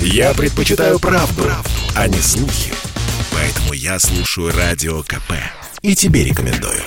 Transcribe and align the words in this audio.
Я 0.00 0.34
предпочитаю 0.34 0.98
правду, 0.98 1.42
правду, 1.42 1.70
а 1.94 2.08
не 2.08 2.18
слухи. 2.18 2.72
Поэтому 3.32 3.72
я 3.72 3.98
слушаю 3.98 4.52
Радио 4.56 5.02
КП. 5.02 5.32
И 5.82 5.94
тебе 5.94 6.24
рекомендую. 6.24 6.82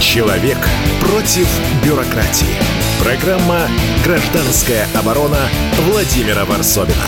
Человек 0.00 0.58
против 1.00 1.48
бюрократии. 1.84 2.54
Программа 3.02 3.68
«Гражданская 4.04 4.86
оборона» 4.94 5.48
Владимира 5.90 6.44
Варсовина. 6.44 7.06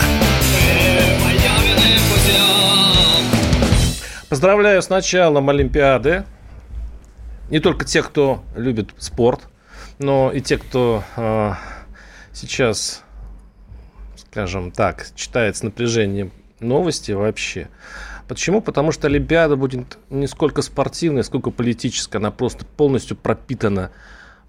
Поздравляю 4.29 4.81
с 4.81 4.89
началом 4.89 5.49
Олимпиады. 5.49 6.23
Не 7.49 7.59
только 7.59 7.85
те, 7.85 8.03
кто 8.03 8.43
любит 8.55 8.89
спорт, 8.97 9.41
но 9.97 10.31
и 10.31 10.39
те, 10.39 10.57
кто 10.57 11.03
э, 11.15 11.53
сейчас, 12.39 13.03
скажем 14.15 14.71
так, 14.71 15.07
читает 15.15 15.57
с 15.57 15.63
напряжением 15.63 16.31
новости 16.59 17.11
вообще. 17.11 17.69
Почему? 18.27 18.61
Потому 18.61 18.91
что 18.91 19.07
Олимпиада 19.07 19.55
будет 19.55 19.97
не 20.09 20.27
сколько 20.27 20.61
спортивная, 20.61 21.23
сколько 21.23 21.49
политическая. 21.51 22.19
Она 22.19 22.31
просто 22.31 22.63
полностью 22.63 23.17
пропитана 23.17 23.91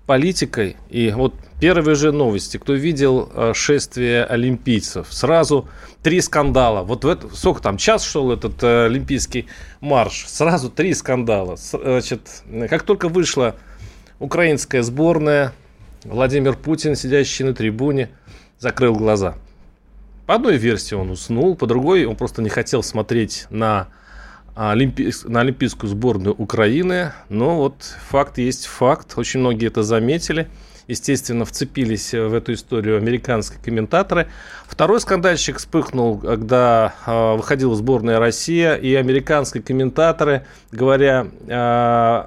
политикой. 0.06 0.76
И 0.88 1.10
вот 1.10 1.34
первые 1.60 1.94
же 1.94 2.12
новости. 2.12 2.58
Кто 2.58 2.74
видел 2.74 3.30
э, 3.32 3.52
шествие 3.54 4.24
олимпийцев? 4.24 5.06
Сразу 5.10 5.68
три 6.02 6.20
скандала. 6.20 6.82
Вот 6.82 7.04
в 7.04 7.08
это, 7.08 7.34
сколько 7.34 7.62
там, 7.62 7.76
час 7.76 8.04
шел 8.04 8.30
этот 8.30 8.62
э, 8.62 8.86
олимпийский 8.86 9.46
марш. 9.80 10.26
Сразу 10.28 10.68
три 10.70 10.94
скандала. 10.94 11.56
Значит, 11.56 12.42
как 12.68 12.82
только 12.82 13.08
вышла 13.08 13.56
украинская 14.18 14.82
сборная, 14.82 15.54
Владимир 16.04 16.56
Путин, 16.56 16.96
сидящий 16.96 17.44
на 17.44 17.54
трибуне, 17.54 18.10
закрыл 18.58 18.94
глаза. 18.94 19.36
По 20.26 20.36
одной 20.36 20.56
версии 20.56 20.94
он 20.94 21.10
уснул, 21.10 21.56
по 21.56 21.66
другой 21.66 22.04
он 22.04 22.16
просто 22.16 22.40
не 22.40 22.48
хотел 22.48 22.82
смотреть 22.82 23.46
на 23.50 23.88
Олимпи... 24.54 25.12
на 25.24 25.40
Олимпийскую 25.40 25.90
сборную 25.90 26.34
Украины. 26.34 27.12
Но 27.28 27.56
вот 27.56 27.82
факт 28.08 28.38
есть 28.38 28.66
факт. 28.66 29.14
Очень 29.16 29.40
многие 29.40 29.66
это 29.66 29.82
заметили. 29.82 30.48
Естественно, 30.86 31.44
вцепились 31.44 32.12
в 32.12 32.34
эту 32.34 32.54
историю 32.54 32.96
американские 32.96 33.60
комментаторы. 33.62 34.26
Второй 34.66 35.00
скандальщик 35.00 35.58
вспыхнул, 35.58 36.18
когда 36.18 36.94
э, 37.06 37.36
выходила 37.36 37.76
сборная 37.76 38.18
Россия, 38.18 38.74
и 38.74 38.94
американские 38.96 39.62
комментаторы, 39.62 40.46
говоря, 40.72 41.28
э, 41.46 42.24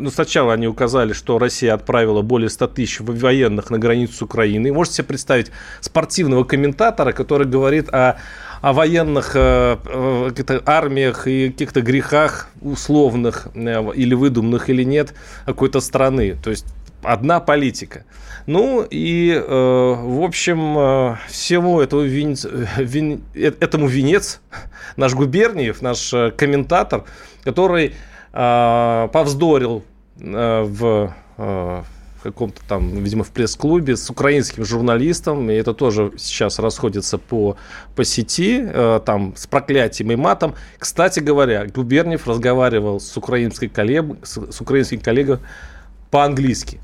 ну, 0.00 0.10
сначала 0.10 0.52
они 0.52 0.66
указали, 0.66 1.12
что 1.12 1.38
Россия 1.38 1.74
отправила 1.74 2.22
более 2.22 2.50
100 2.50 2.66
тысяч 2.68 3.00
военных 3.00 3.70
на 3.70 3.78
границу 3.78 4.14
с 4.14 4.22
Украиной. 4.22 4.70
Можете 4.70 4.96
себе 4.96 5.08
представить 5.08 5.50
спортивного 5.80 6.44
комментатора, 6.44 7.12
который 7.12 7.46
говорит 7.46 7.88
о 7.88 8.16
о 8.60 8.72
военных 8.72 9.32
э, 9.34 9.76
э, 9.86 10.60
армиях 10.66 11.26
и 11.26 11.48
каких-то 11.48 11.80
грехах 11.80 12.48
условных 12.60 13.48
э, 13.54 13.92
или 13.94 14.14
выдуманных 14.14 14.68
или 14.68 14.82
нет 14.82 15.14
какой-то 15.46 15.80
страны. 15.80 16.36
То 16.42 16.50
есть 16.50 16.66
одна 17.02 17.40
политика. 17.40 18.04
Ну 18.46 18.86
и, 18.88 19.32
э, 19.32 19.42
в 19.48 20.22
общем, 20.22 20.78
э, 20.78 21.16
всего 21.28 21.82
этого 21.82 22.02
винец, 22.02 22.46
вин, 22.76 23.22
этому 23.34 23.86
венец 23.86 24.40
наш 24.96 25.14
Губерниев, 25.14 25.80
наш 25.80 26.10
комментатор, 26.36 27.04
который 27.44 27.86
э, 27.86 27.92
повздорил 28.32 29.82
э, 30.18 30.62
в 30.62 31.14
э, 31.38 31.82
в 32.20 32.22
каком-то 32.22 32.60
там, 32.68 33.02
видимо, 33.02 33.24
в 33.24 33.30
пресс-клубе 33.30 33.96
с 33.96 34.10
украинским 34.10 34.62
журналистом, 34.62 35.50
и 35.50 35.54
это 35.54 35.72
тоже 35.72 36.12
сейчас 36.18 36.58
расходится 36.58 37.16
по, 37.16 37.56
по 37.96 38.04
сети, 38.04 38.60
э, 38.62 39.00
там, 39.06 39.34
с 39.36 39.46
проклятием 39.46 40.10
и 40.12 40.16
матом. 40.16 40.54
Кстати 40.78 41.20
говоря, 41.20 41.66
Губерниев 41.66 42.28
разговаривал 42.28 43.00
с, 43.00 43.16
украинской 43.16 43.68
коллег, 43.68 44.04
с, 44.22 44.38
с 44.52 44.60
украинским 44.60 45.00
коллегой 45.00 45.38
по-английски. 46.10 46.78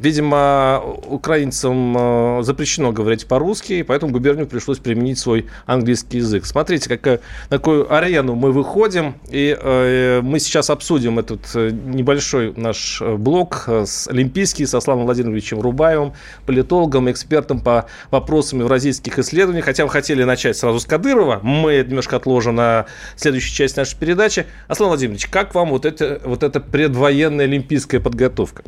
Видимо, 0.00 0.82
украинцам 1.08 1.94
э, 1.94 2.42
запрещено 2.42 2.90
говорить 2.90 3.26
по-русски, 3.26 3.82
поэтому 3.82 4.12
губернию 4.12 4.46
пришлось 4.46 4.78
применить 4.78 5.18
свой 5.18 5.46
английский 5.66 6.18
язык. 6.18 6.46
Смотрите, 6.46 6.88
какая, 6.88 7.20
на 7.50 7.58
какую 7.58 7.92
арену 7.94 8.34
мы 8.34 8.50
выходим, 8.50 9.16
и 9.28 9.54
э, 9.60 10.22
мы 10.22 10.40
сейчас 10.40 10.70
обсудим 10.70 11.18
этот 11.18 11.42
э, 11.54 11.70
небольшой 11.70 12.54
наш 12.56 13.02
э, 13.02 13.16
блок 13.16 13.68
с 13.68 14.08
Олимпийский, 14.08 14.64
со 14.64 14.80
Славом 14.80 15.04
Владимировичем 15.04 15.60
Рубаевым, 15.60 16.14
политологом, 16.46 17.10
экспертом 17.10 17.60
по 17.60 17.84
вопросам 18.10 18.60
евразийских 18.60 19.18
исследований. 19.18 19.60
Хотя 19.60 19.84
мы 19.84 19.90
хотели 19.90 20.24
начать 20.24 20.56
сразу 20.56 20.80
с 20.80 20.86
Кадырова, 20.86 21.40
мы 21.42 21.84
немножко 21.86 22.16
отложим 22.16 22.54
на 22.54 22.86
следующую 23.16 23.54
часть 23.54 23.76
нашей 23.76 23.98
передачи. 23.98 24.46
Аслан 24.66 24.88
Владимирович, 24.88 25.26
как 25.26 25.54
вам 25.54 25.68
вот, 25.68 25.84
это, 25.84 26.22
вот 26.24 26.42
эта 26.42 26.58
предвоенная 26.58 27.44
олимпийская 27.44 28.00
подготовка? 28.00 28.62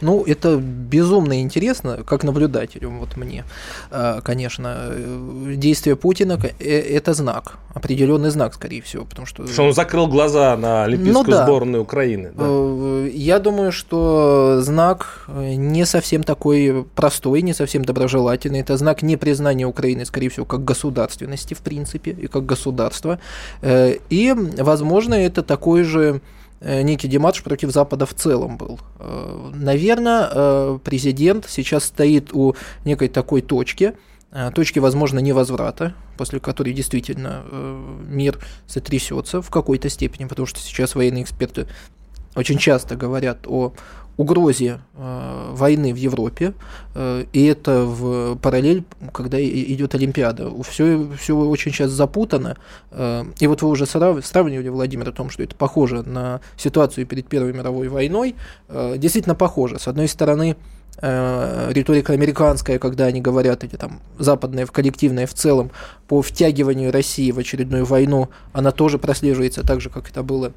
Ну, 0.00 0.24
это 0.24 0.60
безумно 0.72 1.40
интересно, 1.40 1.98
как 2.04 2.24
наблюдателю, 2.24 2.90
вот 2.90 3.16
мне, 3.16 3.44
а, 3.90 4.20
конечно. 4.20 4.92
Действие 5.56 5.96
Путина 5.96 6.38
э,– 6.58 6.78
это 6.98 7.14
знак, 7.14 7.58
определенный 7.74 8.30
знак, 8.30 8.54
скорее 8.54 8.82
всего, 8.82 9.04
потому 9.04 9.26
что… 9.26 9.46
Что 9.46 9.64
он 9.64 9.72
закрыл 9.72 10.06
глаза 10.06 10.56
на 10.56 10.84
Олимпийскую 10.84 11.24
ну, 11.24 11.30
да. 11.30 11.44
сборную 11.44 11.82
Украины. 11.82 12.32
Да. 12.34 12.44
Э, 12.46 13.10
я 13.12 13.38
думаю, 13.38 13.72
что 13.72 14.60
знак 14.62 15.26
не 15.28 15.86
совсем 15.86 16.22
такой 16.22 16.84
простой, 16.94 17.42
не 17.42 17.54
совсем 17.54 17.84
доброжелательный. 17.84 18.60
Это 18.60 18.76
знак 18.76 19.02
непризнания 19.02 19.66
Украины, 19.66 20.04
скорее 20.04 20.28
всего, 20.28 20.46
как 20.46 20.64
государственности, 20.64 21.54
в 21.54 21.60
принципе, 21.60 22.10
и 22.10 22.26
как 22.26 22.46
государства. 22.46 23.18
Э, 23.60 23.94
и, 24.10 24.34
возможно, 24.58 25.14
это 25.14 25.42
такой 25.42 25.82
же 25.82 26.20
Э, 26.64 26.82
некий 26.82 27.08
дематч 27.08 27.42
против 27.42 27.72
Запада 27.72 28.06
в 28.06 28.14
целом 28.14 28.56
был. 28.56 28.78
Э, 28.98 29.50
Наверное, 29.54 30.28
э, 30.30 30.78
президент 30.84 31.46
сейчас 31.48 31.84
стоит 31.84 32.32
у 32.32 32.54
некой 32.84 33.08
такой 33.08 33.42
точки, 33.42 33.94
точки, 34.54 34.78
возможно, 34.78 35.18
невозврата, 35.18 35.92
после 36.16 36.40
которой 36.40 36.72
действительно 36.72 37.44
мир 38.08 38.38
сотрясется 38.66 39.42
в 39.42 39.50
какой-то 39.50 39.90
степени, 39.90 40.26
потому 40.26 40.46
что 40.46 40.58
сейчас 40.58 40.94
военные 40.94 41.24
эксперты 41.24 41.66
очень 42.34 42.58
часто 42.58 42.96
говорят 42.96 43.46
о 43.46 43.72
угрозе 44.16 44.80
э, 44.94 45.50
войны 45.52 45.92
в 45.92 45.96
Европе, 45.96 46.52
э, 46.94 47.24
и 47.32 47.46
это 47.46 47.84
в 47.84 48.36
параллель, 48.36 48.84
когда 49.12 49.42
идет 49.42 49.94
Олимпиада. 49.94 50.50
Все, 50.62 51.08
все 51.18 51.36
очень 51.36 51.72
сейчас 51.72 51.90
запутано. 51.90 52.56
Э, 52.90 53.24
и 53.38 53.46
вот 53.46 53.62
вы 53.62 53.68
уже 53.68 53.86
сравнивали, 53.86 54.68
Владимир, 54.68 55.08
о 55.08 55.12
том, 55.12 55.30
что 55.30 55.42
это 55.42 55.54
похоже 55.54 56.02
на 56.02 56.40
ситуацию 56.56 57.06
перед 57.06 57.26
Первой 57.26 57.52
мировой 57.52 57.88
войной. 57.88 58.36
Э, 58.68 58.96
действительно 58.98 59.34
похоже. 59.34 59.78
С 59.78 59.88
одной 59.88 60.08
стороны, 60.08 60.56
э, 60.98 61.70
риторика 61.72 62.12
американская, 62.12 62.78
когда 62.78 63.06
они 63.06 63.20
говорят, 63.20 63.64
эти 63.64 63.76
там 63.76 64.00
западные, 64.18 64.66
в 64.66 64.72
коллективное 64.72 65.26
в 65.26 65.32
целом, 65.32 65.70
по 66.06 66.20
втягиванию 66.20 66.92
России 66.92 67.30
в 67.30 67.38
очередную 67.38 67.86
войну, 67.86 68.28
она 68.52 68.72
тоже 68.72 68.98
прослеживается 68.98 69.66
так 69.66 69.80
же, 69.80 69.88
как 69.88 70.10
это 70.10 70.22
было 70.22 70.52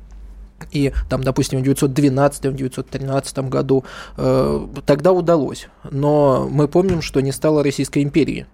и 0.72 0.94
там, 1.10 1.24
допустим, 1.24 1.62
в 1.62 1.68
1912-1913 1.68 3.50
году, 3.50 3.84
э, 4.18 4.68
тогда 4.86 5.12
удалось. 5.12 5.68
Но 5.90 6.48
мы 6.50 6.68
помним, 6.68 7.02
что 7.02 7.22
не 7.22 7.32
стало 7.32 7.64
Российской 7.64 8.04
империи 8.04 8.48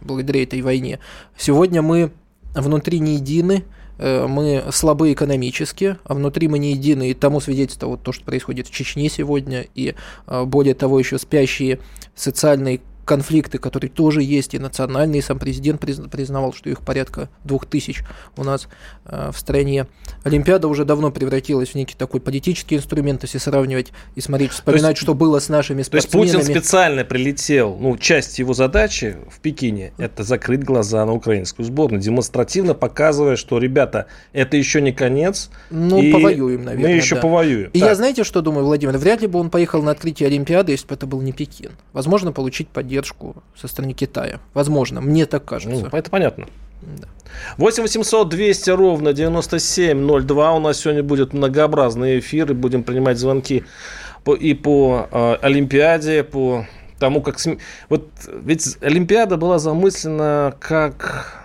благодаря 0.00 0.42
этой 0.42 0.62
войне. 0.62 0.98
Сегодня 1.36 1.82
мы 1.82 2.12
внутри 2.54 3.00
не 3.00 3.14
едины, 3.16 3.64
э, 3.98 4.26
мы 4.26 4.64
слабы 4.72 5.12
экономически, 5.12 5.96
а 6.04 6.14
внутри 6.14 6.48
мы 6.48 6.58
не 6.58 6.72
едины, 6.72 7.10
и 7.10 7.14
тому 7.14 7.40
свидетельство 7.40 7.86
вот 7.86 8.02
то, 8.02 8.12
что 8.12 8.24
происходит 8.24 8.68
в 8.68 8.70
Чечне 8.70 9.08
сегодня, 9.08 9.66
и 9.74 9.94
э, 10.26 10.44
более 10.44 10.74
того, 10.74 10.98
еще 10.98 11.18
спящие 11.18 11.80
социальные 12.14 12.80
конфликты, 13.04 13.58
которые 13.58 13.90
тоже 13.90 14.22
есть, 14.22 14.54
и 14.54 14.58
национальные, 14.58 15.22
сам 15.22 15.38
президент 15.38 15.80
признавал, 15.80 16.52
что 16.52 16.70
их 16.70 16.82
порядка 16.82 17.28
двух 17.44 17.66
тысяч 17.66 18.02
у 18.36 18.44
нас 18.44 18.68
э, 19.04 19.30
в 19.32 19.38
стране. 19.38 19.86
Олимпиада 20.24 20.68
уже 20.68 20.84
давно 20.84 21.10
превратилась 21.10 21.70
в 21.70 21.74
некий 21.74 21.94
такой 21.96 22.20
политический 22.20 22.76
инструмент, 22.76 23.22
если 23.22 23.38
сравнивать 23.38 23.92
и 24.14 24.20
смотреть, 24.20 24.52
вспоминать, 24.52 24.92
есть, 24.92 25.02
что 25.02 25.14
было 25.14 25.40
с 25.40 25.48
нашими 25.48 25.82
спортсменами. 25.82 26.26
То 26.26 26.36
есть 26.36 26.46
Путин 26.46 26.54
специально 26.54 27.04
прилетел, 27.04 27.76
ну, 27.78 27.96
часть 27.96 28.38
его 28.38 28.54
задачи 28.54 29.16
в 29.28 29.40
Пекине– 29.40 29.92
это 29.98 30.22
закрыть 30.22 30.62
глаза 30.62 31.04
на 31.04 31.12
украинскую 31.12 31.66
сборную, 31.66 32.00
демонстративно 32.00 32.74
показывая, 32.74 33.36
что, 33.36 33.58
ребята, 33.58 34.06
это 34.32 34.56
еще 34.56 34.80
не 34.80 34.92
конец. 34.92 35.50
Ну, 35.70 36.00
и 36.00 36.12
повоюем, 36.12 36.64
наверное. 36.64 36.90
Мы 36.90 36.96
еще 36.96 37.16
да. 37.16 37.20
повоюем. 37.22 37.70
И 37.72 37.80
так. 37.80 37.88
я, 37.88 37.94
знаете, 37.94 38.24
что 38.24 38.42
думаю, 38.42 38.64
Владимир? 38.64 38.96
Вряд 38.96 39.20
ли 39.20 39.26
бы 39.26 39.40
он 39.40 39.50
поехал 39.50 39.82
на 39.82 39.90
открытие 39.90 40.28
Олимпиады, 40.28 40.72
если 40.72 40.86
бы 40.86 40.94
это 40.94 41.06
был 41.06 41.20
не 41.20 41.32
Пекин. 41.32 41.72
Возможно, 41.92 42.32
получить 42.32 42.68
поддержку 42.68 42.91
поддержку 42.92 43.36
со 43.56 43.68
стороны 43.68 43.94
Китая. 43.94 44.40
Возможно, 44.54 45.00
мне 45.00 45.26
так 45.26 45.44
кажется. 45.44 45.88
Ну, 45.90 45.96
это 45.96 46.10
понятно. 46.10 46.46
Да. 46.82 47.08
8 47.56 47.82
800 47.82 48.28
200 48.28 48.70
ровно 48.70 49.12
9702. 49.12 50.52
У 50.52 50.60
нас 50.60 50.80
сегодня 50.80 51.02
будет 51.02 51.32
многообразный 51.32 52.18
эфир, 52.18 52.50
и 52.50 52.54
будем 52.54 52.82
принимать 52.82 53.18
звонки 53.18 53.64
по, 54.24 54.34
и 54.34 54.54
по 54.54 55.08
э, 55.10 55.36
Олимпиаде, 55.40 56.22
по 56.22 56.66
тому, 56.98 57.22
как... 57.22 57.38
Вот 57.88 58.08
ведь 58.44 58.76
Олимпиада 58.82 59.36
была 59.36 59.58
замыслена 59.58 60.54
как 60.60 61.38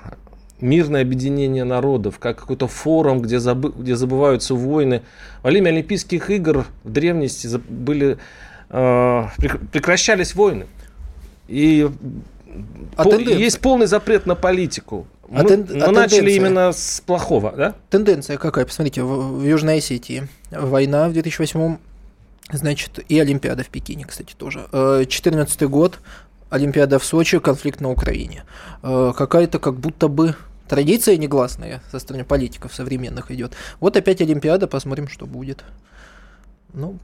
мирное 0.60 1.04
объединение 1.04 1.64
народов, 1.64 2.20
как 2.20 2.40
какой-то 2.40 2.68
форум, 2.68 3.22
где, 3.22 3.40
забы, 3.40 3.72
где 3.78 3.96
забываются 3.96 4.54
войны. 4.56 5.02
Во 5.44 5.50
время 5.50 5.70
Олимпийских 5.70 6.30
игр 6.30 6.66
в 6.84 6.92
древности 6.92 7.48
были, 7.70 8.18
э, 8.70 9.24
прекращались 9.72 10.36
войны. 10.36 10.66
И 11.48 11.90
а 12.96 13.04
по, 13.04 13.16
есть 13.16 13.60
полный 13.60 13.86
запрет 13.86 14.26
на 14.26 14.36
политику. 14.36 15.08
А 15.30 15.44
мы, 15.44 15.50
тен, 15.50 15.68
мы 15.70 15.84
а 15.84 15.92
начали 15.92 16.32
именно 16.32 16.72
с 16.72 17.02
плохого, 17.06 17.52
да? 17.52 17.76
Тенденция 17.90 18.38
какая? 18.38 18.66
Посмотрите, 18.66 19.04
в, 19.04 19.40
в 19.40 19.44
Южной 19.46 19.78
Осетии 19.78 20.28
война 20.52 21.10
в 21.10 21.14
2008 21.14 21.78
значит, 22.52 23.00
и 23.10 23.20
Олимпиада 23.20 23.64
в 23.64 23.68
Пекине, 23.68 24.06
кстати, 24.06 24.34
тоже. 24.38 24.68
2014 24.72 25.62
э, 25.62 25.68
год, 25.68 26.00
Олимпиада 26.50 26.98
в 27.00 27.04
Сочи, 27.04 27.40
конфликт 27.40 27.82
на 27.82 27.92
Украине. 27.92 28.44
Э, 28.84 29.14
какая-то 29.16 29.60
как 29.60 29.76
будто 29.76 30.08
бы 30.08 30.36
традиция 30.68 31.18
негласная 31.18 31.82
со 31.92 32.00
стороны 32.00 32.24
политиков 32.24 32.74
современных 32.74 33.32
идет. 33.32 33.54
Вот 33.80 33.98
опять 33.98 34.22
Олимпиада, 34.22 34.68
посмотрим, 34.68 35.08
что 35.08 35.26
будет. 35.26 35.64
Ну, 36.74 36.98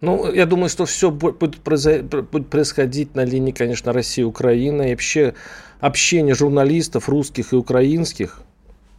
ну, 0.00 0.30
я 0.32 0.46
думаю, 0.46 0.68
что 0.68 0.84
все 0.84 1.10
будет 1.10 1.58
происходить 1.60 3.14
на 3.14 3.24
линии, 3.24 3.52
конечно, 3.52 3.92
России 3.92 4.22
и 4.22 4.24
Украины. 4.24 4.88
И 4.88 4.90
вообще 4.90 5.34
общение 5.80 6.34
журналистов 6.34 7.08
русских 7.08 7.52
и 7.52 7.56
украинских, 7.56 8.40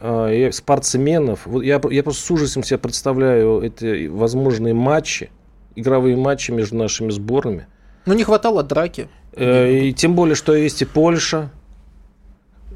э, 0.00 0.48
и 0.48 0.52
спортсменов. 0.52 1.46
Вот 1.46 1.62
я, 1.62 1.80
я 1.90 2.02
просто 2.02 2.26
с 2.26 2.30
ужасом 2.30 2.62
себе 2.62 2.78
представляю 2.78 3.62
эти 3.62 4.06
возможные 4.06 4.74
матчи, 4.74 5.30
игровые 5.76 6.16
матчи 6.16 6.50
между 6.50 6.76
нашими 6.76 7.10
сборными. 7.10 7.66
Ну, 8.06 8.14
не 8.14 8.24
хватало 8.24 8.62
драки. 8.62 9.08
Э, 9.32 9.72
и 9.72 9.92
тем 9.92 10.14
более, 10.14 10.34
что 10.34 10.54
есть 10.54 10.82
и 10.82 10.84
Польша, 10.84 11.50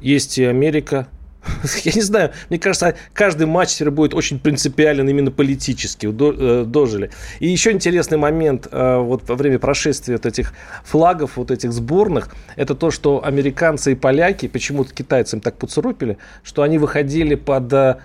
есть 0.01 0.37
и 0.37 0.43
Америка. 0.43 1.07
Я 1.83 1.91
не 1.93 2.01
знаю, 2.01 2.31
мне 2.49 2.59
кажется, 2.59 2.95
каждый 3.13 3.47
матч 3.47 3.75
теперь 3.75 3.91
будет 3.91 4.13
очень 4.13 4.39
принципиален 4.39 5.07
именно 5.07 5.31
политически, 5.31 6.07
э, 6.07 6.65
дожили. 6.65 7.11
И 7.39 7.47
еще 7.47 7.71
интересный 7.71 8.17
момент 8.17 8.67
э, 8.71 8.97
вот 8.97 9.27
во 9.27 9.35
время 9.35 9.59
прошествия 9.59 10.15
вот 10.15 10.25
этих 10.25 10.53
флагов, 10.83 11.37
вот 11.37 11.51
этих 11.51 11.71
сборных, 11.71 12.29
это 12.55 12.75
то, 12.75 12.91
что 12.91 13.23
американцы 13.23 13.93
и 13.93 13.95
поляки, 13.95 14.47
почему-то 14.47 14.93
китайцам 14.93 15.39
так 15.39 15.57
поцарапили, 15.57 16.17
что 16.43 16.61
они 16.61 16.77
выходили 16.77 17.35
под 17.35 17.71
э, 17.73 17.95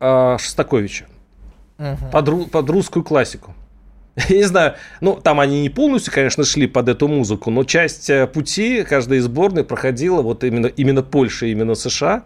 Шостаковича, 0.00 1.06
угу. 1.78 2.10
под, 2.12 2.50
под 2.50 2.70
русскую 2.70 3.02
классику. 3.02 3.54
Я 4.28 4.36
не 4.36 4.44
знаю, 4.44 4.74
ну, 5.00 5.14
там 5.22 5.40
они 5.40 5.60
не 5.60 5.68
полностью, 5.68 6.12
конечно, 6.12 6.44
шли 6.44 6.66
под 6.66 6.88
эту 6.88 7.06
музыку, 7.06 7.50
но 7.50 7.64
часть 7.64 8.08
э, 8.08 8.26
пути 8.26 8.82
каждой 8.82 9.20
сборной 9.20 9.62
проходила 9.62 10.22
вот 10.22 10.42
именно, 10.42 10.68
именно 10.68 11.02
Польша, 11.02 11.46
именно 11.46 11.74
США, 11.74 12.24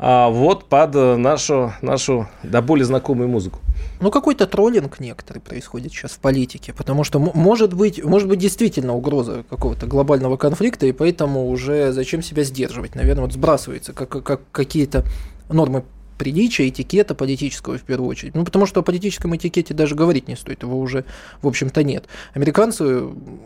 а 0.00 0.30
вот 0.30 0.68
под 0.68 0.96
э, 0.96 1.16
нашу, 1.16 1.72
нашу 1.80 2.28
до 2.42 2.60
более 2.60 2.84
знакомую 2.86 3.28
музыку. 3.28 3.60
Ну, 4.00 4.10
какой-то 4.10 4.48
троллинг 4.48 4.98
некоторый 4.98 5.38
происходит 5.38 5.92
сейчас 5.92 6.12
в 6.12 6.18
политике, 6.18 6.72
потому 6.72 7.04
что 7.04 7.20
может 7.20 7.72
быть, 7.72 8.02
может 8.02 8.28
быть 8.28 8.40
действительно 8.40 8.94
угроза 8.94 9.44
какого-то 9.48 9.86
глобального 9.86 10.36
конфликта, 10.36 10.86
и 10.86 10.92
поэтому 10.92 11.48
уже 11.48 11.92
зачем 11.92 12.20
себя 12.20 12.42
сдерживать? 12.42 12.96
Наверное, 12.96 13.22
вот 13.22 13.32
сбрасывается 13.32 13.92
как, 13.92 14.08
как 14.08 14.40
какие-то 14.50 15.04
нормы 15.48 15.84
приличия, 16.18 16.68
этикета 16.68 17.14
политического 17.14 17.78
в 17.78 17.82
первую 17.82 18.10
очередь. 18.10 18.34
Ну, 18.34 18.44
потому 18.44 18.66
что 18.66 18.80
о 18.80 18.82
политическом 18.82 19.34
этикете 19.34 19.72
даже 19.72 19.94
говорить 19.94 20.28
не 20.28 20.36
стоит, 20.36 20.62
его 20.62 20.78
уже, 20.78 21.04
в 21.40 21.46
общем-то, 21.46 21.82
нет. 21.82 22.06
Американцы, 22.34 23.04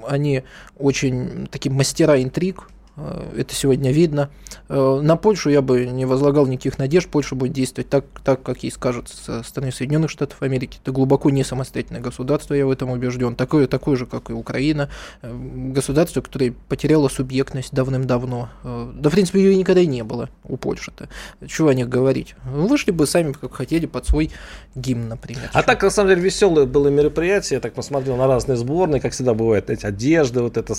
они 0.08 0.42
очень 0.78 1.46
такие 1.50 1.70
мастера 1.70 2.20
интриг, 2.20 2.68
это 2.96 3.54
сегодня 3.54 3.90
видно. 3.90 4.30
Э, 4.68 5.00
на 5.02 5.16
Польшу 5.16 5.50
я 5.50 5.62
бы 5.62 5.86
не 5.86 6.04
возлагал 6.04 6.46
никаких 6.46 6.78
надежд. 6.78 7.08
Польша 7.08 7.34
будет 7.34 7.52
действовать 7.52 7.88
так, 7.88 8.04
так 8.22 8.42
как 8.42 8.62
ей 8.62 8.70
скажут 8.70 9.08
со 9.08 9.42
стороны 9.42 9.72
Соединенных 9.72 10.10
Штатов 10.10 10.42
Америки. 10.42 10.78
Это 10.82 10.92
глубоко 10.92 11.30
не 11.30 11.42
самостоятельное 11.44 12.00
государство, 12.00 12.54
я 12.54 12.66
в 12.66 12.70
этом 12.70 12.90
убежден. 12.90 13.34
Такое, 13.34 13.66
такое 13.66 13.96
же, 13.96 14.06
как 14.06 14.30
и 14.30 14.32
Украина. 14.32 14.90
Э, 15.22 15.32
государство, 15.32 16.20
которое 16.20 16.54
потеряло 16.68 17.08
субъектность 17.08 17.72
давным-давно. 17.72 18.50
Да, 18.62 19.08
в 19.08 19.12
принципе, 19.12 19.40
ее 19.40 19.56
никогда 19.56 19.80
и 19.80 19.86
не 19.86 20.04
было 20.04 20.28
у 20.44 20.56
Польши-то. 20.56 21.08
Чего 21.46 21.68
о 21.68 21.74
них 21.74 21.88
говорить? 21.88 22.34
Вышли 22.44 22.90
бы 22.90 23.06
сами, 23.06 23.32
как 23.32 23.54
хотели, 23.54 23.86
под 23.86 24.06
свой 24.06 24.30
гимн, 24.74 25.08
например. 25.08 25.50
А 25.52 25.62
так, 25.62 25.82
на 25.82 25.90
самом 25.90 26.10
деле, 26.10 26.22
веселое 26.22 26.66
было 26.66 26.88
мероприятие. 26.88 27.56
Я 27.56 27.60
так 27.60 27.72
посмотрел 27.74 28.16
на 28.16 28.26
разные 28.26 28.56
сборные, 28.56 29.00
как 29.00 29.12
всегда 29.12 29.34
бывает, 29.34 29.70
эти 29.70 29.86
одежды, 29.86 30.42
вот 30.42 30.56
это, 30.56 30.74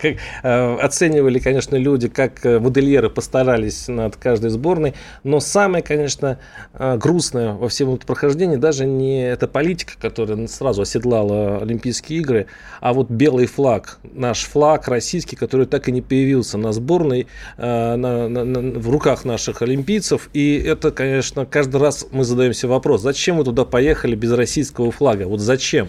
как, 0.00 0.16
э, 0.42 0.76
оценивали, 0.76 1.38
конечно, 1.38 1.61
конечно, 1.62 1.76
люди, 1.76 2.08
как 2.08 2.44
э, 2.44 2.58
модельеры, 2.58 3.08
постарались 3.08 3.86
над 3.86 4.16
каждой 4.16 4.50
сборной. 4.50 4.94
Но 5.22 5.38
самое, 5.38 5.82
конечно, 5.82 6.38
э, 6.74 6.96
грустное 6.96 7.52
во 7.52 7.68
всем 7.68 7.94
этом 7.94 8.06
прохождении 8.06 8.56
даже 8.56 8.84
не 8.84 9.22
эта 9.22 9.46
политика, 9.46 9.92
которая 10.00 10.48
сразу 10.48 10.82
оседлала 10.82 11.58
Олимпийские 11.58 12.20
игры, 12.20 12.46
а 12.80 12.92
вот 12.92 13.10
белый 13.10 13.46
флаг, 13.46 13.98
наш 14.02 14.44
флаг 14.44 14.88
российский, 14.88 15.36
который 15.36 15.66
так 15.66 15.88
и 15.88 15.92
не 15.92 16.02
появился 16.02 16.58
на 16.58 16.72
сборной, 16.72 17.28
э, 17.56 17.96
на, 17.96 18.28
на, 18.28 18.44
на, 18.44 18.80
в 18.80 18.90
руках 18.90 19.24
наших 19.24 19.62
олимпийцев. 19.62 20.30
И 20.32 20.56
это, 20.56 20.90
конечно, 20.90 21.46
каждый 21.46 21.80
раз 21.80 22.06
мы 22.10 22.24
задаемся 22.24 22.66
вопрос, 22.66 23.02
зачем 23.02 23.36
мы 23.36 23.44
туда 23.44 23.64
поехали 23.64 24.16
без 24.16 24.32
российского 24.32 24.90
флага? 24.90 25.28
Вот 25.28 25.40
зачем? 25.40 25.88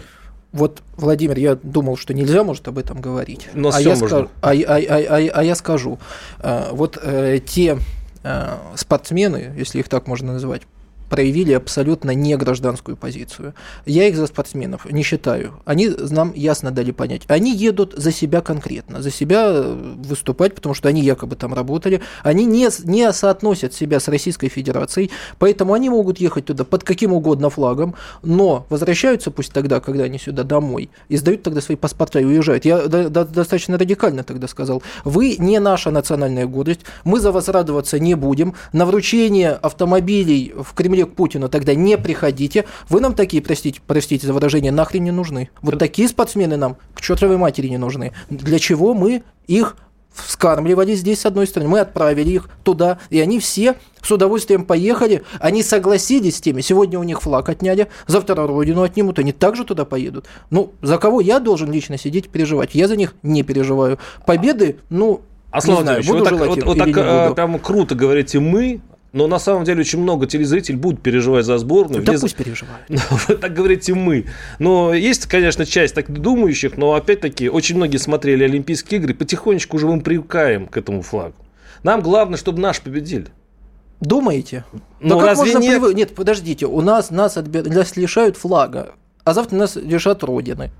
Вот, 0.54 0.82
Владимир, 0.96 1.36
я 1.36 1.58
думал, 1.60 1.96
что 1.96 2.14
нельзя, 2.14 2.44
может, 2.44 2.68
об 2.68 2.78
этом 2.78 3.00
говорить. 3.00 3.48
Но 3.54 3.72
а, 3.74 3.80
я 3.80 3.96
скажу, 3.96 4.28
а, 4.40 4.52
а, 4.52 4.52
а, 4.52 4.76
а, 4.78 5.30
а 5.34 5.42
я 5.42 5.56
скажу, 5.56 5.98
э, 6.38 6.68
вот 6.70 6.96
э, 7.02 7.40
те 7.44 7.76
э, 8.22 8.56
спортсмены, 8.76 9.52
если 9.56 9.80
их 9.80 9.88
так 9.88 10.06
можно 10.06 10.32
назвать, 10.32 10.62
проявили 11.14 11.52
абсолютно 11.52 12.10
не 12.10 12.36
гражданскую 12.36 12.96
позицию. 12.96 13.54
Я 13.86 14.08
их 14.08 14.16
за 14.16 14.26
спортсменов 14.26 14.84
не 14.90 15.04
считаю. 15.04 15.52
Они 15.64 15.88
нам 16.10 16.32
ясно 16.34 16.72
дали 16.72 16.90
понять. 16.90 17.22
Они 17.28 17.54
едут 17.54 17.94
за 17.96 18.10
себя 18.10 18.40
конкретно, 18.40 19.00
за 19.00 19.12
себя 19.12 19.44
э, 19.46 19.94
выступать, 19.96 20.56
потому 20.56 20.74
что 20.74 20.88
они 20.88 21.02
якобы 21.02 21.36
там 21.36 21.54
работали. 21.54 22.00
Они 22.24 22.44
не, 22.46 22.68
не 22.82 23.12
соотносят 23.12 23.74
себя 23.74 24.00
с 24.00 24.08
Российской 24.08 24.48
Федерацией, 24.48 25.12
поэтому 25.38 25.72
они 25.72 25.88
могут 25.88 26.18
ехать 26.18 26.46
туда 26.46 26.64
под 26.64 26.82
каким 26.82 27.12
угодно 27.12 27.48
флагом, 27.48 27.94
но 28.24 28.66
возвращаются 28.68 29.30
пусть 29.30 29.52
тогда, 29.52 29.78
когда 29.78 30.04
они 30.04 30.18
сюда 30.18 30.42
домой, 30.42 30.90
и 31.08 31.16
сдают 31.16 31.44
тогда 31.44 31.60
свои 31.60 31.76
паспорта 31.76 32.18
и 32.18 32.24
уезжают. 32.24 32.64
Я 32.64 32.88
до, 32.88 33.08
до, 33.08 33.24
достаточно 33.24 33.78
радикально 33.78 34.24
тогда 34.24 34.48
сказал. 34.48 34.82
Вы 35.04 35.36
не 35.38 35.60
наша 35.60 35.92
национальная 35.92 36.46
гордость, 36.46 36.80
мы 37.04 37.20
за 37.20 37.30
вас 37.30 37.48
радоваться 37.48 38.00
не 38.00 38.16
будем. 38.16 38.54
На 38.72 38.84
вручение 38.84 39.52
автомобилей 39.52 40.52
в 40.56 40.74
Кремле 40.74 41.03
к 41.06 41.14
Путину, 41.14 41.48
тогда 41.48 41.74
не 41.74 41.96
приходите. 41.98 42.64
Вы 42.88 43.00
нам 43.00 43.14
такие, 43.14 43.42
простите, 43.42 43.80
простите 43.86 44.26
за 44.26 44.32
выражение, 44.32 44.72
нахрен 44.72 45.04
не 45.04 45.10
нужны. 45.10 45.50
Вот 45.62 45.78
такие 45.78 46.08
спортсмены 46.08 46.56
нам 46.56 46.76
к 46.94 47.00
чертовой 47.00 47.36
матери 47.36 47.68
не 47.68 47.78
нужны. 47.78 48.12
Для 48.30 48.58
чего 48.58 48.94
мы 48.94 49.22
их 49.46 49.76
вскармливали 50.14 50.94
здесь, 50.94 51.20
с 51.20 51.26
одной 51.26 51.46
стороны, 51.46 51.70
мы 51.70 51.80
отправили 51.80 52.30
их 52.30 52.48
туда, 52.62 52.98
и 53.10 53.20
они 53.20 53.40
все 53.40 53.74
с 54.00 54.10
удовольствием 54.10 54.64
поехали, 54.64 55.24
они 55.40 55.62
согласились 55.62 56.36
с 56.36 56.40
теми, 56.40 56.60
сегодня 56.60 56.98
у 56.98 57.02
них 57.02 57.20
флаг 57.20 57.48
отняли, 57.48 57.88
завтра 58.06 58.46
родину 58.46 58.82
отнимут, 58.82 59.18
они 59.18 59.32
также 59.32 59.64
туда 59.64 59.84
поедут. 59.84 60.26
Ну, 60.50 60.72
за 60.82 60.98
кого 60.98 61.20
я 61.20 61.40
должен 61.40 61.70
лично 61.72 61.98
сидеть 61.98 62.26
и 62.26 62.28
переживать? 62.28 62.74
Я 62.74 62.86
за 62.86 62.96
них 62.96 63.14
не 63.22 63.42
переживаю. 63.42 63.98
Победы, 64.24 64.78
ну, 64.88 65.22
а 65.50 65.60
знаю, 65.60 66.02
буду 66.04 66.18
вот 66.18 66.24
так, 66.24 66.48
вот, 66.48 66.62
вот 66.64 66.78
так 66.78 66.88
а, 66.96 67.32
прям 67.32 67.58
круто 67.58 67.94
говорите 67.94 68.40
мы, 68.40 68.80
но 69.14 69.28
на 69.28 69.38
самом 69.38 69.62
деле 69.62 69.80
очень 69.80 70.00
много 70.00 70.26
телезрителей 70.26 70.76
будут 70.76 71.00
переживать 71.00 71.44
за 71.46 71.56
сборную. 71.58 72.02
Да 72.02 72.12
Вне... 72.12 72.20
пусть 72.20 72.34
переживают. 72.34 72.88
Так 73.40 73.54
говорите 73.54 73.94
мы. 73.94 74.26
Но 74.58 74.92
есть, 74.92 75.26
конечно, 75.26 75.64
часть 75.64 75.94
так 75.94 76.10
думающих, 76.12 76.76
но 76.76 76.94
опять-таки 76.94 77.48
очень 77.48 77.76
многие 77.76 77.98
смотрели 77.98 78.42
Олимпийские 78.42 79.00
игры, 79.00 79.14
потихонечку 79.14 79.76
уже 79.76 79.86
мы 79.86 80.00
привыкаем 80.00 80.66
к 80.66 80.76
этому 80.76 81.02
флагу. 81.02 81.36
Нам 81.84 82.02
главное, 82.02 82.36
чтобы 82.36 82.60
наш 82.60 82.80
победили. 82.80 83.28
Думаете? 84.00 84.64
Но 84.98 85.20
да 85.20 85.26
разве 85.26 85.54
нет? 85.54 85.80
Прив... 85.80 85.94
Нет, 85.94 86.14
подождите, 86.16 86.66
у 86.66 86.80
нас 86.80 87.12
нас, 87.12 87.36
отбир... 87.36 87.68
нас 87.68 87.96
лишают 87.96 88.36
флага, 88.36 88.94
а 89.22 89.32
завтра 89.32 89.56
нас 89.56 89.76
лишат 89.76 90.24
Родины, 90.24 90.72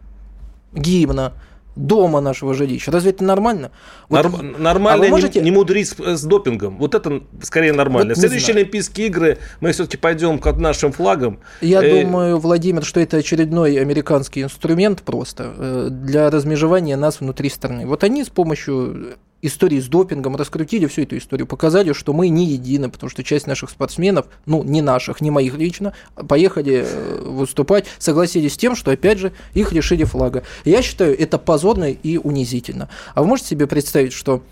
гимна 0.73 1.35
дома 1.77 2.21
нашего 2.21 2.55
жилища. 2.55 2.91
Разве 2.91 3.11
это 3.11 3.25
нормально? 3.25 3.71
Вот, 4.09 4.25
Нор- 4.25 4.59
нормально 4.59 5.07
а 5.07 5.11
можете... 5.11 5.41
не, 5.41 5.47
не 5.47 5.51
мудрить 5.51 5.89
с, 5.89 6.17
с 6.19 6.23
допингом. 6.25 6.79
Вот 6.79 6.95
это 6.95 7.23
скорее 7.43 7.73
нормально. 7.73 8.15
Вот 8.15 8.19
Следующие 8.19 8.57
Олимпийские 8.57 9.09
игры 9.09 9.39
мы 9.61 9.73
все-таки 9.73 9.97
пойдем 9.97 10.39
к 10.39 10.53
нашим 10.53 10.93
флагам. 10.93 11.41
Я 11.61 11.83
э... 11.83 12.05
думаю, 12.05 12.39
Владимир, 12.39 12.85
что 12.85 13.01
это 13.01 13.17
очередной 13.19 13.81
американский 13.81 14.43
инструмент 14.43 15.03
просто 15.03 15.55
э, 15.57 15.89
для 15.91 16.31
размежевания 16.31 16.97
нас 16.97 17.21
внутри 17.21 17.49
страны. 17.49 17.87
Вот 17.87 18.05
они 18.05 18.25
с 18.25 18.29
помощью 18.29 19.17
истории 19.47 19.81
с 19.81 19.87
допингом, 19.87 20.37
раскрутили 20.37 20.87
всю 20.87 21.03
эту 21.03 21.19
историю, 21.19 21.47
показали, 21.47 21.93
что 21.93 22.13
мы 22.13 22.29
не 22.29 22.47
едины, 22.47 22.89
потому 22.89 23.11
что 23.11 23.23
часть 23.23 23.47
наших 23.47 23.71
спортсменов, 23.71 24.27
ну, 24.47 24.63
не 24.63 24.83
наших, 24.83 25.21
не 25.21 25.31
моих 25.31 25.57
лично, 25.57 25.95
поехали 26.15 26.85
э, 26.87 27.21
выступать, 27.25 27.87
согласились 27.99 28.55
с 28.55 28.57
тем, 28.57 28.75
что, 28.77 28.91
опять 28.91 29.19
же, 29.19 29.33
их 29.53 29.73
лишили 29.73 30.05
флага. 30.05 30.45
Я 30.65 30.83
считаю, 30.83 31.19
это 31.19 31.39
позорно 31.39 31.91
и 31.91 32.17
унизительно. 32.17 32.89
А 33.15 33.23
вы 33.23 33.29
можете 33.29 33.51
себе 33.51 33.67
представить, 33.67 34.13
что 34.13 34.43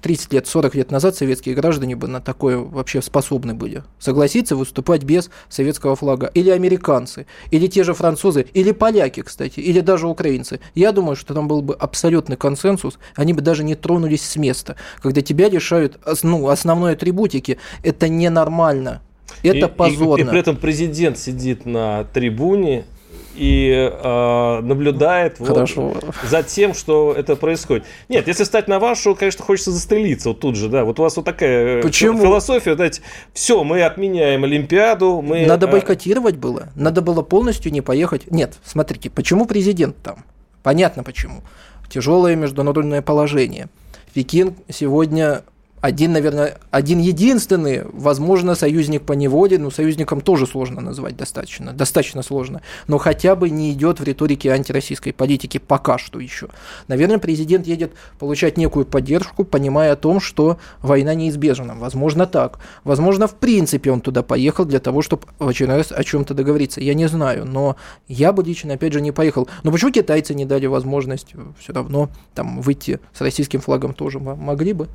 30 0.00 0.32
лет, 0.32 0.46
40 0.46 0.74
лет 0.74 0.90
назад 0.90 1.16
советские 1.16 1.54
граждане 1.54 1.96
бы 1.96 2.08
на 2.08 2.20
такое 2.20 2.58
вообще 2.58 3.02
способны 3.02 3.54
были. 3.54 3.82
Согласиться 3.98 4.56
выступать 4.56 5.04
без 5.04 5.30
советского 5.48 5.96
флага. 5.96 6.30
Или 6.34 6.50
американцы, 6.50 7.26
или 7.50 7.66
те 7.66 7.84
же 7.84 7.94
французы, 7.94 8.46
или 8.54 8.72
поляки, 8.72 9.22
кстати, 9.22 9.60
или 9.60 9.80
даже 9.80 10.06
украинцы. 10.06 10.60
Я 10.74 10.92
думаю, 10.92 11.16
что 11.16 11.34
там 11.34 11.48
был 11.48 11.62
бы 11.62 11.74
абсолютный 11.74 12.36
консенсус, 12.36 12.98
они 13.14 13.32
бы 13.32 13.40
даже 13.40 13.64
не 13.64 13.74
тронулись 13.74 14.22
с 14.22 14.36
места. 14.36 14.76
Когда 15.00 15.20
тебя 15.20 15.48
лишают 15.48 15.98
ну, 16.22 16.48
основной 16.48 16.92
атрибутики, 16.92 17.58
это 17.82 18.08
ненормально. 18.08 19.02
Это 19.42 19.66
и, 19.66 19.68
позорно. 19.68 20.22
И, 20.22 20.24
и 20.24 20.28
при 20.28 20.40
этом 20.40 20.56
президент 20.56 21.18
сидит 21.18 21.66
на 21.66 22.04
трибуне 22.04 22.84
и 23.34 23.90
э, 23.92 24.60
наблюдает 24.62 25.38
вот, 25.38 25.70
за 26.22 26.42
тем, 26.42 26.74
что 26.74 27.14
это 27.16 27.36
происходит. 27.36 27.84
Нет, 28.08 28.28
если 28.28 28.44
стать 28.44 28.68
на 28.68 28.78
вашу, 28.78 29.14
конечно, 29.14 29.44
хочется 29.44 29.70
застрелиться 29.70 30.30
вот 30.30 30.40
тут 30.40 30.56
же, 30.56 30.68
да. 30.68 30.84
Вот 30.84 30.98
у 31.00 31.02
вас 31.02 31.16
вот 31.16 31.24
такая 31.24 31.82
Почему? 31.82 32.20
философия, 32.20 32.74
знаете, 32.74 33.02
все, 33.32 33.64
мы 33.64 33.82
отменяем 33.82 34.44
Олимпиаду, 34.44 35.20
мы... 35.22 35.46
Надо 35.46 35.66
бойкотировать 35.66 36.36
было, 36.36 36.68
надо 36.74 37.02
было 37.02 37.22
полностью 37.22 37.72
не 37.72 37.80
поехать. 37.80 38.30
Нет, 38.30 38.58
смотрите, 38.64 39.10
почему 39.10 39.46
президент 39.46 39.96
там? 40.02 40.24
Понятно 40.62 41.02
почему. 41.02 41.42
Тяжелое 41.90 42.36
международное 42.36 43.02
положение. 43.02 43.68
Пекин 44.14 44.54
сегодня 44.68 45.42
один, 45.84 46.12
наверное, 46.12 46.56
один 46.70 46.98
единственный, 46.98 47.82
возможно, 47.92 48.54
союзник 48.54 49.02
по 49.02 49.12
неволе, 49.12 49.58
но 49.58 49.70
союзником 49.70 50.22
тоже 50.22 50.46
сложно 50.46 50.80
назвать 50.80 51.14
достаточно, 51.14 51.74
достаточно 51.74 52.22
сложно, 52.22 52.62
но 52.86 52.96
хотя 52.96 53.36
бы 53.36 53.50
не 53.50 53.70
идет 53.70 54.00
в 54.00 54.02
риторике 54.02 54.50
антироссийской 54.50 55.12
политики 55.12 55.58
пока 55.58 55.98
что 55.98 56.20
еще. 56.20 56.48
Наверное, 56.88 57.18
президент 57.18 57.66
едет 57.66 57.92
получать 58.18 58.56
некую 58.56 58.86
поддержку, 58.86 59.44
понимая 59.44 59.92
о 59.92 59.96
том, 59.96 60.20
что 60.20 60.56
война 60.80 61.14
неизбежна. 61.14 61.74
Возможно, 61.74 62.26
так. 62.26 62.60
Возможно, 62.84 63.26
в 63.26 63.34
принципе, 63.34 63.90
он 63.90 64.00
туда 64.00 64.22
поехал 64.22 64.64
для 64.64 64.80
того, 64.80 65.02
чтобы 65.02 65.24
в 65.38 65.46
очередной 65.46 65.76
раз 65.76 65.92
о 65.92 66.02
чем-то 66.02 66.32
договориться. 66.32 66.80
Я 66.80 66.94
не 66.94 67.08
знаю, 67.08 67.44
но 67.44 67.76
я 68.08 68.32
бы 68.32 68.42
лично, 68.42 68.72
опять 68.72 68.94
же, 68.94 69.02
не 69.02 69.12
поехал. 69.12 69.48
Но 69.64 69.70
почему 69.70 69.92
китайцы 69.92 70.34
не 70.34 70.46
дали 70.46 70.64
возможность 70.64 71.34
все 71.58 71.74
равно 71.74 72.08
там 72.32 72.62
выйти 72.62 73.00
с 73.12 73.20
российским 73.20 73.60
флагом 73.60 73.92
тоже 73.92 74.18
могли 74.18 74.72
бы? 74.72 74.88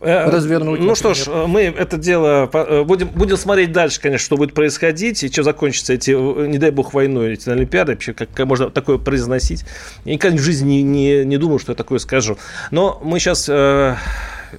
Э, 0.00 0.30
развернуть. 0.30 0.80
Ну 0.80 0.86
например. 0.86 0.96
что 0.96 1.14
ж, 1.14 1.46
мы 1.46 1.62
это 1.62 1.98
дело 1.98 2.48
э, 2.50 2.84
будем, 2.84 3.08
будем 3.08 3.36
смотреть 3.36 3.70
дальше, 3.72 4.00
конечно, 4.00 4.24
что 4.24 4.38
будет 4.38 4.54
происходить, 4.54 5.22
и 5.22 5.30
что 5.30 5.42
закончится 5.42 5.92
эти, 5.92 6.12
э, 6.12 6.46
не 6.46 6.56
дай 6.56 6.70
бог, 6.70 6.94
войной, 6.94 7.34
эти 7.34 7.50
Олимпиады, 7.50 7.92
вообще, 7.92 8.14
как, 8.14 8.30
как 8.32 8.46
можно 8.46 8.70
такое 8.70 8.96
произносить. 8.96 9.64
Я 10.06 10.14
никогда 10.14 10.38
в 10.38 10.40
жизни 10.40 10.76
не, 10.76 10.82
не, 10.82 11.24
не 11.26 11.36
думал, 11.36 11.58
что 11.58 11.72
я 11.72 11.76
такое 11.76 11.98
скажу. 11.98 12.38
Но 12.70 12.98
мы 13.04 13.18
сейчас 13.18 13.46
э, 13.50 13.96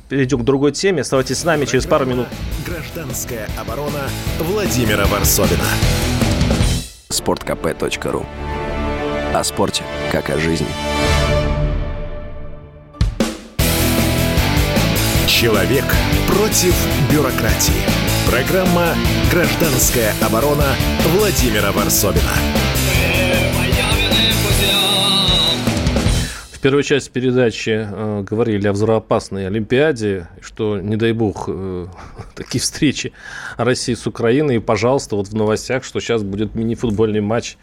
перейдем 0.10 0.42
к 0.42 0.44
другой 0.44 0.74
теме. 0.74 1.02
Оставайтесь 1.02 1.40
с 1.40 1.44
нами 1.44 1.66
через 1.66 1.88
пару 1.88 2.06
минут. 2.06 2.28
Гражданская 2.64 3.48
оборона 3.60 4.10
Владимира 4.38 5.08
Варсовина. 5.08 5.66
Спорткп.ру 7.10 8.26
О 9.34 9.44
спорте, 9.44 9.84
как 10.12 10.30
о 10.30 10.38
жизни. 10.38 10.68
Человек 15.28 15.86
против 16.28 16.75
бюрократии. 17.12 17.86
Программа 18.30 18.96
«Гражданская 19.32 20.13
оборона» 20.22 20.75
Владимира 21.16 21.72
Варсовина. 21.72 22.32
Первой 26.62 26.84
части 26.84 27.10
передачи 27.10 27.88
э, 27.89 28.24
говорили 28.24 28.68
о 28.68 28.74
взрывоопасной 28.74 29.48
Олимпиаде, 29.48 30.27
что, 30.41 30.80
не 30.80 30.96
дай 30.96 31.12
бог, 31.12 31.46
э, 31.48 31.88
такие 32.36 32.62
встречи 32.62 33.12
России 33.58 33.94
с 33.94 34.08
Украиной. 34.08 34.58
И, 34.58 34.60
пожалуйста, 34.60 35.15
вот 35.15 35.27
в 35.27 35.36
новостях, 35.36 35.84
что 35.84 36.00
сейчас 36.00 36.24
будет 36.24 36.56
мини-футбольный 36.56 37.22
матч. 37.22 37.58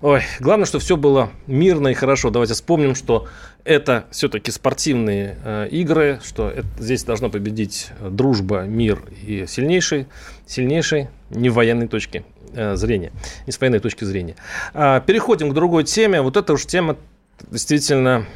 Ой, 0.00 0.22
главное, 0.40 0.66
что 0.66 0.78
все 0.78 0.96
было 0.96 1.30
мирно 1.46 1.88
и 1.88 1.94
хорошо. 1.94 2.30
Давайте 2.30 2.54
вспомним, 2.54 2.94
что 2.94 3.26
это 3.64 4.06
все-таки 4.10 4.50
спортивные 4.50 5.36
э, 5.44 5.68
игры, 5.70 6.20
что 6.24 6.48
это, 6.48 6.66
здесь 6.78 7.04
должна 7.04 7.28
победить 7.28 7.88
дружба, 8.00 8.62
мир 8.62 9.02
и 9.26 9.44
сильнейший, 9.46 10.06
сильнейший 10.46 11.08
не 11.30 11.50
в 11.50 11.54
военной 11.54 11.88
точке 11.88 12.24
э, 12.54 12.76
зрения, 12.76 13.12
не 13.46 13.52
с 13.52 13.60
военной 13.60 13.80
точки 13.80 14.04
зрения. 14.04 14.36
А, 14.72 15.00
переходим 15.00 15.50
к 15.50 15.54
другой 15.54 15.84
теме. 15.84 16.22
Вот 16.22 16.36
эта 16.36 16.52
уж 16.52 16.64
тема 16.66 16.96
действительно 17.50 18.26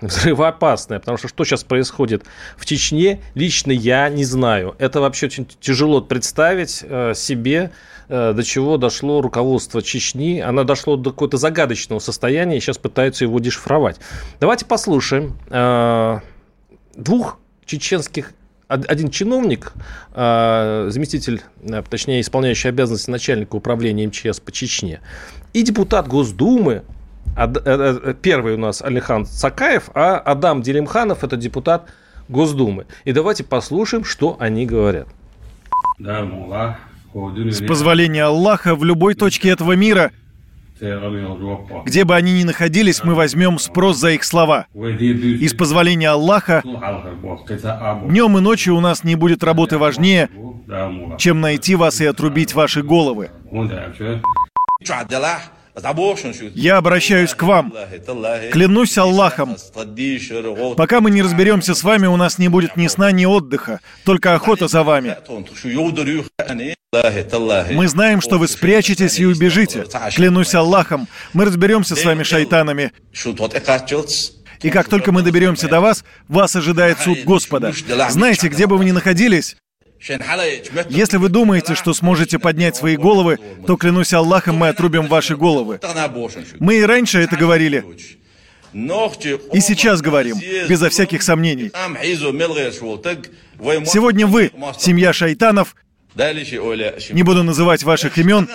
взрывоопасная, 0.00 0.98
потому 0.98 1.18
что 1.18 1.28
что 1.28 1.44
сейчас 1.44 1.64
происходит 1.64 2.24
в 2.56 2.66
Чечне, 2.66 3.20
лично 3.34 3.72
я 3.72 4.08
не 4.08 4.24
знаю. 4.24 4.74
Это 4.78 5.00
вообще 5.00 5.26
очень 5.26 5.46
тяжело 5.60 6.00
представить 6.00 6.84
э, 6.86 7.14
себе, 7.14 7.70
Э, 8.08 8.32
до 8.32 8.42
чего 8.44 8.76
дошло 8.76 9.20
руководство 9.20 9.82
Чечни. 9.82 10.40
Она 10.40 10.64
дошло 10.64 10.96
до 10.96 11.10
какого-то 11.10 11.38
загадочного 11.38 11.98
состояния 11.98 12.56
и 12.56 12.60
сейчас 12.60 12.78
пытаются 12.78 13.24
его 13.24 13.38
дешифровать. 13.40 13.96
Давайте 14.40 14.64
послушаем 14.64 15.36
э, 15.50 16.20
двух 16.96 17.38
чеченских 17.64 18.32
один 18.68 19.10
чиновник, 19.10 19.72
заместитель, 20.12 21.40
точнее, 21.88 22.20
исполняющий 22.20 22.66
обязанности 22.66 23.08
начальника 23.08 23.54
управления 23.54 24.08
МЧС 24.08 24.40
по 24.40 24.50
Чечне, 24.50 25.00
и 25.52 25.62
депутат 25.62 26.08
Госдумы, 26.08 26.82
первый 28.22 28.54
у 28.54 28.58
нас 28.58 28.82
Алихан 28.82 29.26
Цакаев, 29.26 29.90
а 29.94 30.16
Адам 30.16 30.62
Делимханов– 30.62 31.22
это 31.24 31.36
депутат 31.36 31.88
Госдумы. 32.28 32.86
И 33.04 33.12
давайте 33.12 33.44
послушаем, 33.44 34.04
что 34.04 34.36
они 34.40 34.66
говорят. 34.66 35.08
С 35.98 37.66
позволения 37.66 38.24
Аллаха, 38.24 38.74
в 38.74 38.84
любой 38.84 39.14
точке 39.14 39.50
этого 39.50 39.72
мира, 39.72 40.12
где 40.78 42.04
бы 42.04 42.14
они 42.14 42.38
ни 42.38 42.44
находились, 42.44 43.02
мы 43.02 43.14
возьмем 43.14 43.58
спрос 43.58 43.96
за 43.96 44.10
их 44.10 44.24
слова. 44.24 44.66
И 44.74 45.48
с 45.48 45.54
позволения 45.54 46.10
Аллаха, 46.10 46.62
днем 46.64 48.36
и 48.36 48.40
ночью 48.40 48.76
у 48.76 48.80
нас 48.80 49.04
не 49.04 49.14
будет 49.14 49.42
работы 49.42 49.78
важнее, 49.78 50.28
чем 51.16 51.40
найти 51.40 51.76
вас 51.76 52.00
и 52.00 52.06
отрубить 52.06 52.54
ваши 52.54 52.82
головы. 52.82 53.30
Я 56.54 56.76
обращаюсь 56.78 57.34
к 57.34 57.42
вам. 57.42 57.72
Клянусь 58.52 58.96
Аллахом. 58.96 59.56
Пока 60.76 61.00
мы 61.00 61.10
не 61.10 61.22
разберемся 61.22 61.74
с 61.74 61.82
вами, 61.82 62.06
у 62.06 62.16
нас 62.16 62.38
не 62.38 62.48
будет 62.48 62.76
ни 62.76 62.86
сна, 62.88 63.12
ни 63.12 63.26
отдыха, 63.26 63.80
только 64.04 64.34
охота 64.34 64.68
за 64.68 64.82
вами. 64.82 65.16
Мы 67.72 67.88
знаем, 67.88 68.20
что 68.20 68.38
вы 68.38 68.48
спрячетесь 68.48 69.18
и 69.18 69.26
убежите. 69.26 69.84
Клянусь 70.14 70.54
Аллахом, 70.54 71.08
мы 71.32 71.44
разберемся 71.44 71.94
с 71.94 72.04
вами, 72.04 72.22
шайтанами. 72.22 72.92
И 74.62 74.70
как 74.70 74.88
только 74.88 75.12
мы 75.12 75.22
доберемся 75.22 75.68
до 75.68 75.80
вас, 75.80 76.04
вас 76.28 76.56
ожидает 76.56 76.98
суд 77.00 77.18
Господа. 77.24 77.74
Знаете, 78.08 78.48
где 78.48 78.66
бы 78.66 78.78
вы 78.78 78.86
ни 78.86 78.92
находились, 78.92 79.56
если 80.88 81.16
вы 81.16 81.28
думаете, 81.28 81.74
что 81.74 81.94
сможете 81.94 82.38
поднять 82.38 82.76
свои 82.76 82.96
головы, 82.96 83.38
то, 83.66 83.76
клянусь 83.76 84.12
Аллахом, 84.12 84.56
мы 84.56 84.68
отрубим 84.68 85.06
ваши 85.06 85.36
головы. 85.36 85.80
Мы 86.58 86.76
и 86.76 86.82
раньше 86.82 87.18
это 87.18 87.36
говорили. 87.36 87.84
И 88.72 89.60
сейчас 89.60 90.02
говорим, 90.02 90.36
безо 90.68 90.90
всяких 90.90 91.22
сомнений. 91.22 91.70
Сегодня 93.86 94.26
вы, 94.26 94.52
семья 94.78 95.12
шайтанов, 95.12 95.74
не 96.14 97.22
буду 97.22 97.42
называть 97.42 97.82
ваших 97.82 98.18
имен, 98.18 98.48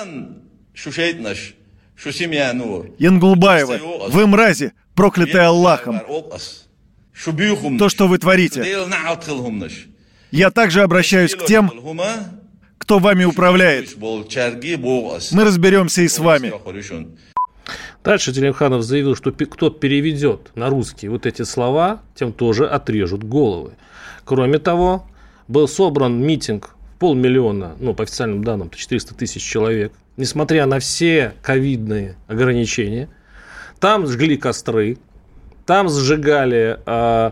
Янгулбаевы, 2.98 3.80
вы 4.10 4.28
мрази, 4.28 4.74
проклятые 4.96 5.44
Аллахом. 5.46 6.02
То, 7.78 7.90
что 7.90 8.08
вы 8.08 8.18
творите. 8.18 8.64
Я 10.32 10.50
также 10.50 10.82
обращаюсь 10.82 11.36
к 11.36 11.46
тем, 11.46 11.70
кто 12.78 13.00
вами 13.00 13.26
управляет. 13.26 13.98
Мы 14.00 15.44
разберемся 15.44 16.02
и 16.02 16.08
с 16.08 16.20
вами. 16.20 16.54
Дальше 18.04 18.34
Телемханов 18.34 18.82
заявил, 18.82 19.16
что 19.16 19.32
кто 19.32 19.70
переведет 19.70 20.52
на 20.56 20.70
русский 20.70 21.08
вот 21.10 21.26
эти 21.26 21.44
слова, 21.44 22.02
тем 22.16 22.34
тоже 22.34 22.68
отрежут 22.68 23.24
головы. 23.24 23.74
Кроме 24.24 24.58
того, 24.58 25.06
был 25.48 25.68
собран 25.68 26.20
митинг 26.20 26.76
в 26.96 27.00
полмиллиона, 27.00 27.76
ну, 27.80 27.94
по 27.94 28.04
официальным 28.04 28.44
данным, 28.44 28.72
400 28.72 29.14
тысяч 29.14 29.44
человек. 29.44 29.92
Несмотря 30.18 30.66
на 30.66 30.80
все 30.80 31.34
ковидные 31.42 32.16
ограничения, 32.28 33.10
там 33.80 34.08
жгли 34.08 34.38
костры, 34.38 34.98
там 35.66 35.90
сжигали 35.90 36.80
э, 36.86 37.32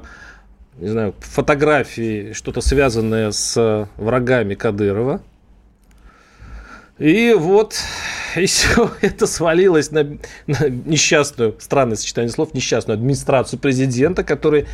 не 0.79 0.87
знаю, 0.87 1.13
фотографии, 1.19 2.33
что-то 2.33 2.61
связанное 2.61 3.31
с 3.31 3.87
врагами 3.97 4.55
Кадырова. 4.55 5.21
И 6.97 7.33
вот, 7.33 7.75
и 8.35 8.45
все 8.45 8.91
это 9.01 9.27
свалилось 9.27 9.91
на, 9.91 10.17
на 10.47 10.69
несчастную, 10.69 11.55
странное 11.59 11.95
сочетание 11.95 12.29
слов, 12.29 12.53
несчастную 12.53 12.95
администрацию 12.95 13.59
президента, 13.59 14.23
который 14.23 14.67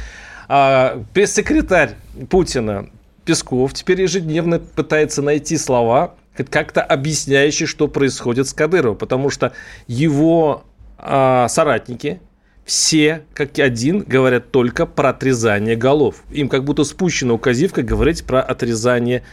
а, 0.47 1.03
пресс-секретарь 1.13 1.95
Путина 2.29 2.89
Песков 3.25 3.73
теперь 3.73 4.01
ежедневно 4.01 4.59
пытается 4.59 5.21
найти 5.21 5.57
слова, 5.57 6.15
как-то 6.49 6.81
объясняющие, 6.81 7.67
что 7.67 7.87
происходит 7.87 8.47
с 8.47 8.53
Кадыровым, 8.53 8.97
потому 8.97 9.29
что 9.29 9.53
его 9.87 10.63
а, 10.97 11.47
соратники, 11.47 12.19
все, 12.65 13.25
как 13.33 13.59
один, 13.59 13.99
говорят 13.99 14.51
только 14.51 14.87
про 14.87 15.09
отрезание 15.09 15.75
голов. 15.75 16.23
Им 16.31 16.49
как 16.49 16.63
будто 16.63 16.83
спущена 16.83 17.33
указивка 17.33 17.83
говорить 17.83 18.25
про 18.25 18.41
отрезание 18.41 19.23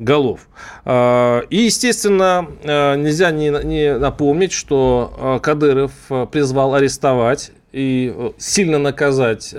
голов. 0.00 0.48
А, 0.84 1.40
и, 1.50 1.58
естественно, 1.58 2.48
а, 2.64 2.96
нельзя 2.96 3.30
не 3.30 3.96
напомнить, 3.96 4.52
что 4.52 5.14
а, 5.16 5.38
Кадыров 5.38 5.92
призвал 6.32 6.74
арестовать 6.74 7.52
и 7.72 8.32
сильно 8.38 8.78
наказать 8.78 9.54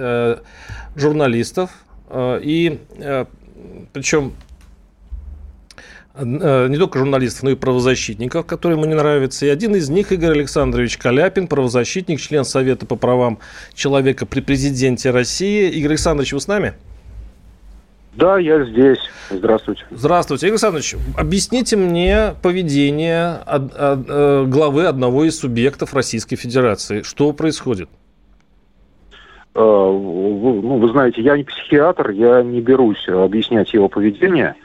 журналистов. 0.97 1.69
И 2.13 2.79
причем 3.93 4.33
не 6.19 6.77
только 6.77 6.99
журналистов, 6.99 7.43
но 7.43 7.49
и 7.51 7.55
правозащитников, 7.55 8.45
которые 8.45 8.77
ему 8.77 8.85
не 8.85 8.95
нравятся. 8.95 9.45
И 9.45 9.49
один 9.49 9.75
из 9.75 9.89
них, 9.89 10.11
Игорь 10.11 10.31
Александрович 10.31 10.97
Каляпин, 10.97 11.47
правозащитник, 11.47 12.19
член 12.19 12.43
Совета 12.43 12.85
по 12.85 12.95
правам 12.95 13.39
человека 13.73 14.25
при 14.25 14.41
президенте 14.41 15.11
России. 15.11 15.69
Игорь 15.69 15.91
Александрович, 15.91 16.33
вы 16.33 16.41
с 16.41 16.47
нами? 16.47 16.73
Да, 18.15 18.37
я 18.37 18.65
здесь. 18.65 18.99
Здравствуйте. 19.29 19.85
Здравствуйте. 19.89 20.47
Игорь 20.47 20.55
Александрович, 20.55 20.95
объясните 21.17 21.77
мне 21.77 22.35
поведение 22.41 23.39
э, 23.47 24.45
главы 24.47 24.85
одного 24.85 25.23
из 25.23 25.39
субъектов 25.39 25.93
Российской 25.93 26.35
Федерации. 26.35 27.03
Что 27.03 27.31
происходит? 27.31 27.87
Э, 29.55 29.59
ну, 29.59 30.77
вы 30.77 30.91
знаете, 30.91 31.21
я 31.21 31.37
не 31.37 31.45
психиатр, 31.45 32.09
я 32.09 32.43
не 32.43 32.59
берусь 32.59 33.07
объяснять 33.07 33.73
его 33.73 33.87
поведение. 33.87 34.55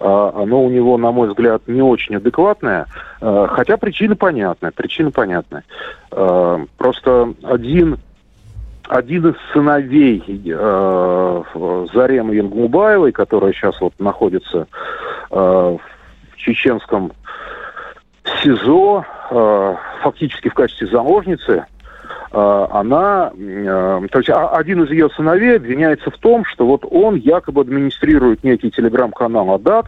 Э, 0.00 0.30
оно 0.34 0.62
у 0.62 0.68
него, 0.68 0.98
на 0.98 1.12
мой 1.12 1.28
взгляд, 1.28 1.62
не 1.66 1.82
очень 1.82 2.16
адекватное, 2.16 2.86
хотя 3.20 3.76
причина 3.76 4.16
понятная, 4.16 4.70
причина 4.70 5.10
понятная. 5.10 5.64
Просто 6.10 7.34
один 7.42 7.98
один 8.88 9.28
из 9.28 9.34
сыновей 9.52 10.22
Заремы 11.92 12.34
Янгмубаевой, 12.36 13.12
которая 13.12 13.52
сейчас 13.52 13.80
вот 13.80 13.94
находится 13.98 14.68
в 15.30 15.80
чеченском 16.36 17.12
СИЗО, 18.42 19.04
фактически 20.02 20.48
в 20.48 20.54
качестве 20.54 20.86
заложницы, 20.86 21.66
она, 22.32 23.32
э, 23.36 24.00
то 24.10 24.18
есть 24.18 24.30
а, 24.30 24.48
один 24.50 24.84
из 24.84 24.90
ее 24.90 25.08
сыновей 25.10 25.56
обвиняется 25.56 26.10
в 26.10 26.18
том, 26.18 26.44
что 26.44 26.66
вот 26.66 26.84
он 26.90 27.16
якобы 27.16 27.60
администрирует 27.60 28.42
некий 28.44 28.70
телеграм-канал 28.70 29.54
Адат, 29.54 29.86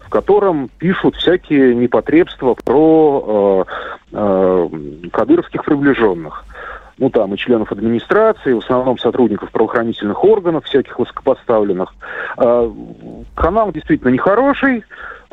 в 0.00 0.08
котором 0.08 0.70
пишут 0.78 1.16
всякие 1.16 1.74
непотребства 1.74 2.54
про 2.54 3.66
э, 3.66 3.72
э, 4.12 4.68
кадыровских 5.12 5.64
приближенных 5.64 6.44
ну 6.98 7.10
там 7.10 7.34
и 7.34 7.36
членов 7.36 7.72
администрации, 7.72 8.52
в 8.52 8.58
основном 8.58 8.98
сотрудников 8.98 9.50
правоохранительных 9.50 10.22
органов, 10.22 10.64
всяких 10.64 10.98
высокопоставленных. 10.98 11.92
А, 12.36 12.72
канал 13.34 13.72
действительно 13.72 14.10
нехороший, 14.10 14.84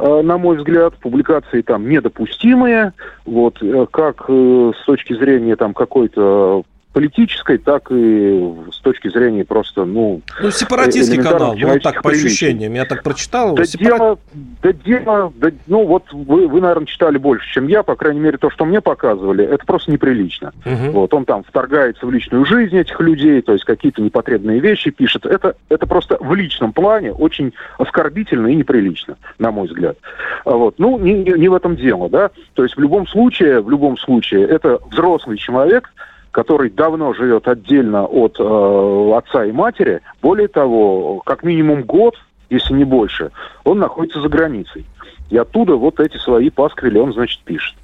на 0.02 0.38
мой 0.38 0.58
взгляд, 0.58 0.96
публикации 0.96 1.62
там 1.62 1.88
недопустимые, 1.88 2.94
вот, 3.26 3.62
э, 3.62 3.86
как 3.92 4.26
э, 4.28 4.72
с 4.82 4.86
точки 4.86 5.14
зрения 5.14 5.56
там 5.56 5.74
какой-то 5.74 6.64
политической, 6.94 7.58
так 7.58 7.88
и 7.90 8.54
с 8.72 8.80
точки 8.80 9.10
зрения 9.10 9.46
просто, 9.46 9.86
ну... 9.86 10.22
Ну, 10.42 10.52
сепаратистский 10.52 11.22
канал, 11.22 11.56
ну, 11.58 11.80
так, 11.80 12.02
по 12.02 12.12
ощущениям, 12.12 12.74
я 12.74 12.86
так 12.86 13.04
прочитал. 13.04 13.56
Да, 13.56 13.64
сепара... 13.64 13.98
дело, 13.98 14.20
да 14.62 14.74
дело, 14.74 15.34
да, 15.38 15.52
ну, 15.68 15.86
вот 15.86 16.12
вы, 16.12 16.48
вы, 16.48 16.60
наверное, 16.62 16.86
читали 16.86 17.18
больше, 17.18 17.50
чем 17.54 17.68
я, 17.68 17.84
по 17.84 17.96
крайней 17.96 18.20
мере, 18.20 18.38
то, 18.38 18.50
что 18.50 18.66
мне 18.66 18.82
показывали, 18.82 19.46
это 19.46 19.66
просто 19.66 19.92
неприлично. 19.92 20.54
Угу. 20.66 20.92
Вот, 20.92 21.14
он 21.14 21.26
там 21.26 21.44
вторгается 21.44 22.06
в 22.06 22.12
личную 22.12 22.46
жизнь 22.46 22.78
этих 22.78 23.00
людей, 23.00 23.42
то 23.42 23.54
есть 23.54 23.64
какие-то 23.64 24.02
непотребные 24.02 24.60
вещи 24.60 24.92
пишет. 24.92 25.26
Это, 25.26 25.56
это 25.70 25.88
просто 25.88 26.18
в 26.20 26.34
личном 26.34 26.74
плане 26.74 27.14
очень 27.14 27.54
оскорбительно 27.78 28.48
и 28.48 28.56
неприлично, 28.56 29.18
на 29.40 29.52
мой 29.52 29.68
взгляд. 29.68 29.98
А 30.44 30.52
вот, 30.52 30.76
ну, 30.78 31.00
не, 31.00 31.14
не, 31.14 31.32
не 31.40 31.48
в 31.48 31.54
этом 31.54 31.76
дело, 31.78 32.10
да, 32.10 32.32
то 32.54 32.64
есть 32.64 32.76
в 32.76 32.80
любом 32.80 33.08
случае, 33.08 33.62
в 33.62 33.70
любом 33.70 33.98
случае, 33.98 34.46
это 34.46 34.80
взрослый 34.92 35.38
человек, 35.38 35.90
который 36.32 36.70
давно 36.70 37.14
живет 37.14 37.48
отдельно 37.48 38.06
от 38.06 38.38
э, 38.40 39.14
отца 39.16 39.46
и 39.46 39.52
матери. 39.52 40.02
Более 40.22 40.48
того, 40.48 41.20
как 41.26 41.44
минимум 41.44 41.84
год, 41.84 42.16
если 42.50 42.74
не 42.74 42.86
больше, 42.86 43.32
он 43.64 43.80
находится 43.80 44.22
за 44.22 44.30
границей. 44.30 44.86
И 45.30 45.38
оттуда 45.38 45.76
вот 45.76 46.00
эти 46.00 46.18
свои 46.18 46.50
пасквили 46.50 46.98
он, 46.98 47.14
значит, 47.14 47.42
пишет. 47.44 47.76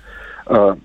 Э, 0.48 0.76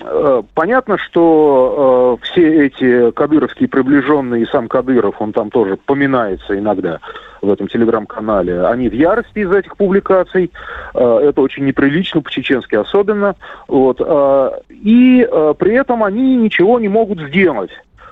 э, 0.00 0.42
понятно, 0.54 0.98
что 0.98 2.18
э, 2.20 2.24
все 2.26 2.66
эти 2.66 3.12
кадыровские 3.12 3.68
приближенные, 3.68 4.42
и 4.42 4.46
сам 4.46 4.68
Кадыров, 4.68 5.20
он 5.20 5.32
там 5.32 5.50
тоже 5.50 5.76
поминается 5.76 6.58
иногда, 6.58 6.98
в 7.42 7.52
этом 7.52 7.66
телеграм-канале, 7.66 8.64
они 8.66 8.88
в 8.88 8.94
ярости 8.94 9.40
из 9.40 9.50
этих 9.50 9.76
публикаций. 9.76 10.52
Э, 10.94 11.20
это 11.24 11.40
очень 11.40 11.66
неприлично, 11.66 12.22
по-чеченски 12.22 12.76
особенно. 12.76 13.34
Вот. 13.66 14.00
Э, 14.00 14.50
и 14.70 15.26
э, 15.28 15.54
при 15.58 15.74
этом 15.74 16.04
они 16.04 16.36
ничего 16.36 16.78
не 16.78 16.88
могут 16.88 17.20
сделать. 17.20 17.70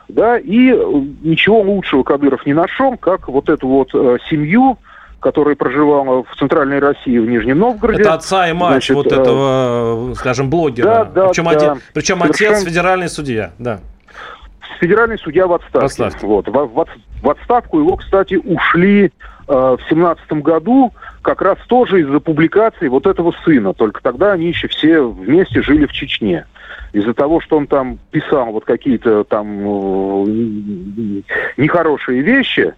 Да, 0.08 0.38
и 0.38 0.76
ничего 1.22 1.60
лучшего 1.60 2.02
Кадыров 2.02 2.44
не 2.44 2.52
нашел, 2.52 2.96
как 2.96 3.28
вот 3.28 3.48
эту 3.48 3.68
вот 3.68 3.90
семью, 4.28 4.76
которая 5.20 5.54
проживала 5.54 6.24
в 6.24 6.36
центральной 6.36 6.80
России, 6.80 7.16
в 7.16 7.30
Нижнем 7.30 7.60
Новгороде. 7.60 8.02
Это 8.02 8.14
отца 8.14 8.48
и 8.48 8.52
мать 8.52 8.72
Значит, 8.72 8.96
вот 8.96 9.06
этого, 9.06 10.12
скажем, 10.16 10.50
блогера. 10.50 10.84
Да, 10.84 11.04
да, 11.04 11.28
причем, 11.28 11.44
да, 11.44 11.50
один, 11.50 11.82
причем 11.94 12.18
совершенно... 12.18 12.56
отец 12.56 12.64
федеральный 12.64 13.08
судья, 13.08 13.52
да 13.60 13.78
федеральный 14.80 15.18
судья 15.18 15.46
в 15.46 15.52
отставке. 15.52 15.88
Вот. 16.22 16.48
В, 16.48 16.52
в, 16.52 16.86
в 17.22 17.30
отставку 17.30 17.78
его, 17.78 17.96
кстати, 17.96 18.34
ушли 18.34 19.04
э, 19.06 19.10
в 19.46 19.78
семнадцатом 19.88 20.40
году 20.40 20.92
как 21.22 21.42
раз 21.42 21.58
тоже 21.68 22.00
из-за 22.00 22.18
публикации 22.18 22.88
вот 22.88 23.06
этого 23.06 23.34
сына. 23.44 23.74
Только 23.74 24.02
тогда 24.02 24.32
они 24.32 24.48
еще 24.48 24.68
все 24.68 25.02
вместе 25.02 25.62
жили 25.62 25.86
в 25.86 25.92
Чечне. 25.92 26.46
Из-за 26.92 27.14
того, 27.14 27.40
что 27.40 27.56
он 27.56 27.66
там 27.66 27.98
писал 28.10 28.46
вот 28.46 28.64
какие-то 28.64 29.24
там 29.24 29.60
э, 29.60 31.22
нехорошие 31.56 32.22
вещи, 32.22 32.74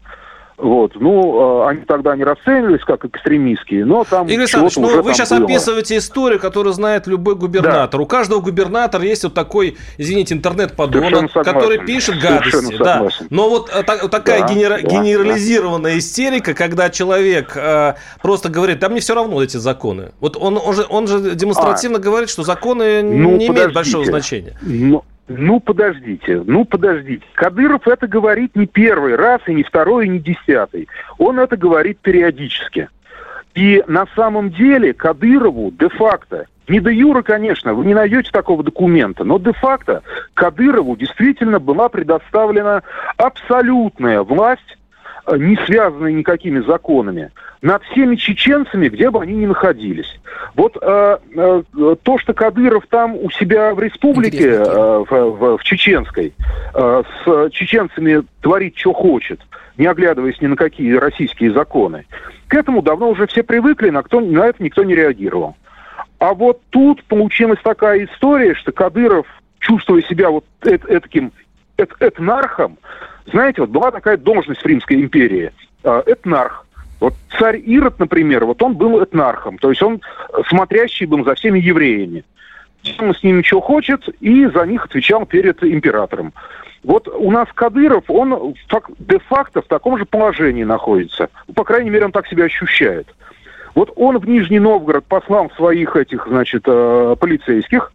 вот, 0.62 0.92
ну, 0.94 1.62
а, 1.62 1.70
они 1.70 1.80
тогда 1.80 2.14
не 2.14 2.22
расценивались 2.22 2.84
как 2.84 3.04
экстремистские, 3.04 3.84
но 3.84 4.04
там... 4.04 4.28
Игорь 4.28 4.42
Александрович, 4.42 4.76
ну 4.76 5.02
вы 5.02 5.12
сейчас 5.12 5.30
было. 5.30 5.44
описываете 5.44 5.96
историю, 5.96 6.38
которую 6.38 6.72
знает 6.72 7.08
любой 7.08 7.34
губернатор. 7.34 7.98
Да. 7.98 8.04
У 8.04 8.06
каждого 8.06 8.40
губернатора 8.40 9.02
есть 9.02 9.24
вот 9.24 9.34
такой, 9.34 9.76
извините, 9.98 10.34
интернет-подонок, 10.34 11.32
который 11.32 11.84
пишет 11.84 12.20
гадости. 12.20 12.76
Да. 12.78 13.08
Но 13.30 13.48
вот 13.48 13.70
а, 13.74 13.82
та, 13.82 14.08
такая 14.08 14.42
да, 14.42 14.46
генера- 14.46 14.80
да, 14.80 14.88
генерализированная 14.88 15.94
да. 15.94 15.98
истерика, 15.98 16.54
когда 16.54 16.90
человек 16.90 17.56
э, 17.56 17.94
просто 18.22 18.48
говорит, 18.48 18.78
да 18.78 18.88
мне 18.88 19.00
все 19.00 19.16
равно 19.16 19.42
эти 19.42 19.56
законы. 19.56 20.12
Вот 20.20 20.36
он, 20.36 20.60
он, 20.64 20.74
же, 20.74 20.86
он 20.88 21.08
же 21.08 21.34
демонстративно 21.34 21.98
а, 21.98 22.00
говорит, 22.00 22.30
что 22.30 22.44
законы 22.44 23.02
ну, 23.02 23.36
не 23.36 23.48
имеют 23.48 23.74
большого 23.74 24.04
значения. 24.04 24.56
Ну, 24.62 25.02
ну, 25.28 25.60
подождите, 25.60 26.42
ну, 26.44 26.64
подождите. 26.64 27.24
Кадыров 27.34 27.86
это 27.86 28.06
говорит 28.06 28.56
не 28.56 28.66
первый 28.66 29.14
раз, 29.14 29.40
и 29.46 29.54
не 29.54 29.62
второй, 29.62 30.06
и 30.06 30.08
не 30.08 30.18
десятый. 30.18 30.88
Он 31.18 31.38
это 31.38 31.56
говорит 31.56 31.98
периодически. 32.00 32.88
И 33.54 33.84
на 33.86 34.06
самом 34.16 34.50
деле 34.50 34.92
Кадырову 34.94 35.70
де-факто, 35.72 36.46
не 36.68 36.80
до 36.80 36.90
юра, 36.90 37.22
конечно, 37.22 37.74
вы 37.74 37.84
не 37.84 37.94
найдете 37.94 38.30
такого 38.30 38.62
документа, 38.62 39.24
но 39.24 39.38
де-факто 39.38 40.02
Кадырову 40.34 40.96
действительно 40.96 41.60
была 41.60 41.88
предоставлена 41.88 42.82
абсолютная 43.16 44.22
власть 44.22 44.78
не 45.30 45.56
связанные 45.66 46.14
никакими 46.14 46.60
законами, 46.60 47.30
над 47.60 47.82
всеми 47.84 48.16
чеченцами, 48.16 48.88
где 48.88 49.10
бы 49.10 49.22
они 49.22 49.34
ни 49.34 49.46
находились. 49.46 50.18
Вот 50.54 50.76
э, 50.80 51.18
э, 51.34 51.62
то, 52.02 52.18
что 52.18 52.34
Кадыров 52.34 52.86
там 52.88 53.14
у 53.14 53.30
себя 53.30 53.72
в 53.74 53.80
республике, 53.80 54.50
э, 54.50 54.64
в, 54.64 55.06
в, 55.08 55.58
в 55.58 55.64
чеченской, 55.64 56.34
э, 56.74 57.02
с 57.24 57.50
чеченцами 57.50 58.24
творит, 58.40 58.76
что 58.76 58.92
хочет, 58.92 59.40
не 59.76 59.86
оглядываясь 59.86 60.40
ни 60.40 60.46
на 60.46 60.56
какие 60.56 60.94
российские 60.94 61.52
законы, 61.52 62.06
к 62.48 62.54
этому 62.54 62.82
давно 62.82 63.10
уже 63.10 63.26
все 63.28 63.42
привыкли, 63.42 63.90
на, 63.90 64.02
кто, 64.02 64.20
на 64.20 64.46
это 64.46 64.62
никто 64.62 64.82
не 64.82 64.94
реагировал. 64.94 65.56
А 66.18 66.34
вот 66.34 66.60
тут 66.70 67.02
получилась 67.04 67.58
такая 67.62 68.04
история, 68.04 68.54
что 68.54 68.72
Кадыров, 68.72 69.26
чувствуя 69.60 70.02
себя 70.02 70.30
вот 70.30 70.44
эт, 70.62 70.84
этаким 70.84 71.32
эт, 71.78 71.90
этнархом, 72.00 72.78
Знаете, 73.26 73.62
вот 73.62 73.70
была 73.70 73.90
такая 73.90 74.16
должность 74.16 74.62
в 74.62 74.66
Римской 74.66 75.00
империи 75.00 75.52
э,– 75.84 76.02
этнарх. 76.06 76.66
Вот 77.00 77.14
царь 77.38 77.58
Ирод, 77.58 77.98
например, 77.98 78.44
вот 78.44 78.62
он 78.62 78.74
был 78.74 79.02
этнархом, 79.02 79.58
то 79.58 79.70
есть 79.70 79.82
он 79.82 80.00
смотрящий 80.48 81.06
был 81.06 81.24
за 81.24 81.34
всеми 81.34 81.58
евреями. 81.58 82.24
Он 83.00 83.14
с 83.14 83.22
ними 83.22 83.42
что 83.42 83.60
хочет, 83.60 84.08
и 84.20 84.46
за 84.46 84.64
них 84.66 84.84
отвечал 84.84 85.26
перед 85.26 85.62
императором. 85.64 86.32
Вот 86.84 87.08
у 87.08 87.30
нас 87.30 87.48
Кадыров, 87.54 88.04
он 88.08 88.54
де-факто 88.98 89.62
в 89.62 89.66
таком 89.66 89.98
же 89.98 90.04
положении 90.04 90.64
находится. 90.64 91.28
По 91.54 91.64
крайней 91.64 91.90
мере, 91.90 92.06
он 92.06 92.12
так 92.12 92.26
себя 92.26 92.44
ощущает. 92.44 93.06
Вот 93.74 93.92
он 93.96 94.18
в 94.18 94.28
Нижний 94.28 94.58
Новгород 94.58 95.04
послал 95.04 95.50
своих 95.56 95.96
этих, 95.96 96.26
значит, 96.26 96.64
э, 96.66 97.16
полицейских. 97.18 97.92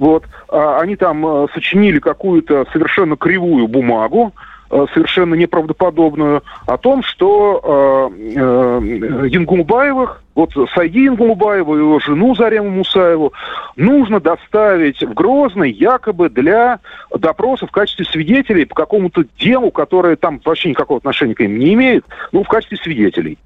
Вот, 0.00 0.24
а 0.48 0.80
они 0.80 0.96
там 0.96 1.24
э, 1.24 1.46
сочинили 1.54 2.00
какую-то 2.00 2.66
совершенно 2.72 3.16
кривую 3.16 3.68
бумагу, 3.68 4.32
Э, 4.72 4.86
совершенно 4.94 5.34
неправдоподобную 5.34 6.44
о 6.64 6.76
том, 6.76 7.02
что 7.02 8.12
э, 8.12 8.36
э, 8.36 9.26
Янгулбаевых, 9.28 10.22
вот 10.36 10.52
Сайги 10.72 11.06
Янгулбаеву 11.06 11.74
и 11.74 11.80
его 11.80 11.98
жену 11.98 12.36
Зарему 12.36 12.70
Мусаеву 12.70 13.32
нужно 13.74 14.20
доставить 14.20 15.02
в 15.02 15.12
Грозный 15.12 15.72
якобы 15.72 16.30
для 16.30 16.78
допроса 17.12 17.66
в 17.66 17.72
качестве 17.72 18.04
свидетелей 18.04 18.64
по 18.64 18.76
какому-то 18.76 19.24
делу, 19.40 19.72
которое 19.72 20.14
там 20.14 20.40
вообще 20.44 20.68
никакого 20.68 20.98
отношения 20.98 21.34
к 21.34 21.40
ним 21.40 21.58
не 21.58 21.74
имеет, 21.74 22.04
ну, 22.30 22.44
в 22.44 22.48
качестве 22.48 22.78
свидетелей. 22.78 23.38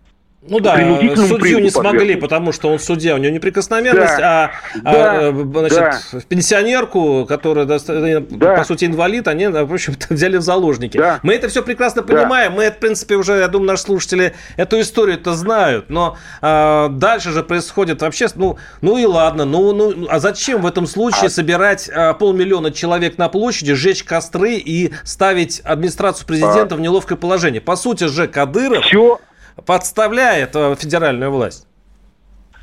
Ну 0.47 0.61
да, 0.61 0.77
судью 1.17 1.61
не 1.61 1.71
смогли, 1.71 2.17
потому 2.17 2.53
что 2.53 2.71
он 2.71 2.79
судья, 2.79 3.15
у 3.15 3.19
него 3.19 3.33
неприкосновенность, 3.33 4.19
да, 4.19 4.51
а, 4.75 4.93
да, 4.93 5.29
а 5.29 5.33
значит, 5.33 5.79
да. 5.79 6.21
пенсионерку, 6.29 7.25
которая, 7.27 7.65
да. 7.65 8.57
по 8.57 8.65
сути, 8.65 8.85
инвалид, 8.85 9.27
они, 9.27 9.47
в 9.47 9.73
общем-то, 9.73 10.07
взяли 10.15 10.37
в 10.37 10.43
заложники. 10.43 10.99
Да. 10.99 11.21
Мы 11.23 11.35
это 11.35 11.49
все 11.49 11.63
прекрасно 11.63 12.03
понимаем, 12.03 12.53
да. 12.53 12.57
мы, 12.57 12.71
в 12.71 12.77
принципе, 12.77 13.15
уже, 13.17 13.39
я 13.39 13.49
думаю, 13.49 13.69
наши 13.69 13.85
слушатели 13.85 14.35
эту 14.57 14.81
историю-то 14.81 15.33
знают, 15.35 15.89
но 15.89 16.19
а, 16.43 16.89
дальше 16.89 17.31
же 17.31 17.43
происходит 17.43 18.03
вообще, 18.03 18.27
ну, 18.35 18.59
ну 18.83 18.99
и 18.99 19.07
ладно, 19.07 19.47
ну, 19.47 19.73
ну, 19.73 20.07
а 20.11 20.19
зачем 20.19 20.61
в 20.61 20.67
этом 20.67 20.87
случае 20.87 21.27
а... 21.27 21.31
собирать 21.31 21.89
а, 21.89 22.13
полмиллиона 22.13 22.71
человек 22.71 23.17
на 23.17 23.31
площади, 23.31 23.73
сжечь 23.73 24.05
костры 24.05 24.57
и 24.57 24.93
ставить 25.05 25.61
администрацию 25.61 26.27
президента 26.27 26.75
а... 26.75 26.79
в 26.79 26.81
неловкое 26.81 27.17
положение? 27.17 27.63
По 27.63 27.77
сути 27.77 28.05
же, 28.05 28.29
Кадыров... 28.29 28.85
Все 28.85 29.19
подставляет 29.67 30.55
э, 30.55 30.75
федеральную 30.77 31.31
власть? 31.31 31.67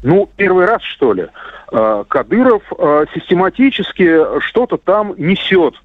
Ну, 0.03 0.29
первый 0.35 0.65
раз, 0.65 0.81
что 0.83 1.13
ли. 1.13 1.27
Э, 1.71 2.03
Кадыров 2.07 2.63
э, 2.77 3.05
систематически 3.13 4.39
что-то 4.41 4.77
там 4.77 5.13
несет 5.17 5.75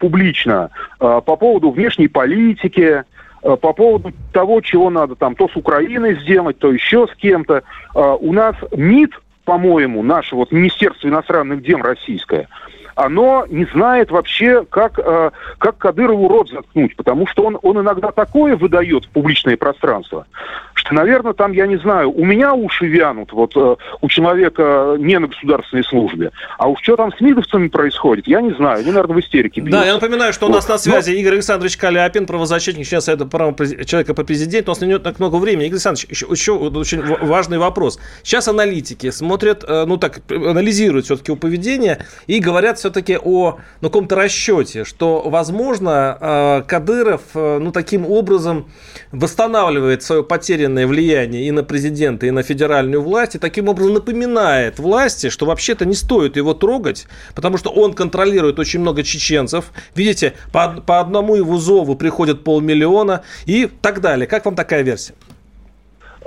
публично 0.00 0.70
по 0.98 1.20
поводу 1.20 1.70
внешней 1.70 2.08
политики, 2.08 3.04
по 3.42 3.72
поводу 3.72 4.12
того, 4.32 4.60
чего 4.60 4.90
надо 4.90 5.14
там 5.14 5.36
то 5.36 5.46
с 5.46 5.54
Украиной 5.54 6.20
сделать, 6.20 6.58
то 6.58 6.72
еще 6.72 7.06
с 7.06 7.14
кем-то. 7.14 7.62
У 7.94 8.32
нас 8.32 8.56
МИД, 8.72 9.12
по-моему, 9.44 10.02
наше 10.02 10.34
вот 10.34 10.50
Министерство 10.50 11.06
иностранных 11.06 11.62
дел 11.62 11.78
российское– 11.78 12.48
оно 12.98 13.46
не 13.48 13.64
знает 13.66 14.10
вообще, 14.10 14.64
как, 14.64 14.98
э, 14.98 15.30
как 15.58 15.78
Кадырову 15.78 16.26
рот 16.26 16.50
заткнуть, 16.50 16.96
потому 16.96 17.28
что 17.28 17.44
он, 17.44 17.56
он 17.62 17.80
иногда 17.80 18.10
такое 18.10 18.56
выдает 18.56 19.04
в 19.04 19.08
публичное 19.10 19.56
пространство, 19.56 20.26
что, 20.74 20.94
наверное, 20.94 21.32
там, 21.32 21.52
я 21.52 21.68
не 21.68 21.76
знаю, 21.76 22.10
у 22.10 22.24
меня 22.24 22.54
уши 22.54 22.86
вянут, 22.86 23.32
вот 23.32 23.56
э, 23.56 23.76
у 24.00 24.08
человека 24.08 24.96
не 24.98 25.16
на 25.20 25.28
государственной 25.28 25.84
службе, 25.84 26.32
а 26.58 26.68
уж 26.68 26.80
что 26.82 26.96
там 26.96 27.12
с 27.12 27.20
мидовцами 27.20 27.68
происходит, 27.68 28.26
я 28.26 28.40
не 28.40 28.52
знаю, 28.54 28.80
они, 28.80 28.90
наверное, 28.90 29.14
в 29.14 29.20
истерике 29.20 29.60
бьются. 29.60 29.80
Да, 29.80 29.86
я 29.86 29.94
напоминаю, 29.94 30.32
что 30.32 30.46
у 30.46 30.50
нас 30.50 30.68
на 30.68 30.76
связи 30.76 31.10
Но... 31.10 31.16
Игорь 31.18 31.34
Александрович 31.34 31.76
Каляпин, 31.76 32.26
правозащитник, 32.26 32.84
сейчас 32.84 33.08
это 33.08 33.26
право 33.26 33.54
человека 33.84 34.14
по 34.14 34.24
президенту, 34.24 34.72
у 34.72 34.74
нас 34.74 34.80
не 34.80 34.98
так 34.98 35.20
много 35.20 35.36
времени. 35.36 35.66
Игорь 35.66 35.74
Александрович, 35.74 36.08
еще, 36.10 36.26
еще 36.30 36.52
очень 36.52 37.00
важный 37.00 37.58
вопрос. 37.58 38.00
Сейчас 38.24 38.48
аналитики 38.48 39.10
смотрят, 39.10 39.64
э, 39.68 39.84
ну 39.86 39.98
так, 39.98 40.20
анализируют 40.28 41.04
все-таки 41.04 41.34
поведение 41.36 41.98
и 42.26 42.40
говорят 42.40 42.78
все-таки 42.88 43.18
о 43.22 43.58
ну, 43.82 43.88
каком-то 43.88 44.16
расчете, 44.16 44.84
что, 44.84 45.28
возможно, 45.28 46.16
э, 46.18 46.62
Кадыров 46.66 47.20
э, 47.34 47.58
ну, 47.58 47.70
таким 47.70 48.06
образом 48.06 48.70
восстанавливает 49.12 50.02
свое 50.02 50.22
потерянное 50.24 50.86
влияние 50.86 51.46
и 51.46 51.50
на 51.50 51.62
президента, 51.62 52.26
и 52.26 52.30
на 52.30 52.42
федеральную 52.42 53.02
власть, 53.02 53.34
и 53.34 53.38
таким 53.38 53.68
образом 53.68 53.92
напоминает 53.92 54.78
власти, 54.78 55.28
что 55.28 55.44
вообще-то 55.44 55.84
не 55.84 55.94
стоит 55.94 56.36
его 56.36 56.54
трогать, 56.54 57.06
потому 57.34 57.58
что 57.58 57.70
он 57.70 57.92
контролирует 57.92 58.58
очень 58.58 58.80
много 58.80 59.02
чеченцев. 59.02 59.66
Видите, 59.94 60.32
по, 60.50 60.68
по 60.86 61.00
одному 61.00 61.36
его 61.36 61.58
зову 61.58 61.94
приходит 61.94 62.42
полмиллиона 62.42 63.22
и 63.44 63.66
так 63.66 64.00
далее. 64.00 64.26
Как 64.26 64.46
вам 64.46 64.56
такая 64.56 64.80
версия? 64.80 65.12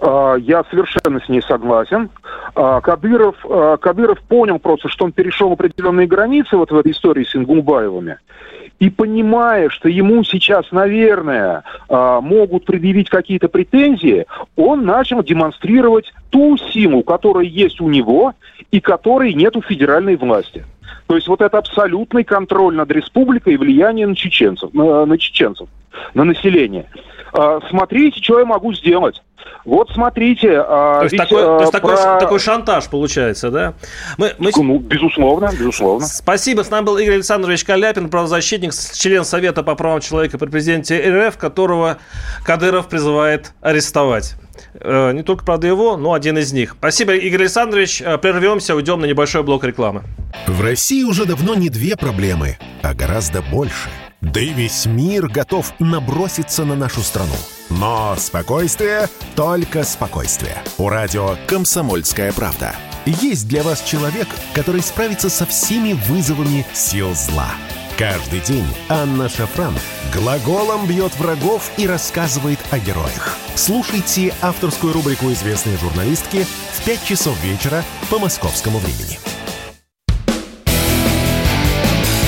А, 0.02 0.36
я 0.36 0.64
совершенно 0.70 1.20
с 1.24 1.30
ней 1.30 1.42
согласен. 1.44 2.10
А, 2.56 2.82
Кадыров, 2.82 3.36
а, 3.48 3.78
Кадыров 3.78 4.20
понял 4.22 4.58
просто, 4.58 4.90
что 4.90 5.06
он 5.06 5.12
перешел 5.12 5.52
определенные 5.52 6.08
границы 6.08 6.58
вот 6.58 6.72
в 6.72 6.78
этой 6.78 6.92
истории 6.92 7.24
с 7.24 7.36
Ингулбаевыми. 7.36 8.18
И 8.80 8.90
понимая, 8.90 9.70
что 9.70 9.88
ему 9.88 10.24
сейчас, 10.24 10.66
наверное, 10.72 11.64
могут 11.88 12.66
предъявить 12.66 13.10
какие-то 13.10 13.48
претензии, 13.48 14.26
он 14.56 14.86
начал 14.86 15.22
демонстрировать 15.22 16.12
ту 16.32 16.58
силу, 16.58 17.04
которая 17.04 17.46
есть 17.46 17.80
у 17.80 17.88
него 17.88 18.34
и 18.72 18.80
которой 18.80 19.36
нет 19.36 19.56
у 19.56 19.62
федеральной 19.62 20.16
власти. 20.16 20.66
То 21.06 21.16
есть 21.16 21.28
вот 21.28 21.42
это 21.42 21.60
абсолютный 21.60 22.24
контроль 22.24 22.74
над 22.74 22.90
республикой 22.90 23.54
и 23.54 23.58
влияние 23.58 24.08
на 24.08 24.16
чеченцев, 24.16 24.74
на, 24.74 25.06
на 25.06 25.20
чеченцев, 25.20 25.70
на 26.16 26.24
население. 26.24 26.88
Смотрите, 27.70 28.22
что 28.22 28.40
я 28.40 28.46
могу 28.46 28.74
сделать. 28.74 29.22
Вот 29.66 29.90
смотрите. 29.92 30.60
А, 30.60 31.00
то 31.00 31.04
есть, 31.04 31.14
ведь, 31.14 31.22
такой, 31.22 31.44
а, 31.44 31.58
то 31.58 31.60
есть 31.62 31.72
про... 31.72 31.80
такой, 31.80 32.20
такой 32.20 32.40
шантаж 32.40 32.88
получается, 32.88 33.52
да? 33.52 33.74
Мы, 34.18 34.34
мы... 34.38 34.52
Ну, 34.56 34.80
безусловно, 34.80 35.52
безусловно. 35.52 36.06
Спасибо. 36.06 36.64
С 36.64 36.70
нами 36.70 36.86
был 36.86 36.98
Игорь 36.98 37.16
Александрович 37.16 37.64
Каляпин, 37.64 38.10
правозащитник, 38.10 38.74
член 38.74 39.24
Совета 39.24 39.64
по 39.64 39.76
правам 39.76 40.02
человека 40.02 40.38
при 40.38 40.50
президенте 40.50 41.28
РФ, 41.28 41.38
которого 41.38 41.98
Кадыров 42.44 42.88
призывает 42.88 43.54
арестовать. 43.62 44.36
Э, 44.74 45.12
не 45.14 45.24
только, 45.24 45.46
правда, 45.46 45.68
его, 45.68 45.96
но 45.96 46.14
один 46.14 46.38
из 46.38 46.52
них. 46.54 46.76
Спасибо, 46.80 47.14
Игорь 47.14 47.42
Александрович. 47.42 48.02
Э, 48.02 48.18
прервемся, 48.18 48.76
уйдем 48.76 49.00
на 49.00 49.06
небольшой 49.06 49.44
блок 49.44 49.64
рекламы. 49.64 50.04
В 50.48 50.62
России 50.62 51.04
уже 51.04 51.26
давно 51.26 51.54
не 51.56 51.70
две 51.70 51.96
проблемы, 51.96 52.58
а 52.82 52.94
гораздо 52.94 53.42
больше. 53.42 53.90
Да 54.22 54.40
и 54.40 54.54
весь 54.54 54.86
мир 54.86 55.28
готов 55.28 55.74
наброситься 55.80 56.64
на 56.64 56.76
нашу 56.76 57.02
страну. 57.02 57.34
Но 57.70 58.16
спокойствие, 58.20 59.10
только 59.36 59.84
спокойствие. 59.84 60.62
У 60.78 60.90
радио 60.90 61.38
«Комсомольская 61.48 62.32
правда». 62.32 62.76
Есть 63.06 63.48
для 63.48 63.64
вас 63.64 63.82
человек, 63.82 64.28
который 64.54 64.82
справится 64.82 65.28
со 65.32 65.48
всеми 65.48 65.94
вызовами 65.94 66.68
сил 66.72 67.16
зла. 67.16 67.50
Каждый 67.98 68.42
день 68.42 68.66
Анна 68.90 69.28
Шафран 69.28 69.74
глаголом 70.14 70.86
бьет 70.86 71.18
врагов 71.18 71.72
и 71.78 71.88
рассказывает 71.88 72.60
о 72.70 72.78
героях. 72.78 73.36
Слушайте 73.56 74.36
авторскую 74.42 74.94
рубрику 74.94 75.32
известной 75.32 75.78
журналистки 75.78 76.46
в 76.74 76.86
5 76.86 77.04
часов 77.04 77.44
вечера 77.44 77.84
по 78.12 78.20
московскому 78.20 78.78
времени. 78.78 79.18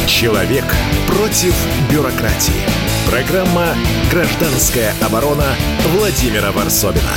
Человек 0.07 0.65
против 1.15 1.53
бюрократии. 1.91 2.53
Программа 3.07 3.75
«Гражданская 4.11 4.93
оборона» 4.99 5.45
Владимира 5.95 6.51
Варсобина. 6.51 7.13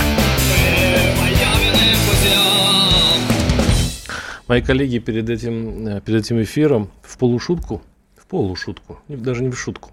Мои 4.49 4.61
коллеги 4.61 4.99
перед 4.99 5.31
этим, 5.31 5.89
э, 5.89 6.01
перед 6.03 6.25
этим 6.25 6.43
эфиром 6.43 6.91
в 7.03 7.17
полушутку, 7.17 7.83
в 8.17 8.27
полушутку, 8.27 9.01
даже 9.09 9.43
не 9.43 9.51
в 9.51 9.59
шутку, 9.59 9.93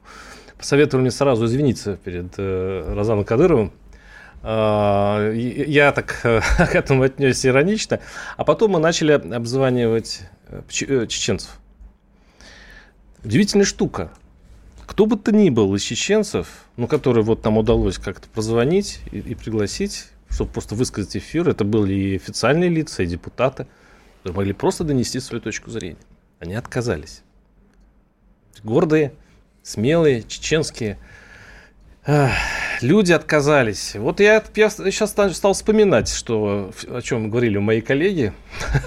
посоветовали 0.57 1.03
мне 1.03 1.11
сразу 1.11 1.45
извиниться 1.45 1.95
перед 1.95 2.33
э, 2.37 2.93
Розаном 2.93 3.23
Кадыровым. 3.23 3.71
Э, 4.43 5.33
я 5.33 5.93
так 5.93 6.19
э, 6.23 6.41
к 6.57 6.75
этому 6.75 7.03
отнесся 7.03 7.47
иронично. 7.47 7.99
А 8.35 8.43
потом 8.43 8.71
мы 8.71 8.79
начали 8.79 9.13
обзванивать 9.13 10.21
э 10.49 11.07
чеченцев. 11.07 11.57
Удивительная 13.23 13.65
штука. 13.65 14.11
Кто 14.85 15.05
бы 15.05 15.17
то 15.17 15.31
ни 15.31 15.49
был 15.49 15.73
из 15.75 15.81
чеченцев, 15.81 16.65
ну, 16.75 16.87
который 16.87 17.23
вот 17.23 17.43
нам 17.45 17.57
удалось 17.57 17.97
как-то 17.97 18.27
позвонить 18.27 18.99
и, 19.11 19.19
и 19.19 19.35
пригласить, 19.35 20.07
чтобы 20.29 20.51
просто 20.51 20.75
высказать 20.75 21.15
эфир, 21.15 21.47
это 21.47 21.63
были 21.63 21.93
и 21.93 22.15
официальные 22.17 22.69
лица, 22.69 23.03
и 23.03 23.07
депутаты, 23.07 23.65
которые 24.17 24.37
могли 24.37 24.53
просто 24.53 24.83
донести 24.83 25.19
свою 25.19 25.41
точку 25.41 25.69
зрения. 25.71 25.97
Они 26.39 26.53
отказались. 26.53 27.21
Гордые, 28.63 29.13
смелые, 29.61 30.23
чеченские 30.23 30.99
эх, 32.05 32.33
люди 32.83 33.11
отказались. 33.11 33.95
Вот 33.95 34.19
я, 34.19 34.43
я 34.55 34.69
сейчас 34.69 35.11
стал 35.11 35.53
вспоминать, 35.53 36.09
что, 36.09 36.71
о 36.87 37.01
чем 37.01 37.29
говорили 37.29 37.57
мои 37.57 37.81
коллеги. 37.81 38.33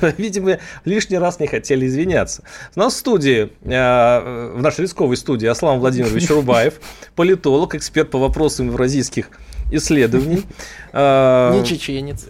Видимо, 0.19 0.59
лишний 0.85 1.19
раз 1.19 1.41
не 1.41 1.47
хотели 1.47 1.87
извиняться. 1.87 2.45
У 2.75 2.81
нас 2.81 2.95
в 2.95 2.97
студии, 2.99 3.51
э, 3.63 4.53
в 4.55 4.63
нашей 4.63 4.83
рисковой 4.83 5.17
студии, 5.17 5.47
Аслан 5.47 5.81
Владимирович 5.81 6.31
Рубаев, 6.31 6.75
политолог, 7.17 7.75
эксперт 7.75 8.11
по 8.11 8.19
вопросам 8.19 8.69
евразийских 8.69 9.31
исследований. 9.73 10.45
Не 10.93 11.65
чеченец. 11.65 12.29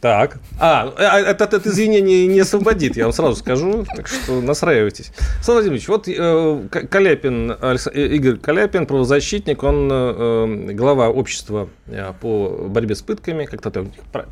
Так. 0.00 0.38
А, 0.60 0.92
а 0.96 1.20
этот, 1.20 1.54
этот 1.54 1.66
извинение 1.66 2.26
не 2.26 2.40
освободит, 2.40 2.96
я 2.96 3.04
вам 3.04 3.12
сразу 3.12 3.36
скажу. 3.36 3.84
Так 3.96 4.06
что 4.08 4.40
настраивайтесь. 4.40 5.10
Слава 5.42 5.58
Владимирович, 5.58 5.88
вот 5.88 6.06
э, 6.06 6.68
Каляпин, 6.68 7.50
э, 7.50 7.76
Игорь 7.94 8.36
Каляпин, 8.36 8.86
правозащитник, 8.86 9.62
он 9.62 9.88
э, 9.90 10.72
глава 10.74 11.08
общества 11.08 11.68
э, 11.86 12.12
по 12.20 12.68
борьбе 12.68 12.94
с 12.94 13.02
пытками, 13.02 13.46
как-то 13.46 13.70
это 13.70 13.86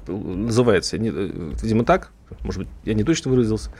называется, 0.06 0.98
не, 0.98 1.08
видимо 1.08 1.84
так, 1.84 2.10
может 2.40 2.60
быть, 2.62 2.68
я 2.84 2.94
не 2.94 3.04
точно 3.04 3.30
выразился. 3.30 3.70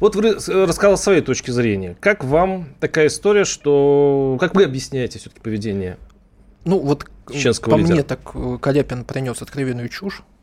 Вот 0.00 0.16
вы 0.16 0.32
рассказал 0.32 0.98
своей 0.98 1.22
точки 1.22 1.50
зрения. 1.50 1.96
Как 2.00 2.24
вам 2.24 2.66
такая 2.80 3.06
история, 3.06 3.44
что... 3.44 4.36
Как 4.40 4.54
вы 4.54 4.64
объясняете 4.64 5.18
все-таки 5.18 5.40
поведение 5.40 5.96
ну, 6.64 6.78
вот 6.78 7.06
по 7.26 7.32
лидера? 7.32 7.92
мне 7.92 8.02
так 8.02 8.20
Каляпин 8.60 9.04
принес 9.04 9.40
откровенную 9.40 9.88
чушь 9.88 10.22
Э, 10.22 10.33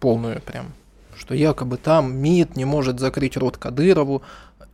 полную 0.00 0.40
прям, 0.40 0.72
что 1.16 1.34
якобы 1.34 1.76
там 1.76 2.16
МИД 2.16 2.56
не 2.56 2.64
может 2.64 3.00
закрыть 3.00 3.36
рот 3.36 3.56
Кадырову. 3.56 4.22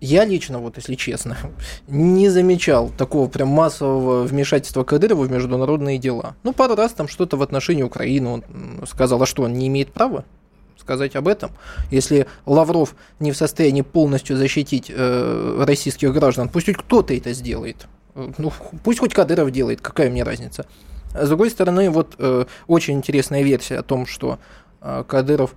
Я 0.01 0.25
лично, 0.25 0.61
вот 0.61 0.77
если 0.77 0.95
честно, 0.95 1.37
не 1.89 2.29
замечал 2.29 2.91
такого 2.91 3.29
прям 3.29 3.49
массового 3.49 4.23
вмешательства 4.23 4.85
Кадырова 4.85 5.25
в 5.25 5.31
международные 5.31 5.99
дела. 5.99 6.37
Ну, 6.43 6.53
пару 6.53 6.75
раз 6.75 6.93
там 6.93 7.09
что-то 7.09 7.37
в 7.37 7.43
отношении 7.43 7.83
Украины 7.83 8.29
он 8.29 8.45
сказал, 8.87 9.23
а 9.23 9.27
что, 9.27 9.43
он 9.43 9.55
не 9.55 9.67
имеет 9.69 9.93
права 9.93 10.25
сказать 10.89 11.17
об 11.17 11.29
этом. 11.29 11.51
Если 11.91 12.27
Лавров 12.47 12.95
не 13.21 13.33
в 13.33 13.37
состоянии 13.37 13.83
полностью 13.83 14.39
защитить 14.39 14.91
э, 14.95 15.65
российских 15.67 16.15
граждан, 16.15 16.49
пусть 16.49 16.65
хоть 16.67 16.79
кто-то 16.79 17.13
это 17.13 17.35
сделает. 17.35 17.87
Э, 18.15 18.31
ну, 18.39 18.51
пусть 18.83 19.01
хоть 19.01 19.13
Кадыров 19.13 19.51
делает, 19.51 19.83
какая 19.83 20.11
мне 20.11 20.23
разница. 20.23 20.65
С 21.13 21.29
другой 21.29 21.51
стороны, 21.51 21.91
вот 21.91 22.15
э, 22.19 22.47
очень 22.67 22.95
интересная 22.95 23.43
версия 23.43 23.79
о 23.79 23.83
том, 23.83 24.07
что 24.07 24.39
Кадыров, 24.81 25.55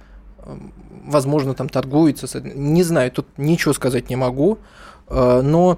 возможно, 1.04 1.54
там 1.54 1.70
торгуется. 1.70 2.42
Не 2.42 2.84
знаю, 2.84 3.12
тут 3.12 3.28
ничего 3.38 3.74
сказать 3.74 4.10
не 4.10 4.16
могу. 4.16 4.60
А, 5.14 5.42
но 5.42 5.78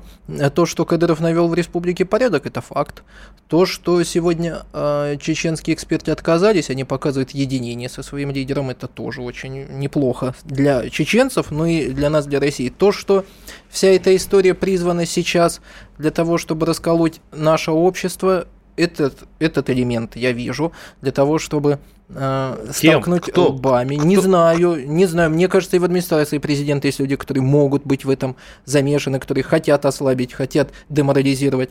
то, 0.53 0.65
что 0.65 0.85
Кадыров 0.85 1.19
навел 1.19 1.47
в 1.47 1.55
республике 1.55 2.05
порядок, 2.05 2.45
это 2.45 2.61
факт. 2.61 3.03
То, 3.47 3.65
что 3.65 4.03
сегодня 4.03 4.61
э, 4.73 5.17
чеченские 5.19 5.73
эксперты 5.73 6.11
отказались, 6.11 6.69
они 6.69 6.83
показывают 6.83 7.31
единение 7.31 7.89
со 7.89 8.03
своим 8.03 8.31
лидером, 8.31 8.69
это 8.69 8.87
тоже 8.87 9.21
очень 9.21 9.65
неплохо 9.79 10.35
для 10.43 10.89
чеченцев, 10.89 11.49
но 11.49 11.65
и 11.65 11.89
для 11.89 12.09
нас, 12.09 12.27
для 12.27 12.39
России. 12.39 12.69
То, 12.69 12.91
что 12.91 13.25
вся 13.69 13.87
эта 13.87 14.15
история 14.15 14.53
призвана 14.53 15.05
сейчас 15.05 15.61
для 15.97 16.11
того, 16.11 16.37
чтобы 16.37 16.67
расколоть 16.67 17.19
наше 17.31 17.71
общество, 17.71 18.47
этот, 18.75 19.23
этот 19.39 19.69
элемент 19.69 20.15
я 20.15 20.31
вижу 20.31 20.71
для 21.01 21.11
того, 21.11 21.37
чтобы 21.37 21.79
э, 22.09 22.67
столкнуть 22.71 23.23
Кто? 23.23 23.49
лбами. 23.49 23.95
Кто? 23.95 24.05
Не 24.05 24.17
знаю, 24.17 24.87
не 24.87 25.05
знаю. 25.05 25.29
Мне 25.29 25.47
кажется, 25.47 25.75
и 25.75 25.79
в 25.79 25.83
администрации 25.83 26.37
президента 26.37 26.87
есть 26.87 26.99
люди, 26.99 27.15
которые 27.15 27.43
могут 27.43 27.85
быть 27.85 28.05
в 28.05 28.09
этом 28.09 28.35
замешаны, 28.65 29.19
которые 29.19 29.43
хотят 29.43 29.85
ослабить, 29.85 30.33
хотят 30.33 30.69
деморализировать. 30.89 31.69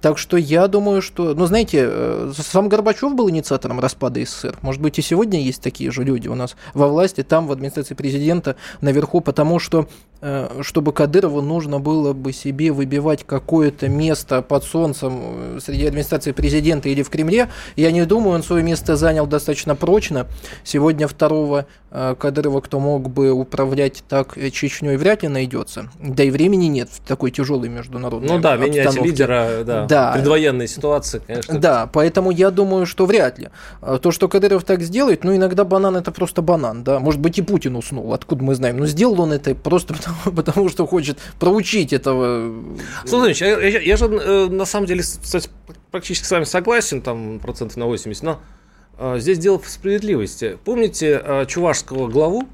Так 0.00 0.18
что 0.18 0.36
я 0.36 0.68
думаю, 0.68 1.02
что... 1.02 1.34
Ну, 1.34 1.46
знаете, 1.46 1.86
э, 1.88 2.32
сам 2.36 2.68
Горбачев 2.68 3.14
был 3.14 3.28
инициатором 3.30 3.80
распада 3.80 4.24
СССР. 4.24 4.56
Может 4.62 4.80
быть, 4.80 4.98
и 4.98 5.02
сегодня 5.02 5.40
есть 5.40 5.62
такие 5.62 5.90
же 5.90 6.04
люди 6.04 6.28
у 6.28 6.34
нас 6.34 6.56
во 6.74 6.88
власти, 6.88 7.22
там, 7.22 7.46
в 7.46 7.52
администрации 7.52 7.94
президента, 7.94 8.56
наверху, 8.80 9.20
потому 9.20 9.58
что 9.58 9.88
Э, 10.22 10.62
чтобы 10.62 10.92
Кадырову 10.92 11.42
нужно 11.42 11.78
было 11.78 12.14
бы 12.14 12.32
себе 12.32 12.72
выбивать 12.72 13.22
какое-то 13.24 13.88
место 13.88 14.40
под 14.40 14.64
солнцем 14.64 15.20
э, 15.20 15.58
среди 15.62 15.86
администрации 15.86 16.32
президента 16.32 16.88
или 16.88 17.02
в 17.02 17.10
Кремле, 17.10 17.50
я 17.76 17.92
не 17.92 18.06
думаю, 18.06 18.36
он 18.36 18.42
свое 18.42 18.62
место 18.62 18.96
занял 18.96 19.26
достаточно 19.26 19.45
прочно. 19.74 20.26
Сегодня 20.64 21.08
второго 21.08 21.66
э, 21.90 22.14
Кадырова, 22.18 22.60
кто 22.60 22.80
мог 22.80 23.08
бы 23.10 23.30
управлять 23.30 24.04
так 24.08 24.36
Чечней, 24.52 24.96
вряд 24.96 25.22
ли 25.22 25.28
найдется. 25.28 25.88
Да 26.00 26.22
и 26.22 26.30
времени 26.30 26.66
нет 26.66 26.90
в 26.90 27.00
такой 27.00 27.30
тяжелой 27.30 27.68
международной 27.68 28.28
Ну 28.28 28.38
да, 28.38 28.56
менять 28.56 28.94
лидера, 29.00 29.64
да, 29.64 29.86
да. 29.86 30.12
предвоенной 30.12 30.68
ситуации, 30.68 31.22
конечно. 31.26 31.58
Да, 31.58 31.88
поэтому 31.90 32.30
я 32.30 32.50
думаю, 32.50 32.86
что 32.86 33.06
вряд 33.06 33.38
ли. 33.38 33.48
То, 34.02 34.10
что 34.10 34.28
Кадыров 34.28 34.64
так 34.64 34.82
сделает, 34.82 35.24
ну 35.24 35.34
иногда 35.34 35.64
банан 35.64 35.96
это 35.96 36.10
просто 36.12 36.42
банан, 36.42 36.84
да. 36.84 36.98
Может 36.98 37.20
быть 37.20 37.38
и 37.38 37.42
Путин 37.42 37.76
уснул, 37.76 38.12
откуда 38.12 38.44
мы 38.44 38.54
знаем. 38.54 38.76
Но 38.76 38.86
сделал 38.86 39.20
он 39.20 39.32
это 39.32 39.54
просто 39.54 39.94
потому 40.24 40.66
потому 40.66 40.70
что 40.70 40.86
хочет 40.86 41.18
проучить 41.38 41.92
этого. 41.92 42.52
Слушай, 43.04 43.48
я, 43.48 43.60
я, 43.60 43.80
я 43.80 43.96
же 43.96 44.06
э, 44.06 44.46
на 44.46 44.64
самом 44.64 44.86
деле 44.86 45.02
кстати, 45.02 45.48
практически 45.90 46.24
с 46.24 46.30
вами 46.30 46.44
согласен, 46.44 47.02
там 47.02 47.38
процентов 47.38 47.76
на 47.76 47.86
80, 47.86 48.22
но 48.22 48.32
э, 48.32 48.36
здесь 49.18 49.38
дело 49.38 49.58
в 49.58 49.68
справедливости. 49.68 50.58
Помните 50.64 51.20
э, 51.22 51.46
чувашского 51.46 52.08
главу, 52.08 52.44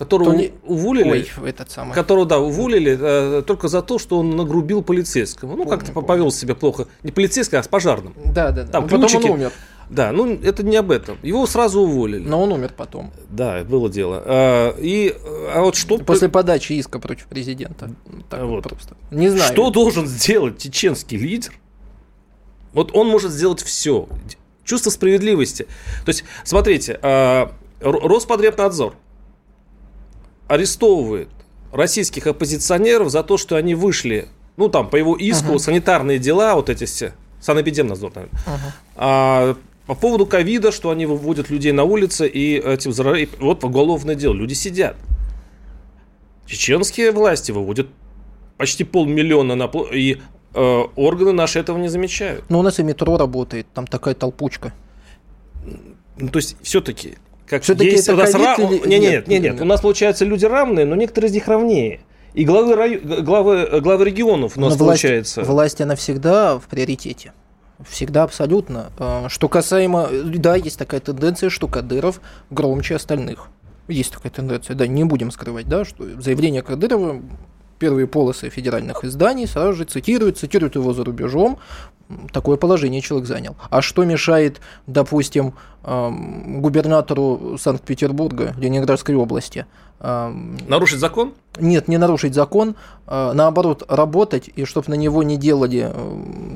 которого 0.00 0.32
не... 0.32 0.52
уволили, 0.64 1.10
Ой, 1.10 1.48
этот 1.48 1.70
самый. 1.70 1.94
которого, 1.94 2.24
да, 2.24 2.38
уволили 2.38 2.98
э, 2.98 3.42
только 3.42 3.68
за 3.68 3.82
то, 3.82 3.98
что 3.98 4.18
он 4.18 4.34
нагрубил 4.34 4.82
полицейскому. 4.82 5.56
Ну, 5.56 5.66
как-то 5.66 5.92
повел 5.92 6.30
себя 6.30 6.54
плохо. 6.54 6.86
Не 7.02 7.12
полицейскому, 7.12 7.60
а 7.60 7.62
с 7.62 7.68
пожарным. 7.68 8.14
Да, 8.24 8.50
да, 8.50 8.62
да. 8.62 8.66
Там 8.66 8.88
Потом 8.88 9.14
он 9.14 9.30
умер. 9.30 9.52
Да, 9.90 10.12
ну 10.12 10.32
это 10.32 10.62
не 10.62 10.76
об 10.76 10.92
этом. 10.92 11.18
Его 11.22 11.46
сразу 11.46 11.80
уволили. 11.80 12.26
Но 12.26 12.42
он 12.42 12.52
умер 12.52 12.72
потом. 12.76 13.10
Да, 13.28 13.64
было 13.64 13.90
дело. 13.90 14.22
А, 14.24 14.74
и 14.78 15.14
а 15.52 15.60
вот 15.60 15.74
что 15.74 15.98
после 15.98 16.28
подачи 16.28 16.74
иска 16.74 17.00
против 17.00 17.26
президента. 17.26 17.90
Так 18.30 18.44
вот. 18.44 18.62
просто. 18.62 18.96
Не 19.10 19.28
знаю. 19.28 19.52
Что 19.52 19.70
должен 19.70 20.06
сделать 20.06 20.58
чеченский 20.58 21.18
лидер? 21.18 21.52
Вот 22.72 22.94
он 22.94 23.08
может 23.08 23.32
сделать 23.32 23.60
все. 23.60 24.08
Чувство 24.70 24.90
справедливости. 24.90 25.64
То 26.04 26.10
есть, 26.10 26.22
смотрите, 26.44 26.96
а, 27.02 27.52
Роспотребнадзор 27.80 28.94
арестовывает 30.46 31.28
российских 31.72 32.28
оппозиционеров 32.28 33.10
за 33.10 33.24
то, 33.24 33.36
что 33.36 33.56
они 33.56 33.74
вышли, 33.74 34.28
ну 34.56 34.68
там 34.68 34.88
по 34.88 34.94
его 34.94 35.16
иску, 35.16 35.54
uh-huh. 35.54 35.58
санитарные 35.58 36.20
дела, 36.20 36.54
вот 36.54 36.70
эти 36.70 36.84
все, 36.84 37.14
санэпидемнадзор, 37.40 38.12
наверное, 38.14 38.40
uh-huh. 38.46 38.72
а, 38.94 39.56
по 39.88 39.96
поводу 39.96 40.24
ковида, 40.24 40.70
что 40.70 40.90
они 40.90 41.04
выводят 41.04 41.50
людей 41.50 41.72
на 41.72 41.82
улицы 41.82 42.28
и 42.28 42.56
этим 42.60 42.92
вот 43.40 43.64
уголовное 43.64 44.14
дело. 44.14 44.34
Люди 44.34 44.54
сидят. 44.54 44.94
Чеченские 46.46 47.10
власти 47.10 47.50
выводят 47.50 47.88
почти 48.56 48.84
полмиллиона 48.84 49.56
на 49.56 49.68
и 49.92 50.20
органы 50.54 51.32
наши 51.32 51.58
этого 51.58 51.78
не 51.78 51.88
замечают. 51.88 52.44
Но 52.48 52.60
у 52.60 52.62
нас 52.62 52.78
и 52.78 52.82
метро 52.82 53.16
работает, 53.16 53.66
там 53.72 53.86
такая 53.86 54.14
толпучка. 54.14 54.72
Ну, 56.16 56.28
то 56.28 56.38
есть, 56.38 56.56
все-таки, 56.62 57.18
как 57.46 57.62
все-таки 57.62 57.90
есть 57.90 58.08
это 58.08 58.14
у 58.14 58.16
нас 58.16 58.34
ра... 58.34 58.54
или... 58.58 58.78
нет, 58.78 58.84
нет, 58.86 59.00
нет, 59.00 59.28
нет, 59.28 59.42
нет, 59.42 59.60
у 59.60 59.64
нас 59.64 59.80
получается 59.80 60.24
люди 60.24 60.44
равные, 60.44 60.84
но 60.86 60.94
некоторые 60.96 61.30
из 61.30 61.34
них 61.34 61.48
равнее. 61.48 62.00
И 62.34 62.44
главы, 62.44 62.76
рай... 62.76 62.96
главы, 62.98 63.80
главы 63.80 64.04
регионов 64.04 64.56
у 64.56 64.60
нас 64.60 64.72
но 64.72 64.84
власть, 64.84 65.02
получается. 65.02 65.42
Власть, 65.42 65.80
она 65.80 65.96
всегда 65.96 66.58
в 66.58 66.64
приоритете. 66.64 67.32
Всегда 67.88 68.24
абсолютно. 68.24 68.92
А, 68.98 69.28
что 69.28 69.48
касаемо... 69.48 70.08
Да, 70.10 70.54
есть 70.54 70.78
такая 70.78 71.00
тенденция, 71.00 71.50
что 71.50 71.66
Кадыров 71.66 72.20
громче 72.50 72.96
остальных. 72.96 73.48
Есть 73.88 74.12
такая 74.12 74.30
тенденция, 74.30 74.76
да, 74.76 74.86
не 74.86 75.02
будем 75.04 75.30
скрывать, 75.30 75.66
да, 75.66 75.84
что 75.84 76.04
заявление 76.20 76.62
Кадырова 76.62 77.20
первые 77.80 78.06
полосы 78.06 78.50
федеральных 78.50 79.04
изданий 79.04 79.48
сразу 79.48 79.72
же 79.72 79.84
цитируют, 79.84 80.38
цитируют 80.38 80.76
его 80.76 80.92
за 80.92 81.02
рубежом. 81.02 81.58
Такое 82.32 82.56
положение 82.56 83.00
человек 83.00 83.26
занял. 83.26 83.56
А 83.70 83.82
что 83.82 84.04
мешает, 84.04 84.60
допустим, 84.86 85.54
губернатору 85.82 87.56
Санкт-Петербурга, 87.58 88.54
Ленинградской 88.58 89.14
области, 89.14 89.66
Нарушить 90.00 90.98
закон? 90.98 91.34
Нет, 91.58 91.86
не 91.86 91.98
нарушить 91.98 92.34
закон, 92.34 92.74
а, 93.06 93.34
наоборот, 93.34 93.84
работать, 93.86 94.48
и 94.56 94.64
чтобы 94.64 94.88
на 94.88 94.94
него 94.94 95.22
не 95.22 95.36
делали 95.36 95.92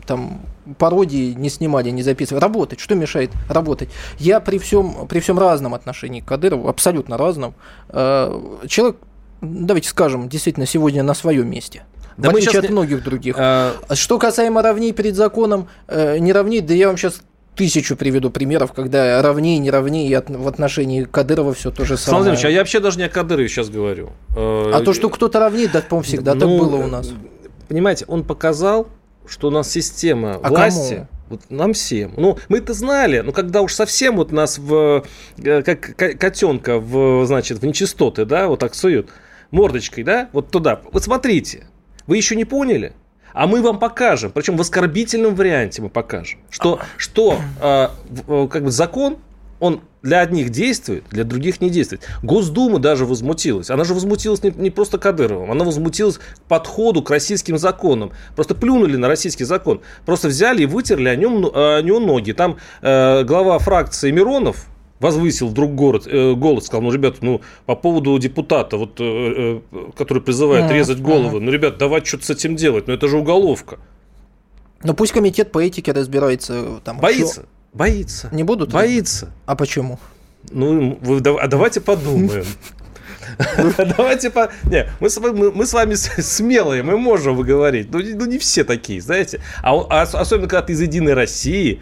там 0.06 0.40
пародии, 0.78 1.34
не 1.34 1.50
снимали, 1.50 1.90
не 1.90 2.02
записывали. 2.02 2.40
Работать. 2.40 2.80
Что 2.80 2.94
мешает 2.94 3.30
работать? 3.50 3.90
Я 4.18 4.40
при 4.40 4.56
всем, 4.56 5.06
при 5.08 5.20
всем 5.20 5.38
разном 5.38 5.74
отношении 5.74 6.20
к 6.20 6.24
Кадырову, 6.24 6.68
абсолютно 6.68 7.18
разном, 7.18 7.54
а, 7.90 8.60
человек, 8.66 8.96
давайте 9.40 9.88
скажем, 9.88 10.28
действительно 10.28 10.66
сегодня 10.66 11.02
на 11.02 11.14
своем 11.14 11.48
месте. 11.48 11.84
Да 12.16 12.30
в 12.30 12.34
отличие 12.34 12.60
от 12.60 12.70
многих 12.70 13.02
других. 13.02 13.36
А... 13.38 13.74
Что 13.92 14.18
касаемо 14.18 14.62
равней 14.62 14.92
перед 14.92 15.16
законом, 15.16 15.68
э, 15.88 16.18
не 16.18 16.32
равней, 16.32 16.60
да 16.60 16.74
я 16.74 16.88
вам 16.88 16.96
сейчас 16.96 17.22
тысячу 17.56 17.96
приведу 17.96 18.30
примеров, 18.30 18.72
когда 18.72 19.20
равнее, 19.22 19.58
не 19.58 19.70
равнее, 19.70 20.08
и 20.08 20.14
от, 20.14 20.30
в 20.30 20.46
отношении 20.48 21.04
Кадырова 21.04 21.54
все 21.54 21.70
то 21.70 21.84
же 21.84 21.96
самое. 21.96 22.24
Смотрите, 22.24 22.48
а 22.48 22.50
я 22.50 22.58
вообще 22.60 22.80
даже 22.80 22.98
не 22.98 23.04
о 23.04 23.08
Кадырове 23.08 23.48
сейчас 23.48 23.68
говорю. 23.68 24.10
А 24.36 24.80
то, 24.84 24.92
что 24.92 25.08
кто-то 25.08 25.40
равнее, 25.40 25.68
да, 25.68 25.80
по-моему, 25.80 26.04
всегда 26.04 26.34
ну, 26.34 26.40
так 26.40 26.48
было 26.48 26.76
у 26.76 26.86
нас. 26.86 27.10
Понимаете, 27.68 28.04
он 28.08 28.24
показал, 28.24 28.88
что 29.26 29.48
у 29.48 29.50
нас 29.50 29.70
система 29.70 30.38
а 30.42 30.48
власти... 30.50 30.94
Кому? 30.94 31.08
Вот 31.28 31.40
нам 31.48 31.72
всем. 31.72 32.12
Ну, 32.16 32.38
мы 32.48 32.58
это 32.58 32.74
знали, 32.74 33.20
но 33.20 33.32
когда 33.32 33.62
уж 33.62 33.72
совсем 33.72 34.16
вот 34.16 34.30
нас 34.30 34.58
в, 34.58 35.04
э, 35.38 35.62
как 35.62 35.96
котенка 35.96 36.78
в, 36.78 37.24
значит, 37.26 37.58
в 37.58 37.66
нечистоты, 37.66 38.24
да, 38.24 38.48
вот 38.48 38.60
так 38.60 38.74
суют, 38.74 39.08
мордочкой, 39.50 40.04
да, 40.04 40.28
вот 40.32 40.50
туда. 40.50 40.82
Вот 40.92 41.02
смотрите, 41.02 41.66
вы 42.06 42.16
еще 42.18 42.36
не 42.36 42.44
поняли? 42.44 42.92
А 43.32 43.46
мы 43.46 43.62
вам 43.62 43.78
покажем, 43.78 44.30
причем 44.32 44.56
в 44.56 44.60
оскорбительном 44.60 45.34
варианте 45.34 45.82
мы 45.82 45.88
покажем, 45.88 46.40
что, 46.50 46.80
что 46.96 47.38
э, 47.60 47.88
как 48.48 48.64
бы 48.64 48.70
закон 48.70 49.18
он 49.58 49.80
для 50.04 50.20
одних 50.20 50.50
действует, 50.50 51.04
для 51.10 51.24
других 51.24 51.62
не 51.62 51.70
действует. 51.70 52.06
Госдума 52.22 52.78
даже 52.78 53.06
возмутилась. 53.06 53.70
Она 53.70 53.84
же 53.84 53.94
возмутилась 53.94 54.42
не, 54.42 54.50
не 54.50 54.70
просто 54.70 54.98
Кадыровым, 54.98 55.50
она 55.50 55.64
возмутилась 55.64 56.18
к 56.18 56.22
подходу 56.46 57.02
к 57.02 57.10
российским 57.10 57.56
законам. 57.56 58.12
Просто 58.36 58.54
плюнули 58.54 58.96
на 58.96 59.08
российский 59.08 59.44
закон. 59.44 59.80
Просто 60.04 60.28
взяли 60.28 60.62
и 60.62 60.66
вытерли 60.66 61.08
о 61.08 61.16
нем, 61.16 61.46
о 61.52 61.80
нем 61.80 62.06
ноги. 62.06 62.32
Там 62.32 62.58
э, 62.82 63.24
глава 63.24 63.58
фракции 63.58 64.10
Миронов, 64.10 64.66
возвысил 65.00 65.48
вдруг 65.48 65.74
город, 65.74 66.06
э, 66.06 66.34
голос, 66.34 66.66
сказал, 66.66 66.82
ну, 66.82 66.92
ребята, 66.92 67.18
ну, 67.22 67.40
по 67.64 67.74
поводу 67.74 68.18
депутата, 68.18 68.76
вот, 68.76 69.00
э, 69.00 69.60
э, 69.72 69.90
который 69.96 70.22
призывает 70.22 70.70
а, 70.70 70.72
резать 70.72 71.00
головы, 71.00 71.38
а. 71.38 71.40
ну, 71.40 71.50
ребят, 71.50 71.78
давайте 71.78 72.08
что-то 72.08 72.26
с 72.26 72.30
этим 72.30 72.56
делать, 72.56 72.86
ну, 72.88 72.94
это 72.94 73.08
же 73.08 73.16
уголовка. 73.16 73.78
Ну, 74.82 74.92
пусть 74.92 75.12
комитет 75.12 75.50
по 75.50 75.60
этике 75.60 75.92
разбирается. 75.92 76.80
Там, 76.84 76.98
Боится. 76.98 77.46
Боится. 77.74 78.28
Не 78.32 78.44
будут? 78.44 78.72
Боится. 78.72 79.32
А 79.44 79.56
почему? 79.56 79.98
Ну, 80.50 80.98
вы, 81.02 81.18
а 81.38 81.48
давайте 81.48 81.80
подумаем. 81.80 82.46
Давайте 83.96 84.30
по... 84.30 84.50
Не, 84.64 84.88
мы, 85.00 85.10
с, 85.10 85.18
мы, 85.18 85.50
мы 85.52 85.66
с 85.66 85.72
вами 85.72 85.94
смелые, 85.94 86.82
мы 86.82 86.96
можем 86.96 87.40
говорить. 87.40 87.88
Ну, 87.92 88.00
ну 88.00 88.26
не 88.26 88.38
все 88.38 88.64
такие, 88.64 89.00
знаете. 89.00 89.40
А, 89.62 89.74
а 89.74 90.02
особенно, 90.02 90.48
когда 90.48 90.62
ты 90.62 90.72
из 90.72 90.80
Единой 90.80 91.14
России. 91.14 91.80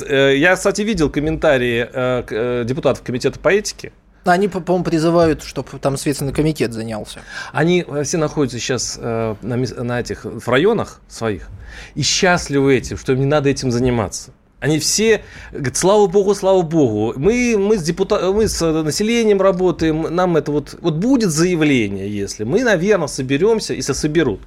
Э, 0.00 0.36
я, 0.36 0.56
кстати, 0.56 0.82
видел 0.82 1.10
комментарии 1.10 1.88
э, 1.92 2.24
э, 2.30 2.64
депутатов 2.64 3.02
Комитета 3.02 3.38
по 3.38 3.48
этике. 3.48 3.92
Они, 4.24 4.46
по-моему, 4.46 4.84
призывают, 4.84 5.42
чтобы 5.42 5.68
там 5.80 5.96
Следственный 5.96 6.32
комитет 6.32 6.72
занялся. 6.72 7.20
Они 7.52 7.84
все 8.04 8.18
находятся 8.18 8.60
сейчас 8.60 8.96
на, 8.96 9.36
на 9.40 10.00
этих 10.00 10.24
в 10.24 10.48
районах 10.48 11.00
своих 11.08 11.48
и 11.96 12.02
счастливы 12.02 12.76
этим, 12.76 12.98
что 12.98 13.14
им 13.14 13.20
не 13.20 13.26
надо 13.26 13.48
этим 13.48 13.72
заниматься. 13.72 14.30
Они 14.62 14.78
все 14.78 15.24
говорят, 15.50 15.76
слава 15.76 16.06
богу, 16.06 16.36
слава 16.36 16.62
богу. 16.62 17.14
Мы, 17.16 17.56
мы, 17.58 17.76
с 17.78 17.82
депутат, 17.82 18.22
мы 18.32 18.46
с 18.46 18.64
населением 18.64 19.42
работаем, 19.42 20.02
нам 20.02 20.36
это 20.36 20.52
вот, 20.52 20.78
вот 20.80 20.94
будет 20.94 21.30
заявление, 21.32 22.08
если 22.08 22.44
мы, 22.44 22.62
наверное, 22.62 23.08
соберемся, 23.08 23.74
если 23.74 23.92
соберут. 23.92 24.40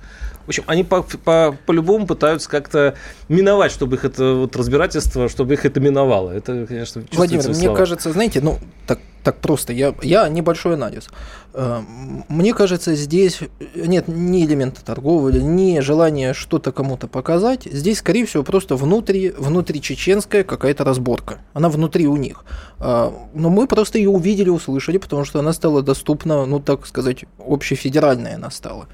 В 0.46 0.50
общем, 0.50 0.64
они 0.68 0.84
по, 0.84 1.02
по, 1.02 1.58
по-любому 1.66 2.06
пытаются 2.06 2.50
как-то 2.50 2.96
миновать, 3.30 3.72
чтобы 3.72 3.96
их 3.96 4.06
это 4.06 4.34
вот 4.34 4.56
разбирательство, 4.56 5.28
чтобы 5.28 5.56
их 5.56 5.66
это 5.66 5.80
миновало. 5.80 6.32
Это, 6.32 6.66
конечно, 6.68 7.04
Владимир, 7.12 7.48
мне 7.48 7.56
слова. 7.56 7.76
кажется, 7.76 8.12
знаете, 8.12 8.42
ну, 8.42 8.60
так, 8.86 9.00
так 9.24 9.38
просто, 9.38 9.74
я, 9.74 9.96
я 10.04 10.30
небольшой 10.30 10.76
анализ. 10.76 11.10
Э, 11.54 11.82
мне 12.30 12.54
кажется, 12.54 12.94
здесь 12.94 13.40
нет 13.74 14.08
ни 14.08 14.46
элемента 14.46 14.86
торговли, 14.86 15.40
ни 15.40 15.80
желания 15.80 16.34
что-то 16.34 16.72
кому-то 16.72 17.08
показать. 17.08 17.64
Здесь, 17.64 18.00
скорее 18.00 18.28
всего, 18.28 18.44
просто 18.44 18.76
внутри, 18.76 19.32
внутри 19.32 19.82
чеченская 19.82 20.44
какая-то 20.44 20.84
разборка. 20.84 21.40
Она 21.54 21.70
внутри 21.70 22.06
у 22.06 22.18
них. 22.18 22.46
Э, 22.80 23.12
но 23.34 23.50
мы 23.50 23.66
просто 23.66 23.98
ее 23.98 24.12
увидели, 24.12 24.50
услышали, 24.50 25.00
потому 25.00 25.26
что 25.26 25.40
она 25.40 25.54
стала 25.54 25.82
доступна, 25.82 26.46
ну, 26.46 26.60
так 26.60 26.86
сказать, 26.86 27.26
общефедеральная 27.40 28.36
она 28.36 28.52
стала. 28.52 28.88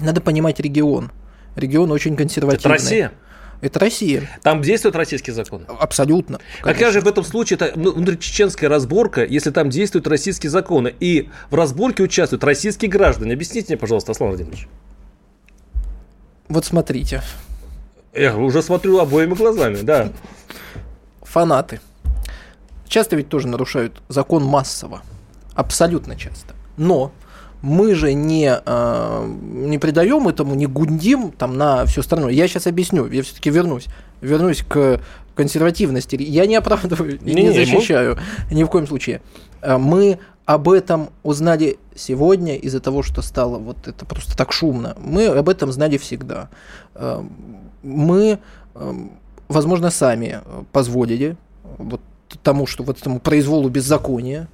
Надо 0.00 0.20
понимать 0.20 0.60
регион. 0.60 1.10
Регион 1.56 1.90
очень 1.90 2.16
консервативный. 2.16 2.60
Это 2.60 2.68
Россия? 2.68 3.12
Это 3.60 3.78
Россия. 3.78 4.28
Там 4.42 4.62
действует 4.62 4.96
российский 4.96 5.32
закон? 5.32 5.66
Абсолютно. 5.68 6.38
Какая 6.62 6.90
же 6.92 7.00
в 7.00 7.06
этом 7.06 7.24
случае 7.24 7.58
это 7.60 7.78
внутричеченская 7.78 8.70
разборка, 8.70 9.24
если 9.24 9.50
там 9.50 9.68
действуют 9.68 10.06
российские 10.06 10.48
законы, 10.48 10.94
и 10.98 11.28
в 11.50 11.54
разборке 11.54 12.02
участвуют 12.02 12.42
российские 12.44 12.90
граждане? 12.90 13.34
Объясните 13.34 13.66
мне, 13.68 13.76
пожалуйста, 13.76 14.12
Аслан 14.12 14.30
Владимирович. 14.30 14.66
Вот 16.48 16.64
смотрите. 16.64 17.22
Я 18.14 18.36
уже 18.36 18.62
смотрю 18.62 18.98
обоими 18.98 19.34
глазами, 19.34 19.76
да. 19.82 20.10
Фанаты. 21.22 21.80
Часто 22.88 23.14
ведь 23.14 23.28
тоже 23.28 23.46
нарушают 23.46 24.02
закон 24.08 24.42
массово. 24.42 25.02
Абсолютно 25.54 26.16
часто. 26.16 26.54
Но 26.76 27.12
мы 27.62 27.94
же 27.94 28.14
не, 28.14 28.60
э, 28.64 29.26
не 29.42 29.78
придаем 29.78 30.28
этому, 30.28 30.54
не 30.54 30.66
гундим 30.66 31.30
там 31.32 31.56
на 31.56 31.84
всю 31.86 32.02
страну. 32.02 32.28
Я 32.28 32.48
сейчас 32.48 32.66
объясню, 32.66 33.06
я 33.06 33.22
все-таки 33.22 33.50
вернусь. 33.50 33.86
Вернусь 34.20 34.62
к 34.66 35.00
консервативности. 35.34 36.16
Я 36.18 36.46
не 36.46 36.56
оправдываю 36.56 37.18
не, 37.22 37.34
не 37.34 37.52
защищаю 37.52 38.18
мы... 38.50 38.54
ни 38.54 38.64
в 38.64 38.68
коем 38.68 38.86
случае. 38.86 39.20
Э, 39.62 39.76
мы 39.76 40.18
об 40.46 40.68
этом 40.68 41.10
узнали 41.22 41.78
сегодня 41.94 42.56
из-за 42.56 42.80
того, 42.80 43.02
что 43.02 43.22
стало 43.22 43.58
вот 43.58 43.86
это 43.86 44.04
просто 44.04 44.36
так 44.36 44.52
шумно. 44.52 44.96
Мы 44.98 45.26
об 45.26 45.48
этом 45.48 45.70
знали 45.70 45.98
всегда. 45.98 46.48
Э, 46.94 47.22
мы, 47.82 48.38
возможно, 49.48 49.90
сами 49.90 50.40
позволили 50.72 51.36
вот 51.78 52.00
тому, 52.42 52.66
что 52.66 52.82
вот 52.82 53.00
этому 53.00 53.20
произволу 53.20 53.68
беззакония, 53.68 54.48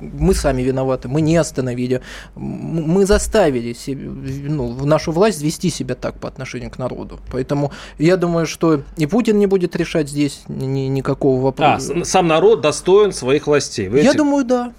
мы 0.00 0.34
сами 0.34 0.62
виноваты, 0.62 1.08
мы 1.08 1.20
не 1.20 1.36
остановили, 1.36 2.00
мы 2.34 3.06
заставили 3.06 3.72
себе, 3.72 4.08
ну, 4.08 4.84
нашу 4.84 5.12
власть 5.12 5.42
вести 5.42 5.70
себя 5.70 5.94
так 5.94 6.18
по 6.18 6.28
отношению 6.28 6.70
к 6.70 6.78
народу. 6.78 7.18
Поэтому 7.30 7.72
я 7.98 8.16
думаю, 8.16 8.46
что 8.46 8.82
и 8.96 9.06
Путин 9.06 9.38
не 9.38 9.46
будет 9.46 9.76
решать 9.76 10.08
здесь 10.08 10.42
ни, 10.48 10.88
никакого 10.88 11.40
вопроса. 11.40 11.94
А, 12.00 12.04
сам 12.04 12.26
народ 12.28 12.60
достоин 12.60 13.12
своих 13.12 13.46
властей. 13.46 13.88
Вы 13.88 14.00
я 14.00 14.10
эти... 14.10 14.16
думаю, 14.16 14.44
да. 14.44 14.72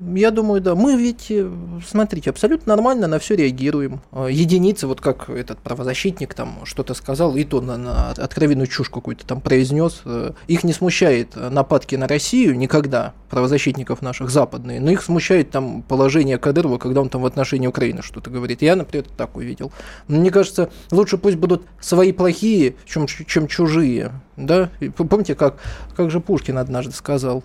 Я 0.00 0.30
думаю, 0.30 0.60
да. 0.60 0.76
Мы 0.76 0.96
ведь, 0.96 1.26
э, 1.30 1.50
смотрите, 1.84 2.30
абсолютно 2.30 2.76
нормально 2.76 3.08
на 3.08 3.18
все 3.18 3.34
реагируем. 3.34 4.00
Э, 4.12 4.28
единицы, 4.30 4.86
вот 4.86 5.00
как 5.00 5.28
этот 5.28 5.58
правозащитник 5.58 6.34
там 6.34 6.60
что-то 6.64 6.94
сказал, 6.94 7.34
и 7.34 7.42
то 7.42 7.60
на, 7.60 7.76
на 7.76 8.10
откровенную 8.12 8.68
чушь 8.68 8.90
какую-то 8.90 9.26
там 9.26 9.40
произнес, 9.40 10.02
э, 10.04 10.32
их 10.46 10.62
не 10.62 10.72
смущает 10.72 11.34
нападки 11.34 11.96
на 11.96 12.06
Россию 12.06 12.56
никогда, 12.56 13.12
правозащитников 13.28 14.00
наших 14.00 14.30
западные, 14.30 14.80
но 14.80 14.92
их 14.92 15.02
смущает 15.02 15.50
там 15.50 15.82
положение 15.82 16.38
Кадырова, 16.38 16.78
когда 16.78 17.00
он 17.00 17.08
там 17.08 17.22
в 17.22 17.26
отношении 17.26 17.66
Украины 17.66 18.00
что-то 18.02 18.30
говорит. 18.30 18.62
Я, 18.62 18.76
например, 18.76 19.04
так 19.16 19.36
увидел. 19.36 19.72
Мне 20.06 20.30
кажется, 20.30 20.70
лучше 20.92 21.18
пусть 21.18 21.36
будут 21.36 21.64
свои 21.80 22.12
плохие, 22.12 22.76
чем, 22.86 23.08
чем 23.08 23.48
чужие. 23.48 24.12
Да? 24.36 24.70
помните, 24.96 25.34
как, 25.34 25.56
как 25.96 26.12
же 26.12 26.20
Пушкин 26.20 26.58
однажды 26.58 26.92
сказал, 26.92 27.42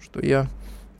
что 0.00 0.24
я 0.24 0.46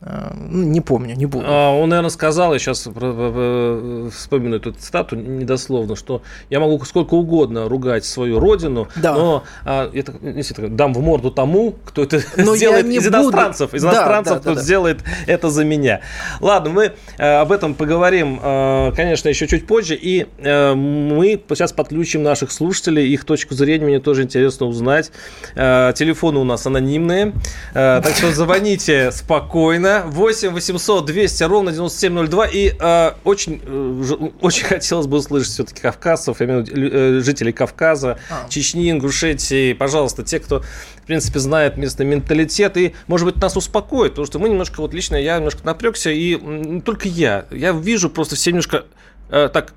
не 0.00 0.82
помню, 0.82 1.16
не 1.16 1.24
буду. 1.24 1.46
А, 1.48 1.70
он, 1.72 1.88
наверное, 1.88 2.10
сказал, 2.10 2.52
я 2.52 2.58
сейчас 2.58 2.80
вспомню 2.80 4.56
эту 4.56 4.72
цитату 4.72 5.16
недословно, 5.16 5.96
что 5.96 6.22
я 6.50 6.60
могу 6.60 6.84
сколько 6.84 7.14
угодно 7.14 7.66
ругать 7.68 8.04
свою 8.04 8.38
родину, 8.38 8.88
да. 8.94 9.14
но 9.14 9.44
а, 9.64 9.90
я 9.92 10.02
так, 10.02 10.16
если 10.22 10.66
дам 10.66 10.92
в 10.92 11.00
морду 11.00 11.30
тому, 11.30 11.74
кто 11.84 12.02
это 12.02 12.20
но 12.36 12.56
сделает 12.56 12.86
из 12.86 13.06
буду. 13.06 13.18
иностранцев, 13.18 13.72
из 13.74 13.82
да, 13.82 13.88
иностранцев, 13.88 14.34
да, 14.34 14.40
кто 14.40 14.54
да, 14.54 14.60
сделает 14.60 14.98
да. 14.98 15.32
это 15.32 15.48
за 15.48 15.64
меня. 15.64 16.02
Ладно, 16.40 16.70
мы 16.70 16.92
э, 17.16 17.40
об 17.40 17.50
этом 17.50 17.74
поговорим, 17.74 18.38
э, 18.42 18.92
конечно, 18.94 19.30
еще 19.30 19.46
чуть 19.46 19.66
позже, 19.66 19.98
и 20.00 20.26
мы 20.38 21.40
сейчас 21.48 21.72
подключим 21.72 22.22
наших 22.22 22.52
слушателей, 22.52 23.08
их 23.08 23.24
точку 23.24 23.54
зрения 23.54 23.86
мне 23.86 24.00
тоже 24.00 24.22
интересно 24.22 24.66
узнать. 24.66 25.10
Телефоны 25.54 26.38
у 26.38 26.44
нас 26.44 26.66
анонимные, 26.66 27.32
так 27.72 28.14
что 28.14 28.30
звоните 28.32 29.10
спокойно, 29.10 29.85
8 30.06 30.50
800 30.50 31.04
200 31.04 31.42
ровно 31.44 31.72
9702. 31.72 32.46
И 32.46 32.74
э, 32.78 33.12
очень, 33.24 33.60
э, 33.64 34.28
очень 34.40 34.64
хотелось 34.66 35.06
бы 35.06 35.18
услышать 35.18 35.52
все-таки 35.52 35.80
кавказцев, 35.80 36.40
именно 36.40 36.64
э, 36.68 37.20
жителей 37.20 37.52
Кавказа, 37.52 38.18
а. 38.30 38.48
Чечни, 38.48 38.90
Ингушетии. 38.90 39.72
Пожалуйста, 39.72 40.22
те, 40.22 40.40
кто, 40.40 40.62
в 41.02 41.06
принципе, 41.06 41.38
знает 41.38 41.76
местный 41.76 42.06
менталитет 42.06 42.76
и, 42.76 42.94
может 43.06 43.26
быть, 43.26 43.36
нас 43.36 43.56
успокоит, 43.56 44.12
потому 44.12 44.26
что 44.26 44.38
мы 44.38 44.48
немножко, 44.48 44.80
вот 44.80 44.94
лично 44.94 45.16
я 45.16 45.36
немножко 45.36 45.64
напрягся, 45.64 46.10
и 46.10 46.36
не 46.36 46.80
только 46.80 47.08
я. 47.08 47.46
Я 47.50 47.72
вижу 47.72 48.10
просто 48.10 48.36
все 48.36 48.50
немножко 48.50 48.84
э, 49.30 49.48
так 49.52 49.74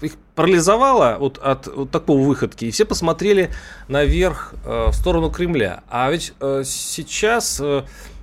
их 0.00 0.12
парализовало 0.34 1.16
вот 1.18 1.38
от 1.38 1.66
вот 1.66 1.90
такого 1.90 2.22
выходки, 2.26 2.66
и 2.66 2.70
все 2.70 2.84
посмотрели 2.84 3.50
наверх 3.88 4.54
э, 4.64 4.86
в 4.88 4.92
сторону 4.94 5.30
Кремля. 5.30 5.82
А 5.88 6.10
ведь 6.10 6.32
э, 6.40 6.62
сейчас 6.64 7.60
э, 7.60 7.82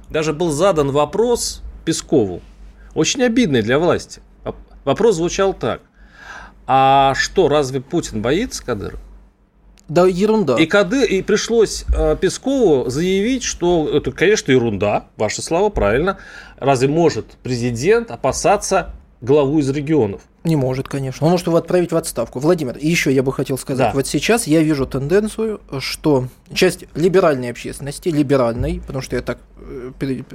даже 0.09 0.33
был 0.33 0.51
задан 0.51 0.91
вопрос 0.91 1.61
Пескову, 1.85 2.41
очень 2.93 3.23
обидный 3.23 3.61
для 3.61 3.79
власти. 3.79 4.21
Вопрос 4.85 5.15
звучал 5.15 5.53
так. 5.53 5.81
А 6.65 7.13
что, 7.15 7.47
разве 7.47 7.81
Путин 7.81 8.21
боится 8.21 8.63
Кадырова? 8.63 8.99
Да, 9.89 10.05
ерунда. 10.05 10.55
И, 10.55 10.67
Кады, 10.67 11.03
и 11.03 11.23
пришлось 11.23 11.83
э, 11.95 12.15
Пескову 12.15 12.89
заявить, 12.91 13.43
что 13.43 13.89
это, 13.91 14.11
конечно, 14.11 14.51
ерунда, 14.51 15.07
ваши 15.17 15.41
слова, 15.41 15.69
правильно. 15.69 16.19
Разве 16.57 16.87
может 16.87 17.25
президент 17.41 18.11
опасаться 18.11 18.91
главу 19.21 19.59
из 19.59 19.69
регионов. 19.69 20.21
Не 20.43 20.55
может, 20.55 20.87
конечно. 20.87 21.25
Он 21.25 21.31
может 21.31 21.47
его 21.47 21.57
отправить 21.57 21.91
в 21.91 21.97
отставку. 21.97 22.39
Владимир, 22.39 22.77
и 22.77 22.87
еще 22.87 23.13
я 23.13 23.23
бы 23.23 23.33
хотел 23.33 23.57
сказать. 23.57 23.89
Да. 23.89 23.93
Вот 23.93 24.07
сейчас 24.07 24.47
я 24.47 24.61
вижу 24.61 24.85
тенденцию, 24.85 25.59
что 25.79 26.27
часть 26.53 26.85
либеральной 26.95 27.51
общественности, 27.51 28.09
либеральной, 28.09 28.81
потому 28.85 29.01
что 29.01 29.17
я 29.17 29.21
так, 29.21 29.39
э, 29.57 29.91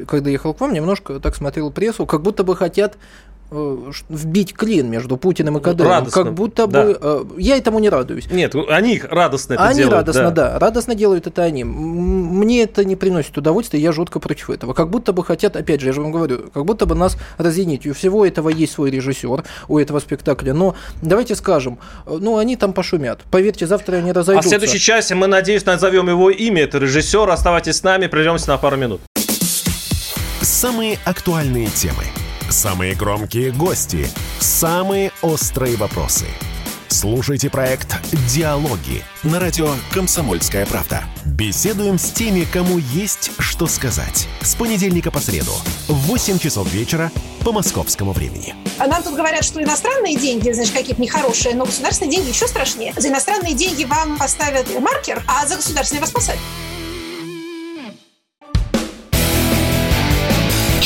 когда 0.06 0.28
ехал 0.28 0.52
к 0.52 0.60
вам, 0.60 0.74
немножко 0.74 1.20
так 1.20 1.34
смотрел 1.34 1.70
прессу, 1.70 2.04
как 2.04 2.20
будто 2.20 2.44
бы 2.44 2.54
хотят 2.54 2.98
вбить 3.50 4.54
клин 4.54 4.90
между 4.90 5.16
Путиным 5.16 5.58
и 5.58 5.60
Кадыровым. 5.60 5.98
Радостно, 5.98 6.24
как 6.24 6.34
будто 6.34 6.66
да. 6.66 6.84
бы... 6.84 6.98
Э, 7.00 7.24
я 7.38 7.56
этому 7.56 7.78
не 7.78 7.88
радуюсь. 7.88 8.30
Нет, 8.30 8.54
они 8.68 9.00
радостно 9.08 9.54
это 9.54 9.64
они 9.64 9.78
делают. 9.78 9.92
Они 9.92 10.00
радостно, 10.00 10.30
да. 10.30 10.52
да. 10.52 10.58
Радостно 10.58 10.94
делают 10.94 11.26
это 11.26 11.42
они. 11.42 11.64
Мне 11.64 12.62
это 12.62 12.84
не 12.84 12.96
приносит 12.96 13.36
удовольствия, 13.36 13.80
я 13.80 13.92
жутко 13.92 14.18
против 14.18 14.50
этого. 14.50 14.72
Как 14.72 14.90
будто 14.90 15.12
бы 15.12 15.24
хотят, 15.24 15.56
опять 15.56 15.80
же, 15.80 15.88
я 15.88 15.92
же 15.92 16.00
вам 16.00 16.12
говорю, 16.12 16.50
как 16.52 16.64
будто 16.64 16.86
бы 16.86 16.94
нас 16.94 17.16
разъединить. 17.38 17.86
У 17.86 17.94
всего 17.94 18.26
этого 18.26 18.48
есть 18.48 18.72
свой 18.72 18.90
режиссер, 18.90 19.44
у 19.68 19.78
этого 19.78 19.98
спектакля. 20.00 20.54
Но 20.54 20.74
давайте 21.02 21.34
скажем, 21.36 21.78
э, 22.06 22.16
ну, 22.20 22.38
они 22.38 22.56
там 22.56 22.72
пошумят. 22.72 23.20
Поверьте, 23.30 23.66
завтра 23.66 23.96
они 23.96 24.12
разойдутся. 24.12 24.48
А 24.48 24.58
в 24.58 24.60
следующей 24.60 24.80
части 24.80 25.14
мы, 25.14 25.26
надеюсь, 25.26 25.64
назовем 25.64 26.08
его 26.08 26.30
имя. 26.30 26.62
Это 26.62 26.78
режиссер. 26.78 27.28
Оставайтесь 27.28 27.76
с 27.76 27.82
нами, 27.82 28.06
прервемся 28.06 28.48
на 28.48 28.58
пару 28.58 28.76
минут. 28.76 29.00
Самые 30.40 30.98
актуальные 31.04 31.68
темы– 31.68 32.04
Самые 32.54 32.94
громкие 32.94 33.50
гости, 33.50 34.08
самые 34.38 35.10
острые 35.22 35.74
вопросы. 35.76 36.26
Слушайте 36.86 37.50
проект 37.50 37.96
«Диалоги» 38.28 39.02
на 39.24 39.40
радио 39.40 39.74
«Комсомольская 39.90 40.64
правда». 40.64 41.02
Беседуем 41.24 41.98
с 41.98 42.12
теми, 42.12 42.44
кому 42.44 42.78
есть 42.78 43.32
что 43.40 43.66
сказать. 43.66 44.28
С 44.40 44.54
понедельника 44.54 45.10
по 45.10 45.18
среду 45.18 45.50
в 45.88 45.94
8 46.06 46.38
часов 46.38 46.72
вечера 46.72 47.10
по 47.44 47.50
московскому 47.50 48.12
времени. 48.12 48.54
А 48.78 48.86
нам 48.86 49.02
тут 49.02 49.16
говорят, 49.16 49.42
что 49.42 49.60
иностранные 49.60 50.14
деньги, 50.14 50.52
значит, 50.52 50.74
какие-то 50.74 51.02
нехорошие, 51.02 51.56
но 51.56 51.64
государственные 51.64 52.18
деньги 52.18 52.28
еще 52.28 52.46
страшнее. 52.46 52.94
За 52.96 53.08
иностранные 53.08 53.54
деньги 53.54 53.82
вам 53.82 54.16
поставят 54.16 54.68
маркер, 54.78 55.24
а 55.26 55.44
за 55.48 55.56
государственные 55.56 56.02
вас 56.02 56.12
посадят. 56.12 56.40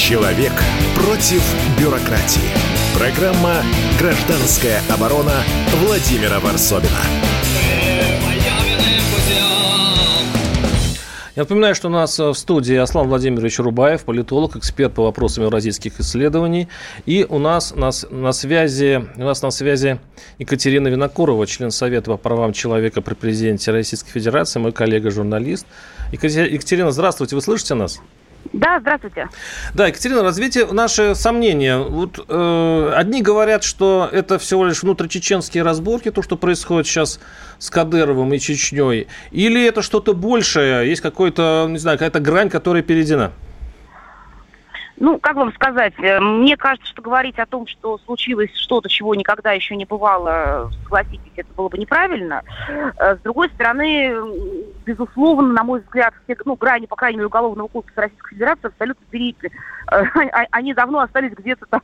Человек 0.08 0.52
против 0.94 1.42
бюрократии. 1.78 2.48
Программа 2.96 3.62
«Гражданская 4.00 4.80
оборона» 4.88 5.34
Владимира 5.84 6.40
Варсобина. 6.40 6.88
Я 11.36 11.42
напоминаю, 11.42 11.74
что 11.74 11.88
у 11.88 11.90
нас 11.90 12.18
в 12.18 12.32
студии 12.32 12.74
Аслан 12.76 13.08
Владимирович 13.08 13.58
Рубаев, 13.58 14.04
политолог, 14.04 14.56
эксперт 14.56 14.94
по 14.94 15.02
вопросам 15.02 15.44
евразийских 15.44 16.00
исследований. 16.00 16.68
И 17.04 17.26
у 17.28 17.38
нас 17.38 17.74
на, 17.76 17.90
на, 18.10 18.32
связи, 18.32 19.04
у 19.16 19.24
нас 19.24 19.42
на 19.42 19.50
связи 19.50 20.00
Екатерина 20.38 20.88
Винокурова, 20.88 21.46
член 21.46 21.70
Совета 21.70 22.12
по 22.12 22.16
правам 22.16 22.54
человека 22.54 23.02
при 23.02 23.12
президенте 23.12 23.72
Российской 23.72 24.12
Федерации, 24.12 24.58
мой 24.58 24.72
коллега-журналист. 24.72 25.66
Екатерина, 26.12 26.92
здравствуйте, 26.92 27.36
вы 27.36 27.42
слышите 27.42 27.74
нас? 27.74 28.00
Да, 28.52 28.80
здравствуйте. 28.80 29.28
Да, 29.74 29.88
Екатерина, 29.88 30.22
развейте 30.22 30.66
наши 30.66 31.14
сомнения. 31.14 31.78
Вот 31.78 32.24
э, 32.28 32.92
одни 32.94 33.22
говорят, 33.22 33.62
что 33.62 34.08
это 34.10 34.38
всего 34.38 34.64
лишь 34.64 34.82
внутричеченские 34.82 35.62
разборки, 35.62 36.10
то, 36.10 36.22
что 36.22 36.36
происходит 36.36 36.86
сейчас 36.86 37.20
с 37.58 37.70
Кадыровым 37.70 38.32
и 38.32 38.38
Чечней, 38.38 39.08
или 39.30 39.66
это 39.66 39.82
что-то 39.82 40.14
большее, 40.14 40.88
есть 40.88 41.02
какой-то, 41.02 41.66
не 41.68 41.78
знаю, 41.78 41.98
какая-то 41.98 42.20
грань, 42.20 42.48
которая 42.48 42.82
перейдена? 42.82 43.32
Ну, 45.00 45.18
как 45.18 45.36
вам 45.36 45.52
сказать, 45.52 45.94
э, 45.98 46.18
мне 46.20 46.56
кажется, 46.56 46.88
что 46.88 47.02
говорить 47.02 47.38
о 47.38 47.46
том, 47.46 47.66
что 47.66 47.98
случилось 47.98 48.50
что-то, 48.54 48.88
чего 48.88 49.14
никогда 49.14 49.52
еще 49.52 49.76
не 49.76 49.84
бывало, 49.84 50.70
согласитесь, 50.82 51.32
это 51.36 51.48
было 51.54 51.68
бы 51.68 51.78
неправильно. 51.78 52.42
Э, 52.96 53.16
с 53.16 53.20
другой 53.20 53.48
стороны, 53.50 54.12
безусловно, 54.84 55.52
на 55.52 55.62
мой 55.62 55.80
взгляд, 55.80 56.14
все, 56.24 56.36
ну, 56.44 56.56
грани, 56.56 56.86
по 56.86 56.96
крайней 56.96 57.18
мере, 57.18 57.28
уголовного 57.28 57.68
кодекса 57.68 58.02
Российской 58.02 58.34
Федерации 58.34 58.66
абсолютно 58.68 59.06
перейты. 59.10 59.50
Э, 59.92 60.02
они 60.50 60.74
давно 60.74 61.00
остались 61.00 61.32
где-то 61.32 61.66
там 61.66 61.82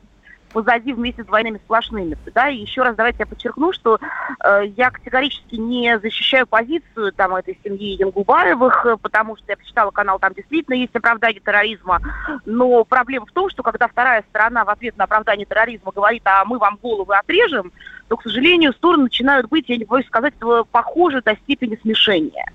позади 0.55 0.93
вместе 0.93 1.21
с 1.21 1.25
двойными 1.25 1.57
сплошными. 1.57 2.17
Да? 2.33 2.47
И 2.47 2.59
еще 2.59 2.81
раз 2.81 2.95
давайте 2.95 3.19
я 3.19 3.25
подчеркну, 3.25 3.73
что 3.73 3.99
э, 3.99 4.67
я 4.77 4.89
категорически 4.89 5.55
не 5.55 5.99
защищаю 5.99 6.47
позицию 6.47 7.11
там 7.11 7.35
этой 7.35 7.59
семьи 7.61 7.97
Янгубаевых, 7.99 8.85
э, 8.85 8.95
потому 8.95 9.35
что 9.35 9.43
я 9.49 9.57
почитала 9.57 9.91
канал, 9.91 10.17
там 10.17 10.33
действительно 10.33 10.75
есть 10.75 10.95
оправдание 10.95 11.41
терроризма. 11.41 11.99
Но 12.45 12.85
проблема 12.85 13.25
в 13.25 13.33
том, 13.33 13.49
что 13.49 13.63
когда 13.63 13.89
вторая 13.89 14.23
сторона 14.29 14.63
в 14.63 14.69
ответ 14.69 14.95
на 14.95 15.03
оправдание 15.03 15.45
терроризма 15.45 15.91
говорит, 15.91 16.21
а 16.23 16.45
мы 16.45 16.57
вам 16.57 16.79
головы 16.81 17.17
отрежем, 17.17 17.73
то, 18.07 18.15
к 18.15 18.23
сожалению, 18.23 18.71
стороны 18.71 19.03
начинают 19.03 19.49
быть, 19.49 19.67
я 19.67 19.75
не 19.75 19.83
боюсь 19.83 20.07
сказать, 20.07 20.35
похожи 20.71 21.21
до 21.21 21.35
степени 21.35 21.77
смешения. 21.81 22.49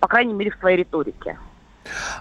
По 0.00 0.08
крайней 0.08 0.34
мере, 0.34 0.50
в 0.50 0.56
своей 0.56 0.78
риторике. 0.78 1.38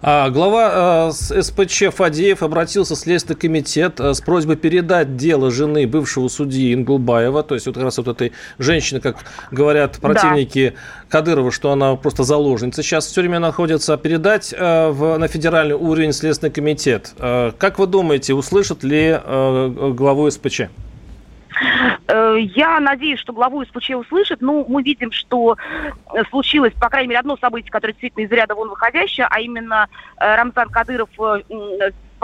А, 0.02 0.30
глава 0.30 1.10
э, 1.10 1.42
СПЧ 1.42 1.96
Фадеев 1.96 2.44
обратился 2.44 2.96
в 2.96 2.98
Следственный 2.98 3.40
комитет 3.40 4.00
э, 4.00 4.14
с 4.14 4.22
просьбой 4.22 4.56
передать 4.56 5.16
дело 5.18 5.52
жены 5.52 5.88
бывшего 5.88 6.28
судьи 6.28 6.74
Инглбаева, 6.74 7.44
то 7.44 7.56
есть 7.56 7.66
вот 7.66 7.76
как 7.76 7.84
раз 7.84 7.98
вот 7.98 8.08
этой 8.08 8.32
женщины, 8.60 9.00
как 9.00 9.18
говорят 9.52 9.98
противники 10.00 10.74
да. 10.76 11.10
Кадырова, 11.10 11.52
что 11.52 11.72
она 11.72 11.96
просто 11.96 12.24
заложница. 12.24 12.84
Сейчас 12.84 13.08
в 13.08 13.14
тюрьме 13.14 13.40
находится, 13.40 13.98
передать 13.98 14.54
в, 14.58 15.18
на 15.18 15.28
федеральный 15.28 15.76
уровень 15.76 16.14
Следственный 16.14 16.52
комитет. 16.52 17.14
Как 17.18 17.80
вы 17.80 17.88
думаете, 17.88 18.34
услышат 18.34 18.84
ли 18.84 19.20
главу 19.26 20.30
СПЧ? 20.30 20.64
Э, 22.08 22.38
я 22.40 22.80
надеюсь, 22.80 23.20
что 23.20 23.34
главу 23.34 23.64
СПЧ 23.64 23.92
услышит. 23.92 24.42
Ну, 24.42 24.66
мы 24.68 24.84
видим, 24.84 25.12
что 25.12 25.58
э, 26.14 26.24
случилось, 26.30 26.74
по 26.74 26.90
крайней 26.90 27.10
мере, 27.10 27.20
одно 27.20 27.38
событие, 27.38 27.72
которое 27.72 27.94
действительно 27.94 28.26
из 28.26 28.32
ряда 28.32 28.56
вон 28.56 28.70
выходящее, 28.70 29.28
а 29.30 29.40
именно 29.40 29.88
э, 30.18 30.36
Рамзан 30.36 30.70
Кадыров 30.70 31.10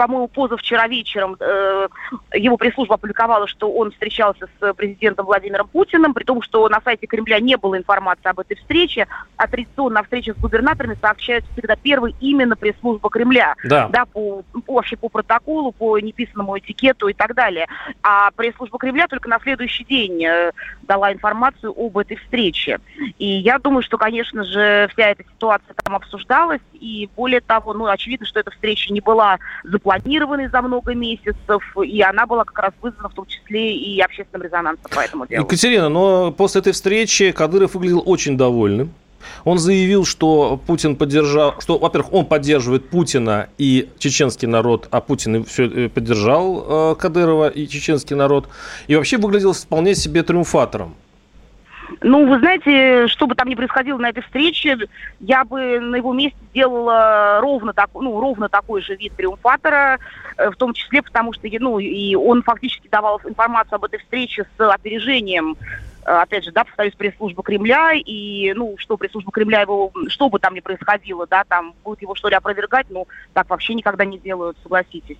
по-моему, 0.02 0.26
позавчера 0.26 0.88
вечером 0.88 1.36
э, 1.38 1.86
его 2.34 2.56
пресс-служба 2.56 2.96
опубликовала, 2.96 3.46
что 3.46 3.70
он 3.70 3.92
встречался 3.92 4.48
с 4.58 4.74
президентом 4.74 5.26
Владимиром 5.26 5.68
Путиным, 5.68 6.12
при 6.12 6.24
том, 6.24 6.42
что 6.42 6.68
на 6.68 6.80
сайте 6.80 7.06
Кремля 7.06 7.38
не 7.38 7.56
было 7.56 7.78
информации 7.78 8.28
об 8.28 8.40
этой 8.40 8.56
встрече, 8.56 9.06
а 9.36 9.46
традиционно 9.46 9.94
на 9.94 10.02
встречах 10.02 10.36
с 10.36 10.40
губернаторами 10.40 10.96
сообщают 11.00 11.44
всегда 11.52 11.76
первый 11.76 12.16
именно 12.20 12.56
пресс-служба 12.56 13.10
Кремля, 13.10 13.54
да. 13.62 13.88
Да, 13.92 14.06
по, 14.06 14.42
вообще 14.66 14.96
по 14.96 15.08
протоколу, 15.08 15.70
по 15.70 15.98
неписанному 16.00 16.58
этикету 16.58 17.06
и 17.06 17.12
так 17.12 17.34
далее. 17.34 17.66
А 18.02 18.32
пресс-служба 18.32 18.78
Кремля 18.78 19.06
только 19.06 19.28
на 19.28 19.38
следующий 19.38 19.84
день 19.84 20.24
э, 20.24 20.50
дала 20.82 21.12
информацию 21.12 21.72
об 21.76 21.96
этой 21.96 22.16
встрече. 22.16 22.80
И 23.18 23.26
я 23.26 23.60
думаю, 23.60 23.82
что, 23.82 23.98
конечно 23.98 24.42
же, 24.42 24.88
вся 24.92 25.10
эта 25.10 25.22
ситуация 25.22 25.74
там 25.84 25.94
обсуждалась, 25.94 26.60
и 26.72 27.08
более 27.14 27.40
того, 27.40 27.72
ну, 27.72 27.86
очевидно, 27.86 28.26
что 28.26 28.40
эта 28.40 28.50
встреча 28.50 28.92
не 28.92 29.00
была 29.00 29.38
запланированной 29.92 30.48
за 30.48 30.62
много 30.62 30.94
месяцев, 30.94 31.62
и 31.84 32.02
она 32.02 32.26
была 32.26 32.44
как 32.44 32.58
раз 32.58 32.72
вызвана 32.80 33.08
в 33.08 33.14
том 33.14 33.26
числе 33.26 33.76
и 33.76 34.00
общественным 34.00 34.42
резонансом 34.42 34.90
по 34.90 35.00
этому 35.00 35.26
делу. 35.26 35.44
Екатерина, 35.44 35.88
но 35.88 36.32
после 36.32 36.60
этой 36.60 36.72
встречи 36.72 37.32
Кадыров 37.32 37.74
выглядел 37.74 38.02
очень 38.04 38.36
довольным. 38.36 38.92
Он 39.44 39.58
заявил, 39.58 40.04
что 40.04 40.60
Путин 40.66 40.96
поддержал, 40.96 41.54
что, 41.60 41.78
во-первых, 41.78 42.12
он 42.12 42.26
поддерживает 42.26 42.88
Путина 42.88 43.48
и 43.56 43.88
чеченский 43.98 44.48
народ, 44.48 44.88
а 44.90 45.00
Путин 45.00 45.44
все 45.44 45.66
э, 45.66 45.88
поддержал 45.88 46.92
э, 46.92 46.94
Кадырова 46.96 47.48
и 47.48 47.68
чеченский 47.68 48.16
народ, 48.16 48.48
и 48.88 48.96
вообще 48.96 49.18
выглядел 49.18 49.52
вполне 49.52 49.94
себе 49.94 50.24
триумфатором. 50.24 50.96
Ну, 52.00 52.28
вы 52.28 52.38
знаете, 52.38 53.06
что 53.08 53.26
бы 53.26 53.34
там 53.34 53.48
ни 53.48 53.54
происходило 53.54 53.98
на 53.98 54.08
этой 54.08 54.22
встрече, 54.22 54.78
я 55.20 55.44
бы 55.44 55.80
на 55.80 55.96
его 55.96 56.12
месте 56.12 56.38
сделала 56.50 57.40
ровно, 57.40 57.72
так, 57.72 57.90
ну, 57.94 58.20
ровно 58.20 58.48
такой 58.48 58.82
же 58.82 58.94
вид 58.96 59.14
триумфатора, 59.16 59.98
э, 60.36 60.50
в 60.50 60.56
том 60.56 60.72
числе 60.74 61.02
потому, 61.02 61.32
что 61.32 61.48
ну, 61.60 61.78
и 61.78 62.14
он 62.14 62.42
фактически 62.42 62.88
давал 62.88 63.20
информацию 63.24 63.76
об 63.76 63.84
этой 63.84 63.98
встрече 63.98 64.46
с 64.56 64.70
опережением 64.70 65.56
э, 66.04 66.10
опять 66.10 66.44
же, 66.44 66.52
да, 66.52 66.64
повторюсь, 66.64 66.94
пресс-служба 66.94 67.42
Кремля, 67.42 67.92
и, 67.94 68.52
ну, 68.54 68.76
что 68.78 68.96
пресс-служба 68.96 69.32
Кремля 69.32 69.60
его, 69.62 69.92
что 70.08 70.28
бы 70.28 70.38
там 70.38 70.54
ни 70.54 70.60
происходило, 70.60 71.26
да, 71.26 71.44
там, 71.44 71.74
будет 71.84 72.02
его 72.02 72.14
что 72.14 72.28
ли 72.28 72.34
опровергать, 72.34 72.86
ну, 72.90 73.06
так 73.32 73.48
вообще 73.50 73.74
никогда 73.74 74.04
не 74.04 74.18
делают, 74.18 74.56
согласитесь. 74.62 75.18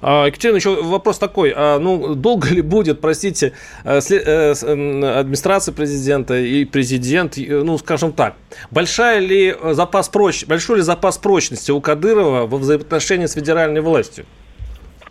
А, 0.00 0.26
Екатерина, 0.26 0.56
еще 0.56 0.82
вопрос 0.82 1.18
такой. 1.18 1.52
А, 1.54 1.78
ну, 1.78 2.14
долго 2.14 2.48
ли 2.48 2.62
будет, 2.62 3.00
простите, 3.00 3.52
э, 3.84 4.00
э, 4.10 4.52
администрация 5.18 5.72
президента 5.74 6.38
и 6.38 6.64
президент, 6.64 7.36
ну, 7.36 7.78
скажем 7.78 8.12
так, 8.12 8.34
большая 8.70 9.18
ли 9.18 9.56
запас 9.72 10.08
проч... 10.08 10.46
большой 10.46 10.76
ли 10.76 10.82
запас 10.82 11.18
прочности 11.18 11.70
у 11.70 11.80
Кадырова 11.80 12.46
во 12.46 12.58
взаимоотношении 12.58 13.26
с 13.26 13.32
федеральной 13.34 13.80
властью? 13.80 14.26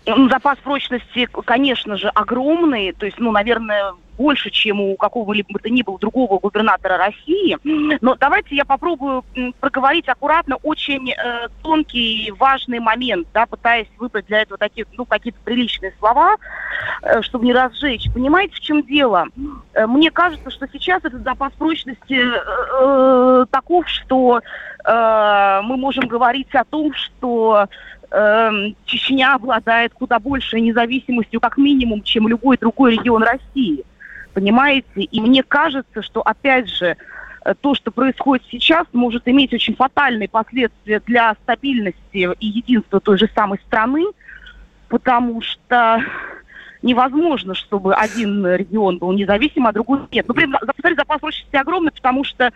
Ну, 0.05 0.29
запас 0.29 0.57
прочности, 0.59 1.27
конечно 1.45 1.97
же, 1.97 2.09
огромный. 2.09 2.91
То 2.91 3.05
есть, 3.05 3.19
ну, 3.19 3.31
наверное, 3.31 3.93
больше, 4.17 4.49
чем 4.49 4.81
у 4.81 4.95
какого-либо 4.95 5.59
то 5.59 5.69
ни 5.69 5.81
было 5.81 5.99
другого 5.99 6.39
губернатора 6.39 6.97
России. 6.97 7.57
Но 8.01 8.15
давайте 8.15 8.55
я 8.55 8.65
попробую 8.65 9.23
проговорить 9.59 10.07
аккуратно 10.07 10.57
очень 10.63 11.11
э, 11.11 11.47
тонкий 11.61 12.33
важный 12.37 12.79
момент, 12.79 13.27
да, 13.33 13.45
пытаясь 13.45 13.87
выбрать 13.97 14.25
для 14.27 14.41
этого 14.41 14.57
такие, 14.57 14.85
ну, 14.97 15.05
какие-то 15.05 15.39
приличные 15.43 15.93
слова, 15.99 16.37
э, 17.01 17.21
чтобы 17.21 17.45
не 17.45 17.53
разжечь. 17.53 18.11
Понимаете, 18.13 18.55
в 18.55 18.59
чем 18.59 18.83
дело? 18.83 19.27
Э, 19.73 19.87
мне 19.87 20.11
кажется, 20.11 20.49
что 20.49 20.67
сейчас 20.71 21.03
этот 21.03 21.23
запас 21.23 21.53
прочности 21.53 22.13
э, 22.13 22.41
э, 22.81 23.45
таков, 23.51 23.87
что 23.87 24.41
э, 24.85 25.61
мы 25.63 25.77
можем 25.77 26.07
говорить 26.07 26.53
о 26.53 26.63
том, 26.63 26.93
что 26.93 27.67
э, 28.11 28.51
Чечня 28.85 29.35
обладает 29.35 29.93
куда 29.93 30.19
большей 30.19 30.61
независимостью, 30.61 31.39
как 31.39 31.57
минимум, 31.57 32.03
чем 32.03 32.27
любой 32.27 32.57
другой 32.57 32.93
регион 32.93 33.23
России. 33.23 33.83
Понимаете? 34.33 35.01
И 35.01 35.21
мне 35.21 35.43
кажется, 35.43 36.01
что, 36.01 36.21
опять 36.21 36.69
же, 36.69 36.97
э, 37.45 37.53
то, 37.61 37.75
что 37.75 37.91
происходит 37.91 38.45
сейчас, 38.49 38.87
может 38.93 39.27
иметь 39.27 39.53
очень 39.53 39.75
фатальные 39.75 40.29
последствия 40.29 41.01
для 41.05 41.35
стабильности 41.43 42.29
и 42.39 42.45
единства 42.45 42.99
той 42.99 43.17
же 43.17 43.29
самой 43.35 43.59
страны, 43.59 44.05
потому 44.87 45.41
что 45.41 46.03
невозможно, 46.81 47.55
чтобы 47.55 47.95
один 47.95 48.45
регион 48.45 48.97
был 48.97 49.11
независим, 49.13 49.67
а 49.67 49.71
другой 49.71 50.01
нет. 50.11 50.27
Ну, 50.27 50.33
повторюсь, 50.33 50.97
запас 50.97 51.19
прочности 51.19 51.55
огромный, 51.55 51.91
потому 51.91 52.23
что, 52.23 52.51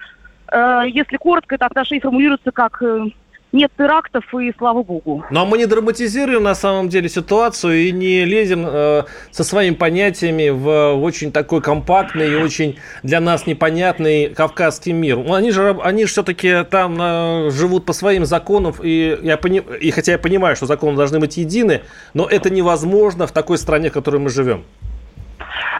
э, 0.51 0.83
если 0.87 1.17
коротко, 1.17 1.55
это 1.55 1.67
отношение 1.67 2.01
формулируется 2.01 2.51
как 2.51 2.81
э, 2.81 3.05
нет 3.51 3.71
терактов, 3.77 4.23
и 4.35 4.53
слава 4.57 4.83
богу. 4.83 5.23
Но 5.29 5.45
мы 5.45 5.57
не 5.57 5.65
драматизируем 5.65 6.43
на 6.43 6.55
самом 6.55 6.89
деле 6.89 7.09
ситуацию 7.09 7.75
и 7.77 7.91
не 7.91 8.25
лезем 8.25 8.65
э, 8.67 9.03
со 9.31 9.43
своими 9.43 9.75
понятиями 9.75 10.49
в 10.49 10.93
очень 11.01 11.31
такой 11.31 11.61
компактный 11.61 12.31
и 12.31 12.35
очень 12.35 12.77
для 13.03 13.19
нас 13.19 13.47
непонятный 13.47 14.29
кавказский 14.29 14.91
мир. 14.91 15.17
Ну, 15.17 15.33
они 15.33 15.51
же, 15.51 15.77
они 15.81 16.05
же 16.05 16.11
все-таки 16.11 16.63
там 16.69 16.97
э, 16.99 17.49
живут 17.51 17.85
по 17.85 17.93
своим 17.93 18.25
законам, 18.25 18.73
и, 18.81 19.17
я 19.21 19.37
пони... 19.37 19.63
и 19.79 19.91
хотя 19.91 20.13
я 20.13 20.17
понимаю, 20.17 20.55
что 20.55 20.65
законы 20.65 20.97
должны 20.97 21.19
быть 21.19 21.37
едины, 21.37 21.81
но 22.13 22.27
это 22.27 22.49
невозможно 22.49 23.27
в 23.27 23.31
такой 23.31 23.57
стране, 23.57 23.89
в 23.89 23.93
которой 23.93 24.17
мы 24.17 24.29
живем. 24.29 24.63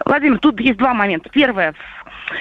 Владимир, 0.06 0.40
тут 0.40 0.60
есть 0.62 0.78
два 0.78 0.94
момента. 0.94 1.30
Первое, 1.30 1.74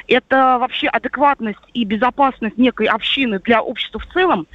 это 0.06 0.58
вообще 0.60 0.88
адекватность 0.88 1.58
и 1.74 1.84
безопасность 1.84 2.58
некой 2.58 2.86
общины 2.86 3.40
для 3.40 3.60
общества 3.60 4.00
в 4.00 4.06
целом 4.12 4.46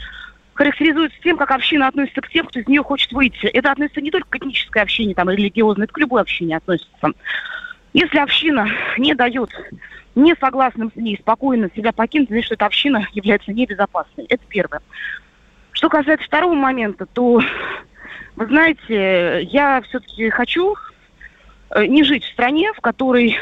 характеризуется 0.61 1.17
тем, 1.23 1.37
как 1.37 1.49
община 1.49 1.87
относится 1.87 2.21
к 2.21 2.29
тем, 2.29 2.45
кто 2.45 2.59
из 2.59 2.67
нее 2.67 2.83
хочет 2.83 3.11
выйти. 3.13 3.47
Это 3.47 3.71
относится 3.71 3.99
не 3.99 4.11
только 4.11 4.29
к 4.29 4.35
этнической 4.35 4.83
общине, 4.83 5.15
там, 5.15 5.27
религиозной, 5.27 5.85
это 5.85 5.93
к 5.93 5.97
любой 5.97 6.21
общине 6.21 6.57
относится. 6.57 7.13
Если 7.93 8.19
община 8.19 8.69
не 8.99 9.15
дает 9.15 9.49
не 10.13 10.35
согласным 10.35 10.91
с 10.91 10.95
ней 10.95 11.17
спокойно 11.19 11.71
себя 11.75 11.91
покинуть, 11.91 12.29
значит, 12.29 12.51
эта 12.51 12.67
община 12.67 13.07
является 13.13 13.51
небезопасной. 13.51 14.25
Это 14.29 14.43
первое. 14.47 14.81
Что 15.71 15.89
касается 15.89 16.27
второго 16.27 16.53
момента, 16.53 17.07
то, 17.07 17.41
вы 18.35 18.45
знаете, 18.45 19.41
я 19.41 19.81
все-таки 19.81 20.29
хочу 20.29 20.75
э, 21.71 21.87
не 21.87 22.03
жить 22.03 22.23
в 22.23 22.31
стране, 22.33 22.71
в 22.73 22.81
которой 22.81 23.39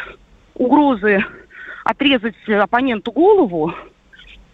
угрозы 0.53 1.26
отрезать 1.84 2.47
оппоненту 2.47 3.11
голову 3.11 3.74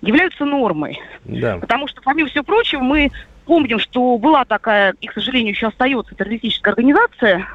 являются 0.05 0.45
нормой. 0.45 0.99
Да. 1.25 1.57
Потому 1.57 1.87
что, 1.87 2.01
помимо 2.01 2.29
всего 2.29 2.43
прочего, 2.43 2.81
мы 2.81 3.11
помним, 3.45 3.79
что 3.79 4.17
была 4.17 4.45
такая, 4.45 4.93
и, 5.01 5.07
к 5.07 5.13
сожалению, 5.13 5.53
еще 5.53 5.67
остается 5.67 6.15
террористическая 6.15 6.73
организация, 6.73 7.47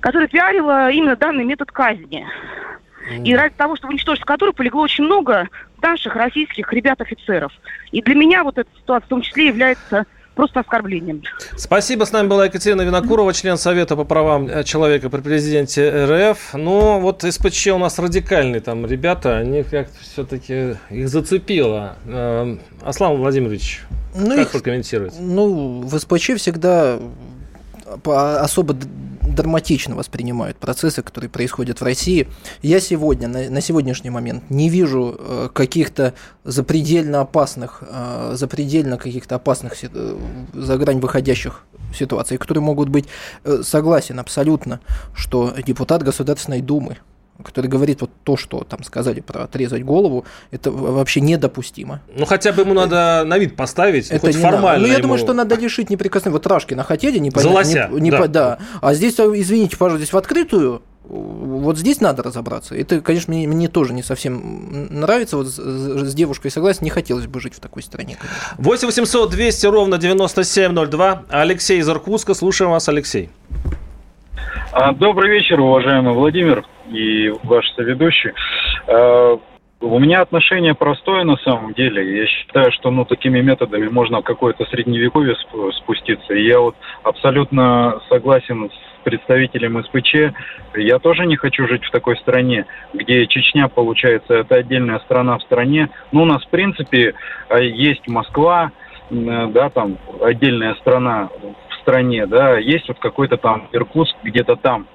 которая 0.00 0.28
пиарила 0.28 0.90
именно 0.90 1.16
данный 1.16 1.44
метод 1.44 1.70
казни. 1.70 2.26
Mm. 3.10 3.24
И 3.24 3.34
ради 3.34 3.54
того, 3.54 3.76
чтобы 3.76 3.92
уничтожить 3.92 4.24
которую, 4.24 4.54
полегло 4.54 4.82
очень 4.82 5.04
много 5.04 5.48
наших 5.82 6.14
российских 6.16 6.72
ребят-офицеров. 6.72 7.52
И 7.92 8.02
для 8.02 8.14
меня 8.14 8.44
вот 8.44 8.58
эта 8.58 8.68
ситуация 8.76 9.06
в 9.06 9.10
том 9.10 9.22
числе 9.22 9.46
является 9.46 10.06
просто 10.40 10.60
оскорблением. 10.60 11.22
Спасибо. 11.54 12.04
С 12.04 12.12
нами 12.12 12.26
была 12.26 12.46
Екатерина 12.46 12.80
Винокурова, 12.80 13.34
член 13.34 13.58
Совета 13.58 13.94
по 13.94 14.04
правам 14.04 14.48
э, 14.48 14.64
человека 14.64 15.10
при 15.10 15.20
президенте 15.20 15.90
РФ. 16.06 16.54
Ну, 16.54 16.98
вот 16.98 17.22
СПЧ 17.28 17.66
у 17.68 17.78
нас 17.78 17.98
радикальные 17.98 18.62
там 18.62 18.86
ребята, 18.86 19.36
они 19.36 19.62
как-то 19.64 19.98
все-таки 20.00 20.76
их 20.88 21.08
зацепило. 21.10 21.96
Э, 22.06 22.56
Аслан 22.82 23.18
Владимирович, 23.18 23.82
ну, 24.14 24.30
как 24.30 24.46
их, 24.46 24.50
прокомментировать? 24.52 25.12
Ну, 25.20 25.82
в 25.82 25.98
СПЧ 25.98 26.36
всегда 26.36 26.98
особо 28.04 28.76
драматично 29.20 29.94
воспринимают 29.94 30.56
процессы, 30.58 31.02
которые 31.02 31.30
происходят 31.30 31.80
в 31.80 31.84
России. 31.84 32.28
Я 32.62 32.80
сегодня, 32.80 33.28
на, 33.28 33.50
на 33.50 33.60
сегодняшний 33.60 34.10
момент, 34.10 34.50
не 34.50 34.68
вижу 34.68 35.16
э, 35.18 35.48
каких-то 35.52 36.14
запредельно 36.44 37.20
опасных, 37.20 37.82
э, 37.86 38.32
запредельно 38.34 38.96
каких-то 38.96 39.36
опасных 39.36 39.74
э, 39.82 40.18
за 40.52 40.78
грань 40.78 41.00
выходящих 41.00 41.64
ситуаций, 41.94 42.38
которые 42.38 42.62
могут 42.62 42.88
быть 42.88 43.06
согласен 43.62 44.20
абсолютно, 44.20 44.80
что 45.14 45.52
депутат 45.66 46.02
Государственной 46.02 46.60
Думы, 46.60 46.98
который 47.42 47.66
говорит 47.66 48.00
вот 48.00 48.10
то, 48.24 48.36
что 48.36 48.64
там 48.64 48.82
сказали 48.84 49.20
про 49.20 49.44
отрезать 49.44 49.84
голову, 49.84 50.24
это 50.50 50.70
вообще 50.70 51.20
недопустимо. 51.20 52.00
Ну, 52.14 52.24
хотя 52.24 52.52
бы 52.52 52.62
ему 52.62 52.74
надо 52.74 53.24
на 53.26 53.38
вид 53.38 53.56
поставить, 53.56 54.10
это 54.10 54.26
хоть 54.26 54.36
формально. 54.36 54.82
Ну, 54.82 54.86
я 54.86 54.94
ему... 54.94 55.02
думаю, 55.02 55.18
что 55.18 55.32
надо 55.32 55.56
лишить 55.56 55.90
неприкосновенности. 55.90 56.44
Вот 56.44 56.52
Рашкина 56.52 56.84
хотели, 56.84 57.18
не 57.18 57.30
понятно. 57.30 57.88
Не, 57.94 58.00
не 58.00 58.10
да. 58.10 58.18
По, 58.18 58.28
да. 58.28 58.58
А 58.80 58.94
здесь, 58.94 59.14
извините, 59.18 59.76
пожалуйста, 59.76 60.04
здесь 60.04 60.12
в 60.12 60.16
открытую 60.16 60.82
вот 61.10 61.76
здесь 61.76 62.00
надо 62.00 62.22
разобраться. 62.22 62.76
Это, 62.76 63.00
конечно, 63.00 63.34
мне, 63.34 63.48
мне 63.48 63.68
тоже 63.68 63.92
не 63.92 64.02
совсем 64.02 64.88
нравится. 64.90 65.36
Вот 65.36 65.48
с, 65.48 65.58
с 65.58 66.14
девушкой 66.14 66.50
согласен, 66.52 66.84
не 66.84 66.90
хотелось 66.90 67.26
бы 67.26 67.40
жить 67.40 67.54
в 67.54 67.60
такой 67.60 67.82
стране. 67.82 68.16
Конечно. 68.16 68.56
8 68.58 68.86
800 68.86 69.30
200 69.30 69.66
ровно 69.66 69.98
9702. 69.98 71.24
Алексей 71.30 71.80
из 71.80 71.88
Иркутска. 71.88 72.34
Слушаем 72.34 72.70
вас, 72.70 72.88
Алексей. 72.88 73.30
А, 74.72 74.92
добрый 74.92 75.30
вечер, 75.32 75.58
уважаемый 75.60 76.14
Владимир 76.14 76.64
и 76.90 77.32
ваш 77.44 77.70
соведущий. 77.72 78.32
А, 78.86 79.38
у 79.80 79.98
меня 79.98 80.20
отношение 80.20 80.74
простое 80.74 81.24
на 81.24 81.36
самом 81.38 81.72
деле. 81.72 82.18
Я 82.18 82.26
считаю, 82.26 82.70
что 82.72 82.90
ну, 82.90 83.06
такими 83.06 83.40
методами 83.40 83.88
можно 83.88 84.20
в 84.20 84.24
какое-то 84.24 84.66
средневековье 84.66 85.34
спуститься. 85.72 86.34
И 86.34 86.46
я 86.46 86.60
вот 86.60 86.76
абсолютно 87.02 88.00
согласен 88.10 88.70
с 88.70 89.04
представителем 89.04 89.82
СПЧ. 89.82 90.34
Я 90.76 90.98
тоже 90.98 91.26
не 91.26 91.36
хочу 91.36 91.66
жить 91.66 91.84
в 91.84 91.90
такой 91.90 92.18
стране, 92.18 92.66
где 92.92 93.26
Чечня, 93.26 93.68
получается, 93.68 94.34
это 94.34 94.56
отдельная 94.56 94.98
страна 94.98 95.38
в 95.38 95.42
стране. 95.42 95.88
Ну, 96.12 96.22
у 96.22 96.26
нас, 96.26 96.44
в 96.44 96.50
принципе, 96.50 97.14
а, 97.48 97.58
есть 97.58 98.06
Москва, 98.06 98.72
да, 99.10 99.70
там 99.70 99.98
отдельная 100.22 100.74
страна 100.74 101.30
в 101.70 101.74
стране, 101.80 102.26
да, 102.26 102.58
есть 102.58 102.86
вот 102.88 102.98
какой-то 102.98 103.36
там 103.36 103.68
Иркутск 103.72 104.14
где-то 104.22 104.56
там, 104.56 104.86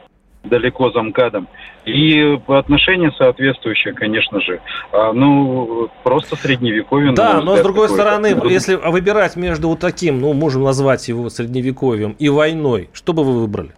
далеко 0.49 0.91
за 0.91 1.01
МКАДом. 1.01 1.47
И 1.85 2.39
отношения 2.47 3.11
соответствующие, 3.17 3.93
конечно 3.93 4.41
же. 4.41 4.59
А, 4.91 5.13
ну, 5.13 5.89
просто 6.03 6.35
средневековье. 6.35 7.11
Да, 7.13 7.41
но 7.41 7.57
с 7.57 7.61
другой 7.61 7.89
стороны, 7.89 8.35
если 8.45 8.75
выбирать 8.75 9.35
между 9.35 9.69
вот 9.69 9.79
таким, 9.79 10.19
ну, 10.19 10.33
можем 10.33 10.63
назвать 10.63 11.07
его 11.07 11.29
средневековьем, 11.29 12.15
и 12.17 12.29
войной, 12.29 12.89
что 12.93 13.13
бы 13.13 13.23
вы 13.23 13.41
выбрали? 13.41 13.71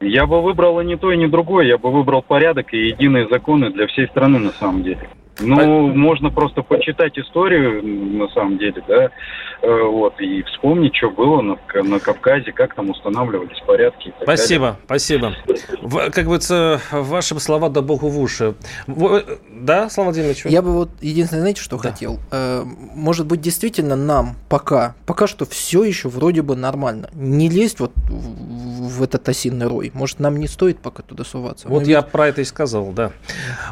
Я 0.00 0.26
бы 0.26 0.42
выбрал 0.42 0.80
и 0.80 0.84
не 0.84 0.96
то, 0.96 1.12
и 1.12 1.16
не 1.16 1.28
другое. 1.28 1.66
Я 1.66 1.78
бы 1.78 1.90
выбрал 1.90 2.22
порядок 2.22 2.74
и 2.74 2.88
единые 2.88 3.28
законы 3.28 3.70
для 3.70 3.86
всей 3.86 4.08
страны 4.08 4.40
на 4.40 4.50
самом 4.50 4.82
деле. 4.82 5.08
Ну, 5.40 5.90
а... 5.90 5.94
можно 5.94 6.30
просто 6.30 6.62
почитать 6.62 7.18
историю, 7.18 7.82
на 7.84 8.28
самом 8.28 8.58
деле, 8.58 8.82
да, 8.86 9.10
вот, 9.62 10.20
и 10.20 10.42
вспомнить, 10.42 10.94
что 10.96 11.10
было 11.10 11.40
на, 11.40 11.56
на 11.82 12.00
Кавказе, 12.00 12.52
как 12.52 12.74
там 12.74 12.90
устанавливались 12.90 13.60
порядки. 13.64 14.12
спасибо, 14.22 14.78
далее. 14.88 15.00
спасибо. 15.04 15.32
В, 15.82 16.10
как 16.10 16.26
бы 16.26 16.36
это 16.36 16.80
ваши 16.90 17.38
слова 17.38 17.68
да 17.68 17.80
богу 17.80 18.08
в 18.08 18.18
уши. 18.18 18.54
В, 18.88 19.22
да, 19.50 19.88
Слава 19.88 20.08
Владимирович? 20.08 20.44
Я 20.46 20.62
бы 20.62 20.72
вот 20.72 20.90
единственное, 21.00 21.42
знаете, 21.42 21.62
что 21.62 21.76
да. 21.76 21.90
хотел? 21.90 22.18
Э, 22.32 22.64
может 22.64 23.26
быть, 23.26 23.40
действительно 23.40 23.94
нам 23.94 24.36
пока, 24.48 24.96
пока 25.06 25.28
что 25.28 25.46
все 25.46 25.84
еще 25.84 26.08
вроде 26.08 26.42
бы 26.42 26.56
нормально. 26.56 27.08
Не 27.14 27.48
лезть 27.48 27.78
вот 27.78 27.92
в, 28.08 28.98
в 28.98 29.02
этот 29.02 29.28
осинный 29.28 29.66
рой. 29.66 29.92
Может, 29.94 30.18
нам 30.18 30.38
не 30.38 30.48
стоит 30.48 30.78
пока 30.80 31.02
туда 31.02 31.22
суваться. 31.22 31.68
Вот 31.68 31.82
Мы 31.82 31.88
я 31.88 32.00
ведь... 32.00 32.10
про 32.10 32.28
это 32.28 32.40
и 32.40 32.44
сказал, 32.44 32.90
да. 32.90 33.12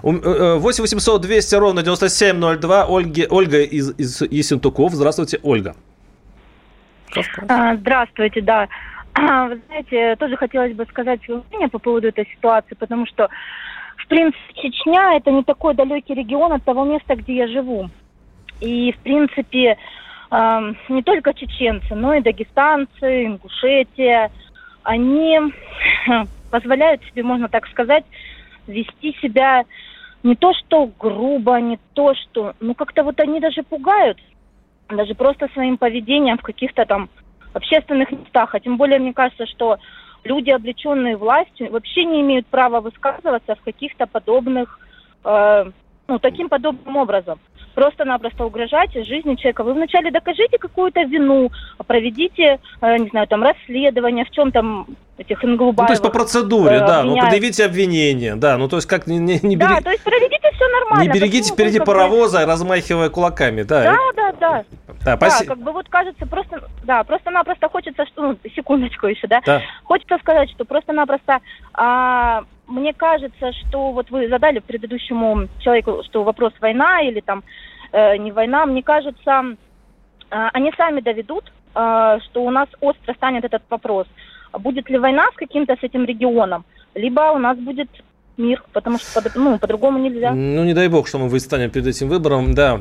8 0.03 0.61
800 0.61 1.21
200 1.21 1.55
ровно 1.57 1.83
9702. 1.83 2.87
Ольги, 2.89 3.27
Ольга 3.29 3.63
из, 3.63 3.93
из 3.99 4.23
Ессентуков. 4.23 4.95
Здравствуйте, 4.95 5.41
Ольга. 5.43 5.75
А, 7.49 7.77
здравствуйте, 7.77 8.41
да. 8.41 8.69
А, 9.15 9.47
вы 9.49 9.61
знаете, 9.67 10.17
тоже 10.17 10.37
хотелось 10.37 10.75
бы 10.75 10.85
сказать 10.87 11.23
свое 11.25 11.43
мнение 11.49 11.69
по 11.69 11.79
поводу 11.79 12.09
этой 12.09 12.27
ситуации, 12.27 12.75
потому 12.75 13.07
что, 13.07 13.29
в 13.97 14.07
принципе, 14.07 14.55
Чечня– 14.55 15.17
это 15.17 15.31
не 15.31 15.43
такой 15.43 15.75
далекий 15.75 16.15
регион 16.15 16.53
от 16.53 16.65
того 16.65 16.85
места, 16.85 17.17
где 17.17 17.35
я 17.35 17.49
живу. 17.49 17.91
И, 18.61 18.93
в 18.93 18.99
принципе, 18.99 19.79
не 20.31 21.03
только 21.03 21.35
чеченцы, 21.35 21.95
но 21.95 22.15
и 22.15 22.23
дагестанцы, 22.23 23.27
Ингушетия, 23.27 24.31
они 24.85 25.39
позволяют 26.51 27.03
себе, 27.05 27.23
можно 27.23 27.49
так 27.49 27.67
сказать, 27.69 28.05
вести 28.67 29.17
себя 29.21 29.65
не 30.23 30.37
то 30.37 30.53
что 30.55 30.91
грубо, 30.99 31.57
не 31.57 31.79
то 31.95 32.15
что... 32.15 32.55
Ну, 32.61 32.75
как-то 32.75 33.03
вот 33.03 33.19
они 33.21 33.41
даже 33.41 33.63
пугают, 33.63 34.19
даже 34.97 35.15
просто 35.15 35.49
своим 35.53 35.77
поведением 35.79 36.39
в 36.39 36.43
каких-то 36.43 36.85
там 36.85 37.09
общественных 37.53 38.11
местах. 38.11 38.55
А 38.55 38.61
тем 38.61 38.77
более, 38.77 38.99
мне 38.99 39.13
кажется, 39.13 39.47
что 39.47 39.79
люди, 40.25 40.51
облеченные 40.51 41.17
властью, 41.17 41.71
вообще 41.71 42.05
не 42.05 42.21
имеют 42.21 42.47
права 42.47 42.81
высказываться 42.81 43.55
в 43.55 43.63
каких-то 43.63 44.07
подобных, 44.07 44.79
э, 45.25 45.71
ну, 46.09 46.19
таким 46.19 46.49
подобным 46.49 46.97
образом 46.97 47.39
просто-напросто 47.75 48.45
угрожать 48.45 48.93
жизни 48.93 49.37
человека. 49.37 49.65
Вы 49.65 49.75
вначале 49.75 50.11
докажите 50.11 50.59
какую-то 50.59 51.03
вину, 51.03 51.51
проведите, 51.87 52.59
э, 52.81 52.97
не 52.99 53.09
знаю, 53.09 53.27
там, 53.27 53.43
расследование, 53.43 54.25
в 54.25 54.31
чем 54.31 54.53
там 54.53 54.87
этих 55.21 55.45
Ингулбаевых. 55.45 55.83
Ну, 55.83 55.87
то 55.87 55.93
есть 55.93 56.03
по 56.03 56.11
процедуре, 56.11 56.77
э, 56.77 56.81
да, 56.81 57.03
ну 57.03 57.17
предъявите 57.19 57.65
обвинение, 57.65 58.37
да, 58.37 58.57
ну 58.57 58.69
то 58.69 58.77
есть 58.77 58.89
как 58.89 59.07
не, 59.07 59.19
не, 59.19 59.39
не 59.43 59.57
берег... 59.57 59.77
Да, 59.77 59.81
то 59.83 59.91
есть 59.91 60.03
проведите 60.03 60.51
все 60.55 60.69
нормально. 60.69 61.03
Не 61.03 61.09
берегите 61.09 61.53
впереди 61.53 61.81
паровоза, 61.81 62.47
размахивая 62.47 63.11
кулаками, 63.11 63.63
да. 63.63 63.83
Да, 63.83 63.99
да, 64.17 64.33
да. 64.41 64.65
Да, 65.05 65.17
да 65.17 65.45
как 65.47 65.59
бы 65.59 65.73
вот 65.73 65.89
кажется, 65.89 66.27
просто, 66.27 66.69
да, 66.85 67.05
просто-напросто 67.05 67.69
хочется, 67.69 68.05
что, 68.07 68.23
ну, 68.23 68.39
секундочку 68.55 69.07
еще, 69.07 69.27
да, 69.29 69.41
да. 69.47 69.63
хочется 69.85 70.19
сказать, 70.19 70.51
что 70.51 70.65
просто-напросто 70.65 71.41
а, 71.73 72.45
мне 72.71 72.95
кажется, 72.95 73.53
что 73.53 73.93
вот 73.93 74.11
вы 74.11 74.29
задали 74.29 74.61
предыдущему 74.61 75.49
человеку, 75.61 76.03
что 76.05 76.23
вопрос 76.23 76.53
война 76.61 77.01
или 77.03 77.21
там 77.21 77.43
э, 77.93 78.17
не 78.17 78.33
война, 78.33 78.65
мне 78.67 78.83
кажется, 78.83 79.57
э, 80.31 80.49
они 80.53 80.73
сами 80.77 81.01
доведут, 81.01 81.51
э, 81.75 82.19
что 82.25 82.45
у 82.45 82.51
нас 82.51 82.69
остро 82.81 83.13
станет 83.15 83.45
этот 83.45 83.63
вопрос. 83.69 84.07
Будет 84.59 84.91
ли 84.91 84.99
война 84.99 85.27
с 85.33 85.37
каким-то 85.37 85.75
с 85.75 85.83
этим 85.83 86.05
регионом, 86.05 86.65
либо 86.95 87.33
у 87.33 87.39
нас 87.39 87.57
будет 87.59 87.89
мир, 88.37 88.63
потому 88.73 88.99
что 88.99 89.23
по, 89.23 89.39
ну, 89.39 89.59
по-другому 89.59 89.99
нельзя. 89.99 90.33
Ну, 90.33 90.65
не 90.65 90.75
дай 90.75 90.89
бог, 90.89 91.07
что 91.07 91.19
мы 91.19 91.29
выстанем 91.29 91.71
перед 91.71 91.87
этим 91.87 92.09
выбором, 92.09 92.55
да. 92.55 92.81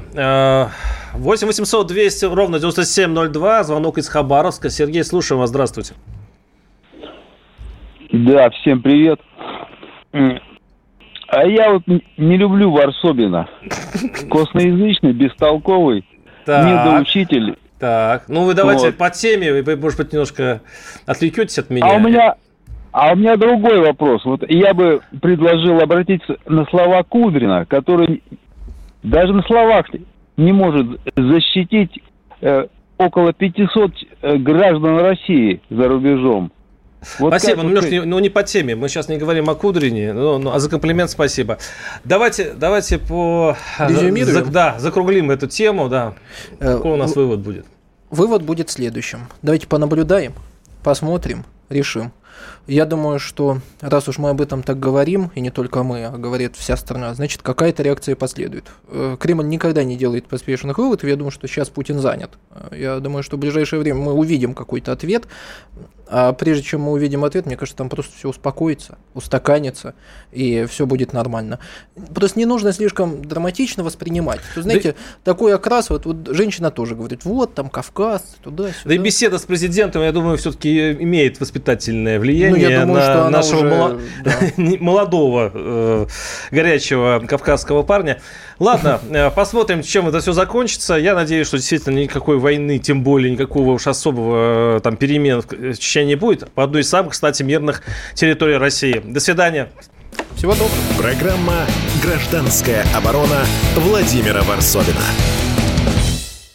8 1.14 1.48
800 1.48 1.88
200 1.88 2.26
ровно 2.26 2.60
9702, 2.60 3.64
звонок 3.64 3.98
из 3.98 4.10
Хабаровска. 4.10 4.70
Сергей, 4.70 5.04
слушаем 5.04 5.42
вас, 5.42 5.50
здравствуйте. 5.50 5.94
Да, 8.12 8.50
всем 8.50 8.82
привет. 8.82 9.20
А 10.12 11.46
я 11.46 11.74
вот 11.74 11.84
не 12.18 12.38
люблю 12.38 12.72
Варсобина. 12.72 13.48
Косноязычный, 14.32 15.14
бестолковый, 15.14 16.04
так, 16.46 16.66
недоучитель. 16.66 17.56
Так, 17.80 18.24
ну 18.28 18.44
вы 18.44 18.54
давайте 18.54 18.88
вот. 18.88 18.98
по 18.98 19.10
теме, 19.10 19.62
вы, 19.62 19.76
может 19.78 20.00
быть, 20.00 20.12
немножко 20.12 20.62
отвлекетесь 21.06 21.60
от 21.60 21.70
меня. 21.70 21.88
А 21.88 21.96
у 21.96 22.00
меня, 22.00 22.36
а 22.92 23.14
у 23.14 23.16
меня 23.16 23.38
другой 23.38 23.80
вопрос. 23.80 24.26
Вот 24.26 24.44
я 24.50 24.74
бы 24.74 25.02
предложил 25.22 25.80
обратиться 25.80 26.38
на 26.46 26.66
слова 26.66 27.04
Кудрина, 27.04 27.66
который 27.66 28.22
даже 29.02 29.34
на 29.34 29.44
словах 29.44 29.86
не 30.36 30.52
может 30.52 31.00
защитить 31.16 32.02
э, 32.42 32.68
около 32.98 33.32
500 33.32 33.92
э, 34.22 34.36
граждан 34.38 35.00
России 35.00 35.62
за 35.70 35.88
рубежом. 35.88 36.52
Вот 37.18 37.30
спасибо, 37.30 37.64
ну, 37.64 37.70
немножко, 37.70 38.06
ну 38.06 38.20
не 38.20 38.30
по 38.30 38.44
теме, 38.44 38.76
мы 38.76 38.90
сейчас 38.90 39.08
не 39.08 39.18
говорим 39.18 39.50
о 39.50 39.56
Кудрине, 39.56 40.12
но, 40.12 40.38
но, 40.38 40.54
а 40.54 40.60
за 40.60 40.70
комплимент 40.70 41.10
спасибо. 41.10 41.58
Давайте, 42.04 42.54
давайте 42.54 43.00
по... 43.00 43.56
За, 43.78 44.46
да, 44.46 44.80
закруглим 44.80 45.32
эту 45.32 45.48
тему, 45.48 45.88
да. 45.88 46.16
Э, 46.60 46.76
Какой 46.76 46.92
у 46.92 46.96
нас 46.98 47.16
вывод 47.16 47.40
будет? 47.40 47.66
Вывод 48.10 48.44
будет 48.44 48.70
следующим. 48.70 49.28
Давайте 49.42 49.68
понаблюдаем, 49.68 50.34
посмотрим, 50.84 51.46
решим. 51.70 52.12
Я 52.68 52.86
думаю, 52.86 53.20
что 53.20 53.60
раз 53.82 54.08
уж 54.08 54.18
мы 54.18 54.30
об 54.30 54.42
этом 54.42 54.62
так 54.62 54.80
говорим, 54.80 55.32
и 55.36 55.42
не 55.42 55.50
только 55.50 55.84
мы, 55.84 56.06
а 56.06 56.12
говорит 56.18 56.56
вся 56.56 56.78
страна, 56.78 57.14
значит, 57.14 57.42
какая-то 57.42 57.82
реакция 57.82 58.16
последует. 58.16 58.66
Э, 58.88 59.18
Кремль 59.20 59.48
никогда 59.48 59.84
не 59.84 59.96
делает 59.96 60.28
поспешных 60.28 60.78
выводов, 60.78 61.08
я 61.08 61.16
думаю, 61.16 61.32
что 61.32 61.48
сейчас 61.48 61.70
Путин 61.70 62.00
занят. 62.00 62.32
Э, 62.52 62.76
я 62.78 63.00
думаю, 63.00 63.24
что 63.24 63.38
в 63.38 63.40
ближайшее 63.40 63.80
время 63.80 64.00
мы 64.00 64.14
увидим 64.14 64.54
какой-то 64.54 64.92
ответ, 64.92 65.28
а 66.12 66.34
прежде 66.34 66.64
чем 66.64 66.82
мы 66.82 66.92
увидим 66.92 67.24
ответ, 67.24 67.46
мне 67.46 67.56
кажется, 67.56 67.78
там 67.78 67.88
просто 67.88 68.12
все 68.18 68.30
успокоится, 68.30 68.98
устаканится, 69.14 69.94
и 70.32 70.66
все 70.68 70.88
будет 70.88 71.14
нормально. 71.14 71.60
Просто 72.16 72.40
не 72.40 72.46
нужно 72.46 72.74
слишком 72.74 73.24
драматично 73.24 73.84
воспринимать. 73.84 74.40
То, 74.56 74.64
знаете, 74.64 74.94
да... 74.94 74.98
такой 75.24 75.54
окрас, 75.54 75.92
вот, 75.92 76.08
вот 76.08 76.30
женщина 76.30 76.72
тоже 76.72 76.96
говорит, 76.96 77.26
вот 77.26 77.54
там 77.54 77.70
Кавказ, 77.70 78.38
туда-сюда. 78.42 78.82
Да 78.86 78.94
и 78.96 78.98
беседа 78.98 79.38
с 79.38 79.44
президентом, 79.44 80.02
я 80.02 80.12
думаю, 80.12 80.38
все-таки 80.38 80.94
имеет 80.94 81.40
воспитательное 81.40 82.20
влияние 82.20 82.50
ну, 82.50 82.74
я 82.74 82.82
думаю, 82.82 83.00
на 83.00 83.14
что 83.14 83.30
нашего 83.30 83.60
уже... 83.60 83.70
мало... 83.70 84.02
да. 84.24 84.34
молодого, 84.80 85.52
э, 85.54 86.06
горячего 86.50 87.24
кавказского 87.28 87.84
парня. 87.84 88.20
Ладно, 88.58 89.00
э, 89.10 89.30
посмотрим, 89.30 89.84
чем 89.84 90.08
это 90.08 90.22
все 90.22 90.34
закончится. 90.34 90.96
Я 90.96 91.14
надеюсь, 91.14 91.48
что 91.48 91.58
действительно 91.58 92.00
никакой 92.00 92.40
войны, 92.40 92.80
тем 92.80 93.04
более 93.04 93.32
никакого 93.32 93.72
уж 93.72 93.88
особого 93.88 94.78
э, 94.78 94.80
там 94.82 94.98
перемен 94.98 95.42
в 95.42 95.78
Чечне 96.00 96.06
не 96.06 96.16
будет. 96.16 96.50
По 96.52 96.64
одной 96.64 96.82
из 96.82 96.90
самых, 96.90 97.14
кстати, 97.14 97.44
мирных 97.44 97.82
территорий 98.14 98.56
России. 98.56 99.02
До 99.04 99.20
свидания. 99.20 99.70
Всего 100.36 100.54
доброго. 100.54 100.72
Программа 100.98 101.66
«Гражданская 102.02 102.86
оборона» 102.96 103.46
Владимира 103.76 104.42
Варсовина. 104.44 105.02